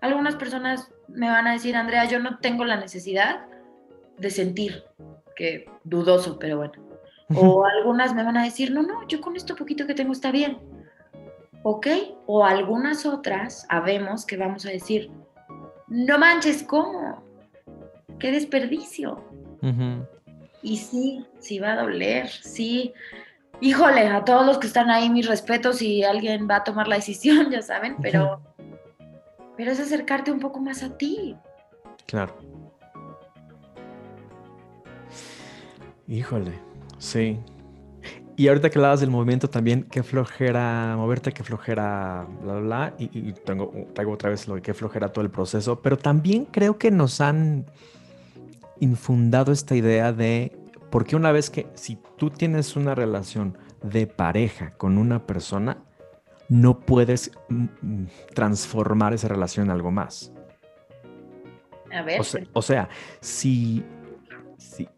Algunas 0.00 0.34
personas 0.34 0.90
me 1.06 1.28
van 1.30 1.46
a 1.46 1.52
decir, 1.52 1.76
Andrea, 1.76 2.04
yo 2.06 2.18
no 2.18 2.38
tengo 2.40 2.64
la 2.64 2.76
necesidad 2.76 3.46
de 4.18 4.30
sentir, 4.30 4.82
que 5.34 5.68
dudoso, 5.84 6.38
pero 6.38 6.56
bueno. 6.58 6.72
O 7.36 7.64
algunas 7.64 8.14
me 8.14 8.22
van 8.22 8.36
a 8.36 8.44
decir, 8.44 8.70
no, 8.70 8.82
no, 8.82 9.06
yo 9.08 9.20
con 9.20 9.34
esto 9.36 9.56
poquito 9.56 9.86
que 9.86 9.94
tengo 9.94 10.12
está 10.12 10.30
bien. 10.30 10.58
¿Ok? 11.62 11.86
O 12.26 12.44
algunas 12.44 13.06
otras, 13.06 13.66
sabemos 13.68 14.26
que 14.26 14.36
vamos 14.36 14.66
a 14.66 14.70
decir, 14.70 15.10
no 15.88 16.18
manches, 16.18 16.62
¿cómo? 16.62 17.24
qué 18.18 18.30
desperdicio. 18.32 19.22
Y 20.62 20.76
sí, 20.78 21.26
sí 21.40 21.58
va 21.58 21.72
a 21.72 21.82
doler, 21.82 22.28
sí. 22.28 22.92
Híjole, 23.60 24.08
a 24.08 24.24
todos 24.24 24.44
los 24.44 24.58
que 24.58 24.66
están 24.66 24.90
ahí, 24.90 25.08
mis 25.08 25.26
respetos 25.26 25.76
si 25.76 26.02
alguien 26.04 26.48
va 26.50 26.56
a 26.56 26.64
tomar 26.64 26.88
la 26.88 26.96
decisión, 26.96 27.50
ya 27.50 27.62
saben, 27.62 27.96
pero, 28.00 28.40
pero 29.56 29.72
es 29.72 29.80
acercarte 29.80 30.32
un 30.32 30.40
poco 30.40 30.60
más 30.60 30.82
a 30.82 30.96
ti. 30.96 31.36
Claro. 32.06 32.34
Híjole, 36.06 36.52
sí. 36.98 37.38
Y 38.36 38.48
ahorita 38.48 38.68
que 38.68 38.78
hablabas 38.78 39.00
del 39.00 39.10
movimiento 39.10 39.48
también, 39.48 39.84
qué 39.84 40.02
flojera 40.02 40.94
moverte, 40.96 41.32
qué 41.32 41.44
flojera, 41.44 42.26
bla, 42.42 42.54
bla, 42.54 42.60
bla. 42.60 42.94
Y, 42.98 43.32
tengo, 43.32 43.72
traigo 43.94 44.12
otra 44.12 44.30
vez 44.30 44.48
lo 44.48 44.56
de 44.56 44.62
qué 44.62 44.74
flojera 44.74 45.12
todo 45.12 45.24
el 45.24 45.30
proceso. 45.30 45.80
Pero 45.80 45.96
también 45.96 46.44
creo 46.46 46.76
que 46.76 46.90
nos 46.90 47.20
han 47.20 47.66
infundado 48.80 49.52
esta 49.52 49.76
idea 49.76 50.12
de, 50.12 50.56
porque 50.90 51.14
una 51.14 51.30
vez 51.30 51.48
que 51.48 51.68
si 51.74 51.96
tú 52.16 52.30
tienes 52.30 52.74
una 52.74 52.96
relación 52.96 53.56
de 53.82 54.08
pareja 54.08 54.72
con 54.72 54.98
una 54.98 55.26
persona, 55.26 55.78
no 56.48 56.80
puedes 56.80 57.30
mm, 57.48 57.64
mm, 57.82 58.06
transformar 58.34 59.14
esa 59.14 59.28
relación 59.28 59.66
en 59.66 59.70
algo 59.70 59.92
más. 59.92 60.32
A 61.92 62.02
ver. 62.02 62.20
O 62.52 62.62
sea, 62.62 62.88
si, 63.20 63.84
si 64.58 64.88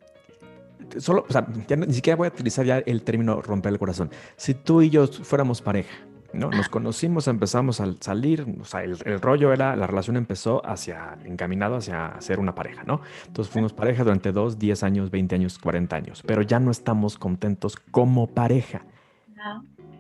solo, 0.99 1.25
o 1.29 1.33
sea, 1.33 1.47
ni 1.77 1.93
siquiera 1.93 2.17
voy 2.17 2.29
a 2.29 2.31
utilizar 2.31 2.65
ya 2.65 2.79
el 2.79 3.03
término 3.03 3.41
romper 3.43 3.73
el 3.73 3.79
corazón. 3.79 4.11
Si 4.37 4.55
tú 4.55 4.83
y 4.83 4.91
yo 4.91 5.07
fuéramos 5.07 5.63
pareja, 5.63 5.95
¿no? 6.33 6.51
Nos 6.51 6.69
conocimos, 6.69 7.29
empezamos 7.29 7.81
a 7.81 7.93
salir, 8.01 8.47
o 8.61 8.65
sea, 8.65 8.83
el, 8.83 8.99
rollo 9.21 9.53
era, 9.53 9.75
la 9.77 9.87
relación 9.87 10.17
empezó 10.17 10.65
hacia, 10.67 11.19
encaminado 11.25 11.77
hacia 11.77 12.21
ser 12.21 12.39
una 12.39 12.55
pareja, 12.55 12.85
¿no? 12.85 13.01
Entonces 13.27 13.53
fuimos 13.53 13.73
pareja 13.73 14.05
durante 14.05 14.33
dos, 14.33 14.59
10 14.59 14.83
años, 14.83 15.11
20 15.11 15.35
años, 15.35 15.59
40 15.59 15.97
años, 15.97 16.23
pero 16.27 16.43
ya 16.43 16.61
no 16.61 16.71
estamos 16.71 17.19
contentos 17.19 17.77
como 17.91 18.27
pareja. 18.29 18.85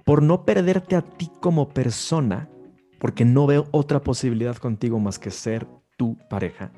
Por 0.04 0.22
no 0.22 0.44
perderte 0.44 0.96
a 0.96 1.02
ti 1.02 1.30
como 1.40 1.68
persona, 1.68 2.48
porque 2.98 3.24
no 3.24 3.46
veo 3.46 3.66
otra 3.70 4.00
posibilidad 4.00 4.56
contigo 4.56 4.98
más 4.98 5.18
que 5.18 5.30
ser 5.30 5.66
tu 5.96 6.16
pareja. 6.28 6.70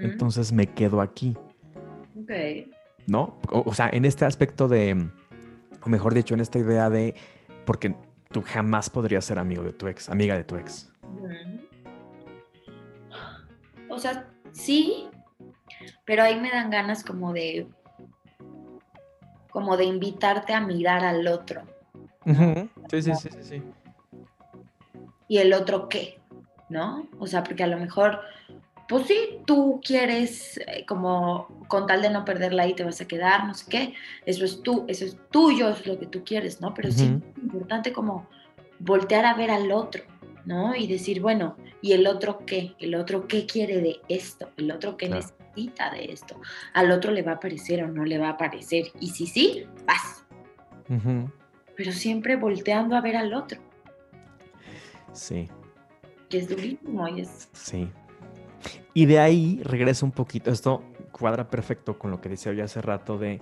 Entonces 0.00 0.52
me 0.52 0.66
quedo 0.66 1.00
aquí. 1.00 1.36
¿No? 3.06 3.36
o 3.50 3.74
sea, 3.74 3.90
en 3.92 4.04
este 4.04 4.24
aspecto 4.24 4.68
de, 4.68 5.10
o 5.82 5.88
mejor 5.88 6.14
dicho, 6.14 6.34
en 6.34 6.40
esta 6.40 6.58
idea 6.58 6.88
de, 6.88 7.14
porque 7.64 7.94
tú 8.30 8.42
jamás 8.42 8.90
podrías 8.90 9.24
ser 9.24 9.38
amigo 9.38 9.62
de 9.62 9.72
tu 9.72 9.86
ex, 9.88 10.08
amiga 10.08 10.36
de 10.36 10.44
tu 10.44 10.56
ex. 10.56 10.90
O 13.88 13.98
sea, 13.98 14.28
sí, 14.52 15.08
pero 16.04 16.22
ahí 16.22 16.40
me 16.40 16.50
dan 16.50 16.70
ganas 16.70 17.04
como 17.04 17.32
de 17.32 17.68
como 19.50 19.76
de 19.76 19.84
invitarte 19.84 20.54
a 20.54 20.60
mirar 20.60 21.04
al 21.04 21.28
otro. 21.28 21.62
sí, 22.90 23.02
sí, 23.02 23.14
sí, 23.14 23.28
sí. 23.42 23.62
¿Y 25.28 25.38
el 25.38 25.52
otro 25.52 25.88
qué? 25.88 26.20
¿No? 26.70 27.06
O 27.18 27.26
sea, 27.26 27.44
porque 27.44 27.62
a 27.62 27.66
lo 27.66 27.78
mejor, 27.78 28.20
pues 28.92 29.06
sí, 29.06 29.38
tú 29.46 29.80
quieres, 29.82 30.58
eh, 30.58 30.84
como 30.86 31.48
con 31.66 31.86
tal 31.86 32.02
de 32.02 32.10
no 32.10 32.26
perderla 32.26 32.64
ahí 32.64 32.74
te 32.74 32.84
vas 32.84 33.00
a 33.00 33.08
quedar, 33.08 33.46
no 33.46 33.54
sé 33.54 33.64
qué, 33.70 33.94
eso 34.26 34.44
es 34.44 34.62
tú, 34.62 34.84
eso 34.86 35.06
es 35.06 35.16
tuyo, 35.30 35.70
es 35.70 35.86
lo 35.86 35.98
que 35.98 36.04
tú 36.04 36.22
quieres, 36.22 36.60
¿no? 36.60 36.74
Pero 36.74 36.92
sí 36.92 37.04
es 37.04 37.42
importante 37.42 37.90
como 37.90 38.28
voltear 38.78 39.24
a 39.24 39.32
ver 39.32 39.50
al 39.50 39.72
otro, 39.72 40.02
¿no? 40.44 40.74
Y 40.74 40.86
decir, 40.88 41.22
bueno, 41.22 41.56
¿y 41.80 41.92
el 41.92 42.06
otro 42.06 42.44
qué? 42.44 42.74
¿El 42.80 42.94
otro 42.94 43.26
qué 43.26 43.46
quiere 43.46 43.80
de 43.80 44.00
esto? 44.10 44.50
¿El 44.58 44.70
otro 44.70 44.98
qué 44.98 45.08
necesita 45.08 45.90
de 45.90 46.12
esto? 46.12 46.38
¿Al 46.74 46.90
otro 46.90 47.12
le 47.12 47.22
va 47.22 47.32
a 47.32 47.40
parecer 47.40 47.82
o 47.82 47.88
no 47.88 48.04
le 48.04 48.18
va 48.18 48.28
a 48.28 48.36
parecer? 48.36 48.92
Y 49.00 49.08
si 49.08 49.26
sí, 49.26 49.66
vas. 49.86 50.26
Pero 51.76 51.92
siempre 51.92 52.36
volteando 52.36 52.94
a 52.94 53.00
ver 53.00 53.16
al 53.16 53.32
otro. 53.32 53.58
Sí. 55.14 55.48
Que 56.28 56.36
es 56.36 56.48
durísimo 56.50 57.08
y 57.08 57.22
es... 57.22 57.48
Sí. 57.54 57.88
Y 58.94 59.06
de 59.06 59.18
ahí 59.18 59.60
regresa 59.64 60.04
un 60.04 60.12
poquito, 60.12 60.50
esto 60.50 60.82
cuadra 61.10 61.48
perfecto 61.48 61.98
con 61.98 62.10
lo 62.10 62.20
que 62.20 62.28
decía 62.28 62.52
yo 62.52 62.64
hace 62.64 62.80
rato 62.80 63.18
de, 63.18 63.40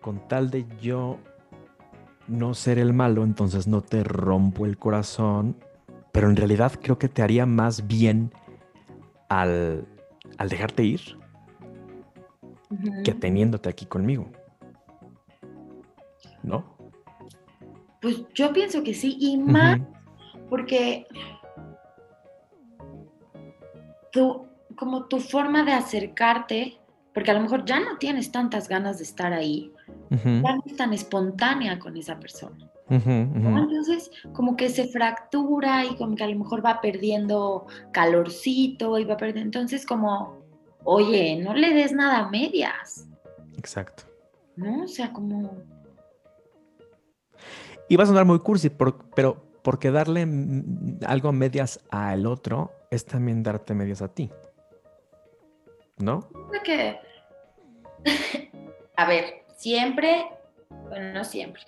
con 0.00 0.26
tal 0.28 0.50
de 0.50 0.66
yo 0.80 1.18
no 2.28 2.54
ser 2.54 2.78
el 2.78 2.92
malo, 2.92 3.24
entonces 3.24 3.66
no 3.66 3.82
te 3.82 4.02
rompo 4.04 4.66
el 4.66 4.78
corazón, 4.78 5.56
pero 6.12 6.28
en 6.28 6.36
realidad 6.36 6.72
creo 6.80 6.98
que 6.98 7.08
te 7.08 7.22
haría 7.22 7.46
más 7.46 7.86
bien 7.86 8.32
al, 9.28 9.86
dejarte 10.48 10.84
ir 10.84 11.00
que 13.04 13.14
teniéndote 13.14 13.68
aquí 13.68 13.86
conmigo. 13.86 14.30
¿No? 16.42 16.76
Pues 18.00 18.22
yo 18.34 18.52
pienso 18.52 18.82
que 18.82 18.94
sí, 18.94 19.16
y 19.20 19.36
más 19.36 19.80
porque 20.48 21.06
tú, 24.16 24.46
como 24.76 25.04
tu 25.04 25.20
forma 25.20 25.62
de 25.62 25.72
acercarte, 25.72 26.78
porque 27.12 27.30
a 27.30 27.34
lo 27.34 27.40
mejor 27.40 27.66
ya 27.66 27.80
no 27.80 27.98
tienes 27.98 28.32
tantas 28.32 28.66
ganas 28.66 28.96
de 28.98 29.04
estar 29.04 29.32
ahí, 29.32 29.72
ya 30.10 30.56
no 30.56 30.62
es 30.64 30.76
tan 30.76 30.94
espontánea 30.94 31.78
con 31.78 31.96
esa 31.96 32.18
persona. 32.18 32.70
Entonces, 32.88 34.10
como 34.32 34.56
que 34.56 34.70
se 34.70 34.88
fractura 34.88 35.84
y 35.84 35.96
como 35.96 36.16
que 36.16 36.24
a 36.24 36.28
lo 36.28 36.38
mejor 36.38 36.64
va 36.64 36.80
perdiendo 36.80 37.66
calorcito 37.92 38.98
y 38.98 39.04
va 39.04 39.16
perdiendo. 39.16 39.42
Entonces, 39.42 39.84
como, 39.84 40.38
oye, 40.84 41.36
no 41.42 41.52
le 41.52 41.74
des 41.74 41.92
nada 41.92 42.20
a 42.20 42.30
medias. 42.30 43.06
Exacto. 43.58 44.04
¿No? 44.56 44.84
O 44.84 44.88
sea, 44.88 45.12
como. 45.12 45.58
Y 47.88 47.96
va 47.96 48.04
a 48.04 48.06
sonar 48.06 48.24
muy 48.24 48.38
cursi, 48.38 48.70
pero 48.70 49.44
porque 49.62 49.90
darle 49.90 50.26
algo 51.06 51.28
a 51.28 51.32
medias 51.32 51.80
al 51.90 52.26
otro 52.26 52.70
es 52.90 53.04
también 53.04 53.42
darte 53.42 53.74
medias 53.74 54.02
a 54.02 54.08
ti. 54.08 54.30
¿No? 55.98 56.28
Que... 56.64 56.98
a 58.96 59.06
ver, 59.06 59.44
siempre, 59.56 60.26
bueno, 60.88 61.12
no 61.12 61.24
siempre, 61.24 61.62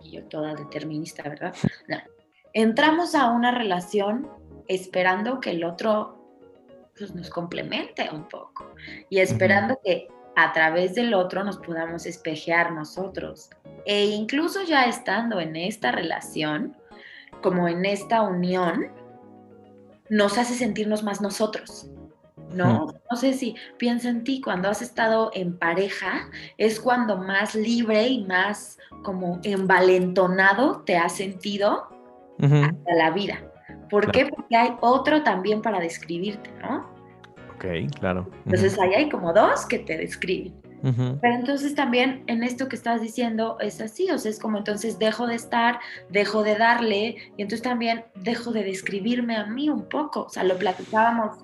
yo 0.00 0.24
toda 0.24 0.54
determinista, 0.54 1.22
¿verdad? 1.22 1.54
No. 1.88 1.96
Entramos 2.52 3.14
a 3.14 3.30
una 3.30 3.50
relación 3.50 4.28
esperando 4.68 5.40
que 5.40 5.50
el 5.50 5.64
otro 5.64 6.18
pues, 6.96 7.14
nos 7.14 7.30
complemente 7.30 8.08
un 8.12 8.28
poco 8.28 8.74
y 9.08 9.20
esperando 9.20 9.78
que 9.82 10.08
a 10.36 10.52
través 10.52 10.94
del 10.94 11.14
otro 11.14 11.44
nos 11.44 11.58
podamos 11.58 12.06
espejear 12.06 12.72
nosotros. 12.72 13.50
E 13.84 14.06
incluso 14.06 14.62
ya 14.62 14.84
estando 14.84 15.40
en 15.40 15.56
esta 15.56 15.92
relación, 15.92 16.76
como 17.42 17.68
en 17.68 17.84
esta 17.84 18.22
unión, 18.22 18.92
nos 20.12 20.36
hace 20.36 20.54
sentirnos 20.54 21.02
más 21.02 21.22
nosotros. 21.22 21.90
¿no? 22.54 22.86
No 23.10 23.16
sé 23.16 23.32
si 23.32 23.56
piensa 23.78 24.10
en 24.10 24.24
ti, 24.24 24.42
cuando 24.42 24.68
has 24.68 24.82
estado 24.82 25.30
en 25.32 25.58
pareja, 25.58 26.28
es 26.58 26.78
cuando 26.78 27.16
más 27.16 27.54
libre 27.54 28.08
y 28.08 28.24
más 28.26 28.78
como 29.04 29.40
envalentonado 29.42 30.82
te 30.82 30.98
has 30.98 31.16
sentido 31.16 31.88
hasta 32.38 32.94
la 32.94 33.10
vida. 33.10 33.42
¿Por 33.88 34.12
qué? 34.12 34.26
Porque 34.26 34.54
hay 34.54 34.76
otro 34.82 35.22
también 35.22 35.62
para 35.62 35.80
describirte, 35.80 36.50
¿no? 36.60 36.90
Ok, 37.54 37.64
claro. 37.98 38.28
Entonces 38.44 38.78
ahí 38.78 38.92
hay 38.94 39.08
como 39.08 39.32
dos 39.32 39.64
que 39.64 39.78
te 39.78 39.96
describen. 39.96 40.54
Pero 40.82 41.34
entonces 41.34 41.76
también 41.76 42.24
en 42.26 42.42
esto 42.42 42.68
que 42.68 42.74
estás 42.74 43.00
diciendo 43.00 43.56
es 43.60 43.80
así, 43.80 44.10
o 44.10 44.18
sea, 44.18 44.30
es 44.30 44.40
como 44.40 44.58
entonces 44.58 44.98
dejo 44.98 45.28
de 45.28 45.36
estar, 45.36 45.78
dejo 46.10 46.42
de 46.42 46.56
darle, 46.56 47.16
y 47.36 47.42
entonces 47.42 47.62
también 47.62 48.04
dejo 48.16 48.50
de 48.50 48.64
describirme 48.64 49.36
a 49.36 49.46
mí 49.46 49.70
un 49.70 49.88
poco, 49.88 50.24
o 50.24 50.28
sea, 50.28 50.42
lo 50.42 50.58
platicábamos 50.58 51.38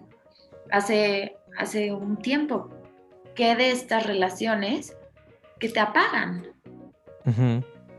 hace, 0.73 1.37
hace 1.57 1.93
un 1.93 2.17
tiempo, 2.17 2.69
que 3.37 3.55
de 3.55 3.71
estas 3.71 4.07
relaciones 4.07 4.97
que 5.61 5.69
te 5.69 5.79
apagan, 5.79 6.49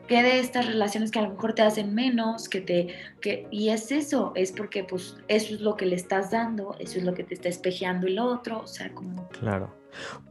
¿Qué 0.10 0.24
de 0.24 0.39
estas 0.39 0.66
relaciones 0.66 1.12
que 1.12 1.20
a 1.20 1.22
lo 1.22 1.30
mejor 1.30 1.53
te 1.53 1.62
hacen 1.62 1.93
menos? 1.93 2.49
Que 2.49 2.62
te, 2.62 2.95
que, 3.22 3.47
y 3.51 3.70
es 3.70 3.91
eso, 3.91 4.32
es 4.34 4.51
porque 4.51 4.84
pues 4.84 5.16
eso 5.28 5.53
es 5.53 5.62
lo 5.62 5.78
que 5.78 5.86
le 5.86 5.95
estás 5.95 6.32
dando, 6.32 6.76
eso 6.80 6.97
es 6.97 7.03
lo 7.03 7.14
que 7.14 7.24
te 7.24 7.36
está 7.36 7.47
espejeando 7.47 8.07
el 8.07 8.18
otro, 8.18 8.62
o 8.62 8.68
sea, 8.68 8.91
como... 8.91 9.30
Claro. 9.30 9.72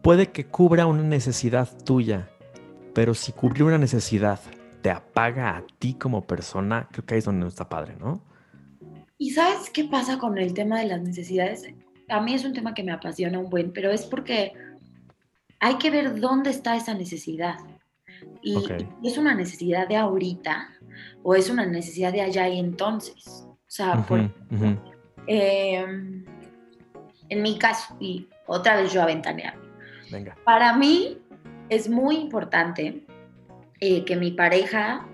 Puede 0.03 0.33
que 0.33 0.47
cubra 0.47 0.87
una 0.87 1.05
necesidad 1.05 1.68
tuya, 1.85 2.29
pero 2.93 3.14
si 3.14 3.31
cubrir 3.31 3.62
una 3.62 3.79
necesidad 3.79 4.41
te 4.83 4.91
apaga 4.91 5.57
a 5.57 5.64
ti 5.79 5.95
como 5.95 6.26
persona, 6.26 6.89
creo 6.91 7.07
que 7.07 7.14
ahí 7.14 7.18
es 7.18 7.24
donde 7.24 7.43
no 7.43 7.47
está 7.47 7.68
padre, 7.68 7.95
¿no? 8.01 8.20
¿Y 9.16 9.31
sabes 9.31 9.70
qué 9.70 9.85
pasa 9.85 10.18
con 10.18 10.39
el 10.39 10.55
tema 10.55 10.81
de 10.81 10.87
las 10.87 11.01
necesidades? 11.03 11.62
A 12.09 12.20
mí 12.20 12.35
es 12.35 12.45
un 12.45 12.53
tema 12.53 12.74
que 12.74 12.83
me 12.83 12.91
apasiona 12.91 13.39
un 13.39 13.49
buen, 13.49 13.72
pero 13.72 13.93
es 13.93 14.07
porque 14.07 14.55
hay 15.61 15.79
que 15.79 15.91
ver 15.91 16.18
dónde 16.18 16.51
está 16.51 16.74
esa 16.74 16.95
necesidad. 16.95 17.59
Y 18.43 18.57
es 19.05 19.19
una 19.19 19.35
necesidad 19.35 19.89
de 19.89 19.97
ahorita 19.97 20.69
o 21.23 21.35
es 21.35 21.51
una 21.51 21.66
necesidad 21.66 22.12
de 22.12 22.23
allá 22.23 22.49
y 22.49 22.59
entonces. 22.59 23.47
O 23.47 23.71
sea, 23.71 24.05
em, 25.27 26.25
en 27.29 27.43
mi 27.43 27.59
caso, 27.59 27.97
y 28.01 28.27
otra 28.47 28.77
vez 28.81 28.93
yo 28.93 29.03
a 29.03 29.07
Venga. 30.11 30.37
Para 30.45 30.75
mí 30.75 31.19
es 31.69 31.89
muy 31.89 32.16
importante 32.16 33.05
eh, 33.81 34.05
que 34.05 34.16
mi 34.16 34.31
pareja 34.31 35.07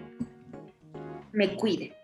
me 1.33 1.57
cuide, 1.57 1.97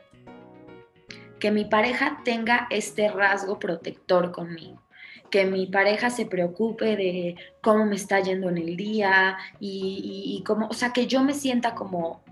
que 1.38 1.53
mi 1.53 1.64
pareja 1.64 2.20
tenga 2.24 2.66
este 2.70 3.09
rasgo 3.11 3.59
protector 3.59 4.32
conmigo 4.32 4.82
que 5.30 5.46
mi 5.46 5.66
pareja 5.66 6.10
se 6.10 6.26
preocupe 6.26 6.96
de 6.96 7.36
cómo 7.60 7.86
me 7.86 7.96
está 7.96 8.20
yendo 8.20 8.48
en 8.48 8.58
el 8.58 8.76
día 8.76 9.38
y, 9.60 10.42
cómo, 10.46 10.68
o 10.68 10.74
sea, 10.74 10.92
que 10.92 11.06
yo 11.06 11.22
me 11.22 11.34
sienta 11.34 11.74
como, 11.74 12.22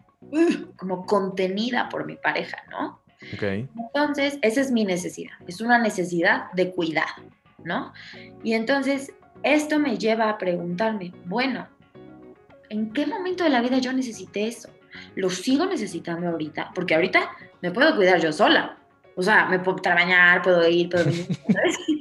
como 0.77 1.07
contenida 1.07 1.89
por 1.89 2.07
mi 2.07 2.17
pareja, 2.17 2.59
¿no? 2.71 3.01
Okay. 3.35 3.69
Entonces, 3.77 4.39
esa 4.43 4.61
es 4.61 4.71
mi 4.71 4.85
necesidad, 4.85 5.33
es 5.47 5.61
una 5.61 5.79
necesidad 5.79 6.53
de 6.53 6.71
cuidado, 6.73 7.25
¿no? 7.65 7.93
Y 8.45 8.55
entonces, 8.55 9.13
esto 9.43 9.79
me 9.79 9.99
lleva 9.99 10.31
a 10.31 10.39
preguntarme, 10.39 11.13
bueno, 11.25 11.67
¿en 12.69 12.93
qué 12.93 13.07
momento 13.07 13.45
de 13.45 13.51
la 13.51 13.61
vida 13.61 13.79
yo 13.79 13.93
necesité 13.93 14.47
eso? 14.49 14.69
¿Lo 15.15 15.31
sigo 15.31 15.67
necesitando 15.67 16.29
ahorita? 16.29 16.73
Porque 16.75 16.95
ahorita 16.95 17.31
me 17.61 17.71
puedo 17.71 17.95
cuidar 17.97 18.21
yo 18.21 18.33
sola, 18.33 18.78
o 19.19 19.23
sea, 19.23 19.47
me 19.47 19.59
puedo 19.59 19.79
bañar, 19.83 20.43
puedo 20.43 20.69
ir, 20.69 20.89
puedo 20.89 21.07
venir. 21.07 21.27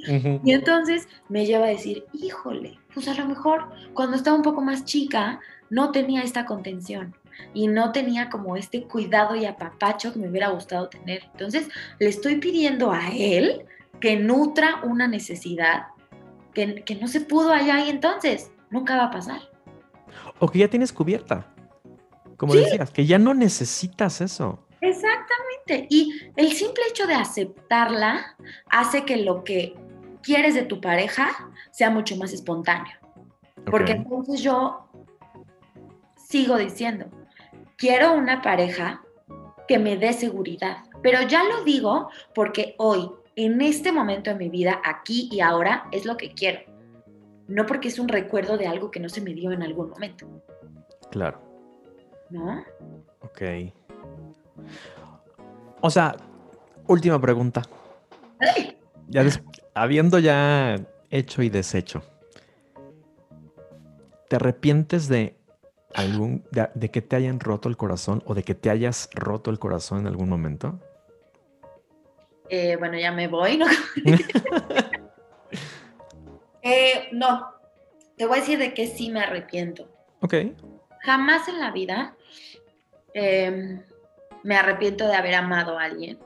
Y 0.46 0.54
entonces 0.54 1.10
me 1.30 1.48
lleva 1.48 1.66
a 1.66 1.70
decir, 1.70 2.06
híjole, 2.14 2.80
pues 2.94 3.08
a 3.08 3.16
lo 3.16 3.26
mejor 3.26 3.70
cuando 3.94 4.16
estaba 4.16 4.38
un 4.38 4.44
poco 4.44 4.62
más 4.62 4.86
chica 4.86 5.40
no 5.72 5.92
tenía 5.92 6.22
esta 6.22 6.46
contención 6.46 7.16
y 7.56 7.68
no 7.68 7.92
tenía 7.92 8.30
como 8.30 8.56
este 8.56 8.84
cuidado 8.84 9.36
y 9.36 9.46
apapacho 9.46 10.14
que 10.14 10.20
me 10.20 10.30
hubiera 10.30 10.50
gustado 10.50 10.90
tener. 10.90 11.24
Entonces 11.32 11.68
le 11.98 12.08
estoy 12.08 12.36
pidiendo 12.36 12.92
a 12.92 13.10
él 13.10 13.66
que 14.00 14.18
nutra 14.18 14.82
una 14.84 15.08
necesidad 15.08 15.88
que, 16.54 16.84
que 16.84 16.96
no 16.96 17.08
se 17.08 17.22
pudo 17.22 17.52
allá 17.52 17.84
y 17.84 17.90
entonces 17.90 18.52
nunca 18.70 18.96
va 18.96 19.06
a 19.06 19.12
pasar. 19.12 19.42
O 20.38 20.48
que 20.48 20.60
ya 20.60 20.68
tienes 20.68 20.94
cubierta. 20.94 21.52
Como 22.38 22.54
decías, 22.54 22.92
que 22.92 23.08
ya 23.08 23.18
no 23.18 23.34
necesitas 23.34 24.22
eso. 24.22 24.67
Exactamente. 24.82 25.88
Y 25.90 26.32
el 26.36 26.52
simple 26.52 26.84
hecho 26.90 27.08
de 27.08 27.16
aceptarla 27.16 28.36
hace 28.70 29.06
que 29.06 29.18
lo 29.18 29.44
que 29.44 29.76
quieres 30.22 30.56
de 30.56 30.64
tu 30.64 30.82
pareja 30.82 31.50
sea 31.72 31.90
mucho 31.90 32.16
más 32.18 32.34
espontáneo. 32.34 32.96
Porque 33.66 33.94
entonces 33.94 34.42
yo 34.42 34.88
sigo 36.16 36.58
diciendo, 36.58 37.08
quiero 37.78 38.14
una 38.14 38.42
pareja 38.42 39.02
que 39.68 39.80
me 39.80 39.98
dé 39.98 40.14
seguridad. 40.14 40.78
Pero 41.02 41.22
ya 41.24 41.44
lo 41.44 41.64
digo 41.64 42.10
porque 42.34 42.76
hoy, 42.78 43.10
en 43.36 43.62
este 43.62 43.92
momento 43.92 44.30
de 44.30 44.38
mi 44.38 44.50
vida, 44.50 44.82
aquí 44.84 45.30
y 45.32 45.42
ahora, 45.42 45.88
es 45.92 46.06
lo 46.06 46.18
que 46.18 46.32
quiero. 46.34 46.60
No 47.48 47.66
porque 47.66 47.88
es 47.88 48.00
un 48.00 48.08
recuerdo 48.08 48.58
de 48.58 48.68
algo 48.68 48.92
que 48.92 49.00
no 49.00 49.10
se 49.10 49.22
me 49.22 49.34
dio 49.34 49.52
en 49.52 49.64
algún 49.64 49.90
momento. 49.90 50.28
Claro. 51.12 51.42
¿No? 52.30 52.64
Ok. 53.22 53.42
O 55.82 55.90
sea, 55.90 56.16
última 56.88 57.20
pregunta. 57.20 57.62
Ya 59.08 59.26
habiendo 59.74 60.20
ya 60.20 60.80
hecho 61.10 61.42
y 61.42 61.50
deshecho, 61.50 62.04
¿te 64.28 64.36
arrepientes 64.36 65.08
de 65.08 65.38
algún 65.94 66.44
de, 66.52 66.92
que 66.92 67.02
te 67.02 67.16
hayan 67.16 67.40
roto 67.40 67.70
el 67.70 67.78
corazón 67.78 68.22
o 68.26 68.34
de 68.34 68.44
que 68.44 68.54
te 68.54 68.70
hayas 68.70 69.10
roto 69.14 69.50
el 69.50 69.60
corazón 69.60 70.02
en 70.02 70.08
algún 70.08 70.30
momento? 70.30 70.80
Eh, 72.50 72.76
bueno, 72.78 72.98
ya 72.98 73.12
me 73.12 73.28
voy, 73.28 73.58
¿no? 73.58 73.66
Eh, 76.70 77.08
no, 77.14 77.48
te 78.18 78.26
voy 78.26 78.40
a 78.40 78.42
decir 78.42 78.60
de 78.60 78.74
que 78.74 78.88
sí 78.88 79.10
me 79.10 79.22
arrepiento. 79.22 79.90
Ok. 80.20 80.34
Jamás 81.00 81.48
en 81.48 81.62
la 81.62 81.72
vida 81.72 82.18
em, 83.14 83.84
me 84.48 84.56
arrepiento 84.56 85.06
de 85.10 85.14
haber 85.14 85.36
amado 85.36 85.78
a 85.78 85.84
alguien. 85.84 86.18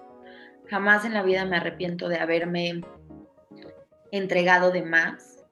Jamás 0.69 1.05
en 1.05 1.15
la 1.15 1.23
vida 1.23 1.43
me 1.43 1.57
arrepiento 1.57 2.07
de 2.07 2.19
haberme 2.19 2.81
entregado 4.11 4.69
de 4.69 4.83
más. 4.83 5.43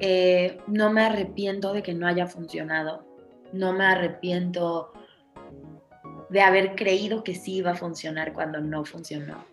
Eh, 0.00 0.58
no 0.66 0.92
me 0.92 1.02
arrepiento 1.04 1.72
de 1.72 1.84
que 1.84 1.94
no 1.94 2.08
haya 2.08 2.26
funcionado. 2.26 3.06
No 3.52 3.72
me 3.72 3.84
arrepiento 3.84 4.92
de 6.28 6.40
haber 6.40 6.74
creído 6.74 7.22
que 7.22 7.36
sí 7.36 7.58
iba 7.58 7.70
a 7.70 7.76
funcionar 7.76 8.32
cuando 8.32 8.60
no 8.60 8.84
funcionó. 8.84 9.46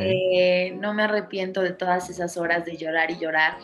Eh, 0.00 0.76
no 0.80 0.94
me 0.94 1.04
arrepiento 1.04 1.60
de 1.62 1.70
todas 1.70 2.10
esas 2.10 2.36
horas 2.36 2.64
de 2.64 2.76
llorar 2.76 3.12
y 3.12 3.18
llorar, 3.20 3.58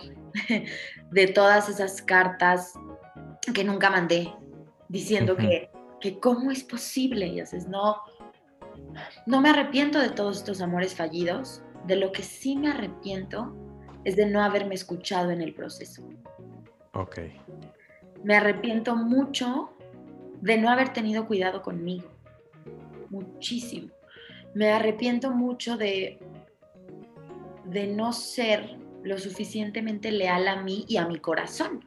de 1.10 1.26
todas 1.26 1.68
esas 1.68 2.00
cartas 2.00 2.74
que 3.52 3.64
nunca 3.64 3.90
mandé, 3.90 4.32
diciendo 4.88 5.36
que 5.36 5.71
que 6.02 6.18
cómo 6.18 6.50
es 6.50 6.64
posible, 6.64 7.28
y 7.28 7.40
haces, 7.40 7.68
no, 7.68 7.96
no 9.24 9.40
me 9.40 9.50
arrepiento 9.50 10.00
de 10.00 10.10
todos 10.10 10.38
estos 10.38 10.60
amores 10.60 10.94
fallidos, 10.94 11.62
de 11.86 11.96
lo 11.96 12.12
que 12.12 12.22
sí 12.22 12.56
me 12.56 12.68
arrepiento 12.68 13.56
es 14.04 14.16
de 14.16 14.26
no 14.26 14.42
haberme 14.42 14.74
escuchado 14.74 15.30
en 15.30 15.40
el 15.40 15.54
proceso. 15.54 16.02
Ok. 16.92 17.20
Me 18.24 18.36
arrepiento 18.36 18.96
mucho 18.96 19.70
de 20.40 20.58
no 20.58 20.68
haber 20.68 20.92
tenido 20.92 21.26
cuidado 21.26 21.62
conmigo, 21.62 22.10
muchísimo. 23.08 23.88
Me 24.54 24.70
arrepiento 24.70 25.30
mucho 25.30 25.76
de, 25.76 26.18
de 27.64 27.86
no 27.86 28.12
ser 28.12 28.76
lo 29.04 29.18
suficientemente 29.18 30.10
leal 30.10 30.48
a 30.48 30.62
mí 30.62 30.84
y 30.88 30.96
a 30.96 31.06
mi 31.06 31.18
corazón. 31.18 31.84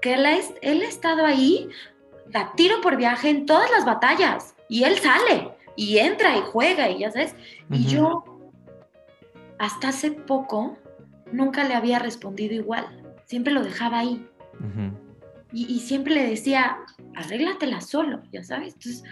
Que 0.00 0.14
él 0.14 0.26
él 0.62 0.82
ha 0.82 0.88
estado 0.88 1.24
ahí 1.24 1.68
la 2.32 2.52
tiro 2.54 2.80
por 2.80 2.96
viaje 2.96 3.30
en 3.30 3.46
todas 3.46 3.70
las 3.70 3.84
batallas 3.84 4.54
y 4.68 4.84
él 4.84 4.96
sale 4.98 5.50
y 5.76 5.98
entra 5.98 6.36
y 6.36 6.40
juega 6.40 6.90
y 6.90 7.00
ya 7.00 7.10
sabes. 7.10 7.34
Y 7.70 7.84
yo 7.86 8.24
hasta 9.58 9.88
hace 9.88 10.10
poco 10.10 10.76
nunca 11.30 11.64
le 11.64 11.74
había 11.74 11.98
respondido 11.98 12.54
igual, 12.54 12.86
siempre 13.26 13.52
lo 13.52 13.62
dejaba 13.62 14.00
ahí. 14.00 14.26
y, 15.52 15.80
siempre 15.80 16.14
le 16.14 16.26
decía, 16.26 16.78
arréglatela 17.14 17.80
solo, 17.80 18.22
ya 18.32 18.42
sabes. 18.42 18.74
Entonces, 18.74 19.04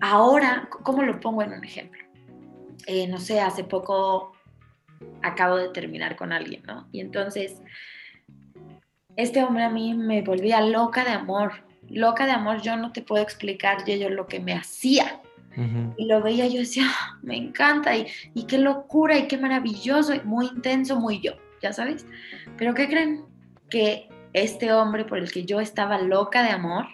ahora, 0.00 0.68
¿cómo 0.70 1.02
lo 1.02 1.20
pongo 1.20 1.42
en 1.42 1.52
un 1.52 1.64
ejemplo? 1.64 2.02
Eh, 2.86 3.06
no 3.06 3.18
sé, 3.18 3.40
hace 3.40 3.64
poco 3.64 4.32
acabo 5.22 5.56
de 5.56 5.68
terminar 5.70 6.16
con 6.16 6.32
alguien, 6.32 6.62
¿no? 6.66 6.88
Y 6.92 7.00
entonces, 7.00 7.60
este 9.16 9.42
hombre 9.42 9.64
a 9.64 9.70
mí 9.70 9.94
me 9.94 10.22
volvía 10.22 10.60
loca 10.60 11.04
de 11.04 11.10
amor, 11.10 11.65
loca 11.88 12.26
de 12.26 12.32
amor, 12.32 12.62
yo 12.62 12.76
no 12.76 12.92
te 12.92 13.02
puedo 13.02 13.22
explicar 13.22 13.84
yo, 13.84 14.10
lo 14.10 14.26
que 14.26 14.40
me 14.40 14.54
hacía. 14.54 15.20
Y 15.96 16.04
lo 16.04 16.20
veía, 16.20 16.46
yo 16.48 16.58
decía, 16.58 16.84
ah, 16.86 17.18
me 17.22 17.34
encanta 17.34 17.96
y, 17.96 18.06
y, 18.34 18.44
qué 18.44 18.58
locura 18.58 19.16
y 19.16 19.26
qué 19.26 19.38
maravilloso, 19.38 20.14
y 20.14 20.20
muy 20.20 20.48
intenso, 20.48 21.00
muy 21.00 21.22
yo, 21.22 21.32
ya 21.62 21.72
sabes. 21.72 22.04
Pero 22.58 22.74
¿qué 22.74 22.86
creen? 22.88 23.24
Que 23.70 24.06
este 24.34 24.70
hombre 24.74 25.06
por 25.06 25.16
el 25.16 25.32
que 25.32 25.46
yo 25.46 25.60
estaba 25.60 25.98
loca 25.98 26.42
de 26.42 26.50
amor, 26.50 26.84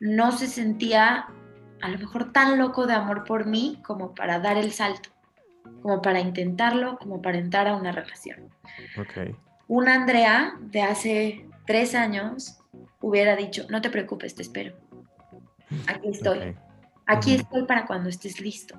no 0.00 0.32
se 0.32 0.48
sentía 0.48 1.28
a 1.80 1.88
lo 1.88 1.98
mejor 1.98 2.32
tan 2.32 2.58
loco 2.58 2.86
de 2.86 2.94
amor 2.94 3.24
por 3.24 3.46
mí 3.46 3.80
como 3.84 4.14
para 4.14 4.38
dar 4.38 4.56
el 4.56 4.72
salto, 4.72 5.10
como 5.82 6.02
para 6.02 6.20
intentarlo, 6.20 6.98
como 6.98 7.22
para 7.22 7.38
entrar 7.38 7.66
a 7.66 7.76
una 7.76 7.92
relación. 7.92 8.50
Okay. 8.98 9.34
Una 9.68 9.94
Andrea 9.94 10.54
de 10.60 10.82
hace 10.82 11.48
tres 11.66 11.94
años 11.94 12.58
hubiera 13.00 13.36
dicho, 13.36 13.66
no 13.70 13.80
te 13.80 13.90
preocupes, 13.90 14.34
te 14.34 14.42
espero. 14.42 14.74
Aquí 15.86 16.08
estoy. 16.08 16.56
Aquí 17.06 17.34
estoy 17.34 17.64
para 17.64 17.86
cuando 17.86 18.08
estés 18.08 18.40
listo. 18.40 18.76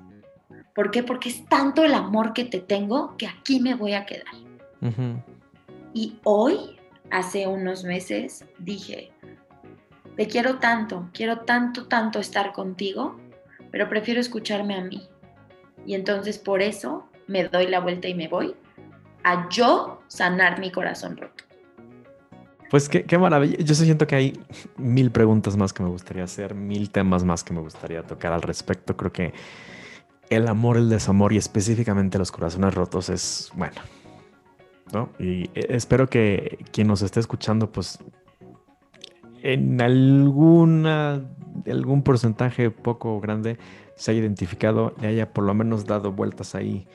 ¿Por 0.74 0.90
qué? 0.90 1.02
Porque 1.02 1.30
es 1.30 1.46
tanto 1.46 1.84
el 1.84 1.94
amor 1.94 2.32
que 2.32 2.44
te 2.44 2.60
tengo 2.60 3.16
que 3.16 3.26
aquí 3.26 3.60
me 3.60 3.74
voy 3.74 3.94
a 3.94 4.06
quedar. 4.06 4.34
Y 5.92 6.18
hoy, 6.24 6.78
hace 7.10 7.46
unos 7.46 7.84
meses, 7.84 8.44
dije, 8.58 9.10
te 10.16 10.26
quiero 10.26 10.58
tanto, 10.58 11.08
quiero 11.12 11.40
tanto, 11.40 11.86
tanto 11.86 12.20
estar 12.20 12.52
contigo, 12.52 13.16
pero 13.70 13.88
prefiero 13.88 14.20
escucharme 14.20 14.74
a 14.74 14.84
mí. 14.84 15.08
Y 15.86 15.94
entonces 15.94 16.38
por 16.38 16.60
eso 16.60 17.08
me 17.26 17.44
doy 17.44 17.66
la 17.66 17.80
vuelta 17.80 18.08
y 18.08 18.14
me 18.14 18.28
voy 18.28 18.54
a 19.24 19.48
yo 19.48 20.02
sanar 20.08 20.60
mi 20.60 20.70
corazón 20.70 21.16
roto. 21.16 21.44
Pues 22.70 22.88
qué, 22.88 23.04
qué, 23.04 23.16
maravilla. 23.16 23.56
Yo 23.58 23.74
siento 23.74 24.06
que 24.06 24.14
hay 24.14 24.40
mil 24.76 25.10
preguntas 25.10 25.56
más 25.56 25.72
que 25.72 25.82
me 25.82 25.88
gustaría 25.88 26.24
hacer, 26.24 26.54
mil 26.54 26.90
temas 26.90 27.24
más 27.24 27.42
que 27.42 27.54
me 27.54 27.60
gustaría 27.60 28.02
tocar 28.02 28.32
al 28.32 28.42
respecto. 28.42 28.96
Creo 28.96 29.12
que 29.12 29.32
el 30.30 30.46
amor, 30.48 30.76
el 30.76 30.88
desamor 30.88 31.32
y 31.32 31.38
específicamente 31.38 32.18
los 32.18 32.30
corazones 32.30 32.74
rotos 32.74 33.08
es, 33.08 33.50
bueno, 33.54 33.80
¿no? 34.92 35.10
Y 35.18 35.44
eh, 35.54 35.66
espero 35.70 36.08
que 36.08 36.58
quien 36.70 36.88
nos 36.88 37.02
esté 37.02 37.20
escuchando, 37.20 37.72
pues 37.72 37.98
en 39.42 39.80
alguna, 39.80 41.22
algún 41.66 42.02
porcentaje 42.02 42.70
poco 42.70 43.20
grande 43.20 43.58
se 43.96 44.10
haya 44.10 44.20
identificado, 44.20 44.94
le 45.00 45.08
haya 45.08 45.32
por 45.32 45.44
lo 45.44 45.54
menos 45.54 45.86
dado 45.86 46.12
vueltas 46.12 46.54
ahí 46.54 46.86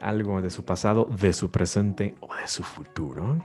algo 0.00 0.40
de 0.42 0.50
su 0.50 0.64
pasado, 0.64 1.06
de 1.20 1.32
su 1.32 1.50
presente 1.50 2.14
o 2.20 2.34
de 2.34 2.46
su 2.46 2.62
futuro. 2.62 3.44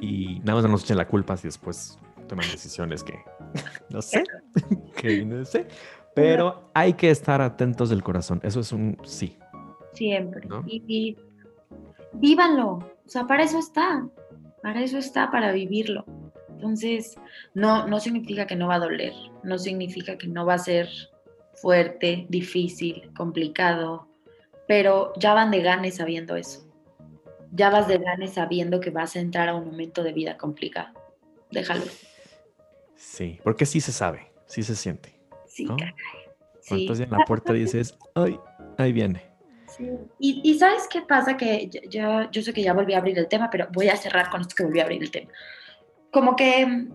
Y 0.00 0.40
nada 0.40 0.54
más 0.54 0.64
no 0.64 0.70
nos 0.70 0.84
echen 0.84 0.96
la 0.96 1.06
culpa 1.06 1.36
si 1.36 1.48
después 1.48 1.98
toman 2.28 2.46
decisiones 2.50 3.02
que 3.04 3.18
no 3.90 4.02
sé, 4.02 4.24
que 4.96 5.24
no 5.24 5.44
sé. 5.44 5.66
Pero 6.14 6.70
hay 6.74 6.94
que 6.94 7.10
estar 7.10 7.40
atentos 7.40 7.90
del 7.90 8.02
corazón. 8.02 8.40
Eso 8.42 8.60
es 8.60 8.72
un 8.72 8.96
sí. 9.04 9.38
Siempre. 9.92 10.46
Y, 10.66 10.82
y 10.86 11.16
vívanlo. 12.14 12.78
O 13.04 13.08
sea, 13.08 13.26
para 13.26 13.42
eso 13.42 13.58
está. 13.58 14.06
Para 14.62 14.82
eso 14.82 14.98
está, 14.98 15.30
para 15.30 15.52
vivirlo. 15.52 16.04
Entonces, 16.50 17.16
no, 17.54 17.88
no 17.88 17.98
significa 17.98 18.46
que 18.46 18.56
no 18.56 18.68
va 18.68 18.76
a 18.76 18.80
doler. 18.80 19.12
No 19.42 19.58
significa 19.58 20.16
que 20.16 20.28
no 20.28 20.46
va 20.46 20.54
a 20.54 20.58
ser 20.58 20.88
fuerte, 21.54 22.26
difícil, 22.28 23.10
complicado. 23.16 24.06
Pero 24.66 25.12
ya 25.16 25.34
van 25.34 25.50
de 25.50 25.60
ganes 25.60 25.96
sabiendo 25.96 26.36
eso. 26.36 26.66
Ya 27.50 27.70
vas 27.70 27.88
de 27.88 27.98
ganes 27.98 28.34
sabiendo 28.34 28.80
que 28.80 28.90
vas 28.90 29.16
a 29.16 29.20
entrar 29.20 29.48
a 29.48 29.54
un 29.54 29.66
momento 29.66 30.02
de 30.02 30.12
vida 30.12 30.36
complicado. 30.36 30.94
Déjalo. 31.50 31.84
Sí, 32.96 33.38
porque 33.42 33.66
sí 33.66 33.80
se 33.80 33.92
sabe, 33.92 34.32
sí 34.46 34.62
se 34.62 34.74
siente. 34.74 35.18
Sí, 35.46 35.66
caray. 35.66 35.92
Entonces 36.70 37.06
en 37.06 37.10
la 37.10 37.24
puerta 37.26 37.52
dices, 37.52 37.98
ay, 38.14 38.38
ahí 38.78 38.92
viene. 38.92 39.22
Sí. 39.66 39.88
Y, 40.18 40.40
y, 40.44 40.58
¿sabes 40.58 40.86
qué 40.88 41.02
pasa? 41.02 41.36
Que 41.36 41.68
yo, 41.90 42.30
yo 42.30 42.42
sé 42.42 42.52
que 42.52 42.62
ya 42.62 42.72
volví 42.72 42.94
a 42.94 42.98
abrir 42.98 43.18
el 43.18 43.28
tema, 43.28 43.50
pero 43.50 43.68
voy 43.72 43.88
a 43.88 43.96
cerrar 43.96 44.30
con 44.30 44.40
esto 44.40 44.54
que 44.54 44.64
volví 44.64 44.80
a 44.80 44.84
abrir 44.84 45.02
el 45.02 45.10
tema. 45.10 45.30
Como 46.10 46.36
que 46.36 46.88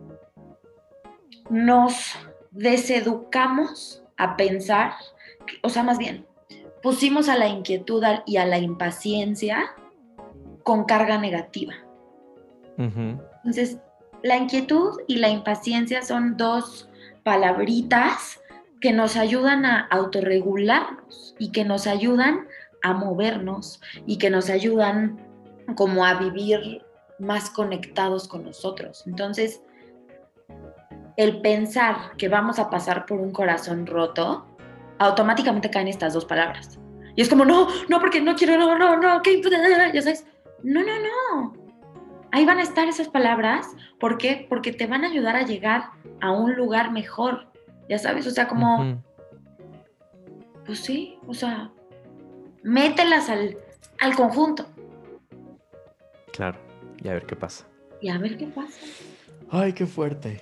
nos 1.49 2.15
deseducamos 2.51 4.03
a 4.15 4.37
pensar, 4.37 4.93
o 5.63 5.69
sea, 5.69 5.83
más 5.83 5.97
bien, 5.97 6.26
pusimos 6.87 7.27
a 7.27 7.35
la 7.35 7.49
inquietud 7.49 8.01
y 8.25 8.37
a 8.37 8.45
la 8.45 8.59
impaciencia 8.59 9.75
con 10.63 10.85
carga 10.85 11.17
negativa. 11.17 11.73
Entonces, 12.77 13.79
la 14.23 14.37
inquietud 14.37 14.97
y 15.05 15.17
la 15.17 15.27
impaciencia 15.27 16.01
son 16.01 16.37
dos 16.37 16.87
palabritas 17.23 18.39
que 18.79 18.93
nos 18.93 19.17
ayudan 19.17 19.65
a 19.65 19.81
autorregularnos 19.81 21.35
y 21.37 21.51
que 21.51 21.65
nos 21.65 21.87
ayudan 21.87 22.47
a 22.81 22.93
movernos 22.93 23.81
y 24.05 24.17
que 24.17 24.29
nos 24.29 24.49
ayudan 24.49 25.19
como 25.75 26.05
a 26.05 26.13
vivir 26.13 26.85
más 27.19 27.49
conectados 27.49 28.29
con 28.29 28.45
nosotros. 28.45 29.03
Entonces, 29.07 29.61
el 31.17 31.41
pensar 31.41 32.15
que 32.17 32.29
vamos 32.29 32.59
a 32.59 32.69
pasar 32.69 33.05
por 33.05 33.19
un 33.19 33.33
corazón 33.33 33.87
roto, 33.87 34.45
automáticamente 34.99 35.69
caen 35.69 35.87
estas 35.87 36.13
dos 36.13 36.25
palabras. 36.25 36.79
Y 37.15 37.21
es 37.21 37.29
como, 37.29 37.45
no, 37.45 37.67
no, 37.89 37.99
porque 37.99 38.21
no 38.21 38.35
quiero, 38.35 38.57
no, 38.57 38.77
no, 38.77 38.95
no, 38.97 39.21
¿qué? 39.21 39.41
Ya 39.93 40.01
sabes, 40.01 40.25
no, 40.63 40.81
no, 40.81 40.93
no. 40.99 41.53
Ahí 42.31 42.45
van 42.45 42.59
a 42.59 42.63
estar 42.63 42.87
esas 42.87 43.07
palabras. 43.07 43.67
¿Por 43.99 44.17
qué? 44.17 44.45
Porque 44.47 44.71
te 44.71 44.85
van 44.85 45.03
a 45.03 45.07
ayudar 45.07 45.35
a 45.35 45.43
llegar 45.43 45.89
a 46.21 46.31
un 46.31 46.55
lugar 46.55 46.91
mejor. 46.91 47.47
Ya 47.89 47.97
sabes, 47.97 48.27
o 48.27 48.31
sea, 48.31 48.47
como, 48.47 49.01
pues 50.65 50.79
sí, 50.79 51.17
o 51.25 51.33
sea, 51.33 51.71
mételas 52.63 53.29
al, 53.29 53.57
al 53.99 54.15
conjunto. 54.15 54.67
Claro, 56.33 56.59
y 57.01 57.07
a 57.07 57.13
ver 57.13 57.25
qué 57.25 57.35
pasa. 57.35 57.65
Y 58.01 58.09
a 58.09 58.17
ver 58.17 58.37
qué 58.37 58.45
pasa. 58.45 58.79
Ay, 59.49 59.73
qué 59.73 59.85
fuerte. 59.87 60.41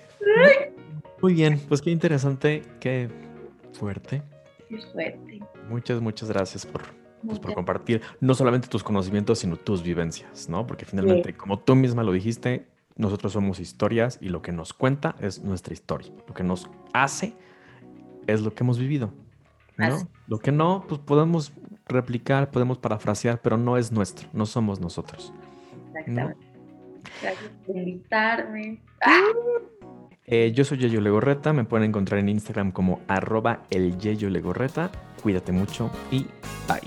Muy 1.22 1.32
bien, 1.32 1.58
pues 1.68 1.80
qué 1.80 1.90
interesante, 1.90 2.62
qué 2.80 3.08
fuerte. 3.72 4.22
Qué 4.68 4.78
fuerte. 4.92 5.40
Muchas, 5.68 6.00
muchas 6.00 6.28
gracias 6.28 6.66
por, 6.66 6.82
pues, 7.24 7.38
por 7.38 7.54
compartir 7.54 8.02
no 8.20 8.34
solamente 8.34 8.68
tus 8.68 8.82
conocimientos, 8.82 9.38
sino 9.38 9.56
tus 9.56 9.82
vivencias, 9.82 10.48
¿no? 10.48 10.66
Porque 10.66 10.84
finalmente, 10.84 11.34
como 11.34 11.58
tú 11.58 11.74
misma 11.74 12.02
lo 12.02 12.12
dijiste, 12.12 12.66
nosotros 12.96 13.32
somos 13.32 13.60
historias 13.60 14.18
y 14.20 14.30
lo 14.30 14.42
que 14.42 14.52
nos 14.52 14.72
cuenta 14.72 15.14
es 15.20 15.42
nuestra 15.42 15.74
historia. 15.74 16.12
Lo 16.26 16.34
que 16.34 16.42
nos 16.42 16.68
hace 16.92 17.34
es 18.26 18.40
lo 18.40 18.54
que 18.54 18.64
hemos 18.64 18.78
vivido. 18.78 19.12
¿no? 19.76 20.08
Lo 20.26 20.38
que 20.38 20.52
no, 20.52 20.84
pues 20.88 21.00
podemos 21.00 21.52
replicar, 21.86 22.50
podemos 22.50 22.78
parafrasear, 22.78 23.40
pero 23.42 23.56
no 23.56 23.76
es 23.76 23.92
nuestro, 23.92 24.28
no 24.32 24.46
somos 24.46 24.80
nosotros. 24.80 25.32
Exactamente. 25.88 26.46
Gracias 27.22 27.50
por 27.66 27.76
invitarme. 27.76 28.80
Eh, 30.28 30.52
yo 30.52 30.64
soy 30.64 30.78
Yeyo 30.78 31.00
Legorreta, 31.00 31.52
me 31.52 31.64
pueden 31.64 31.90
encontrar 31.90 32.18
en 32.18 32.28
Instagram 32.28 32.72
como 32.72 33.00
arroba 33.06 33.62
el 33.70 33.96
Legorreta. 34.28 34.90
Cuídate 35.22 35.52
mucho 35.52 35.90
y 36.10 36.26
bye. 36.66 36.80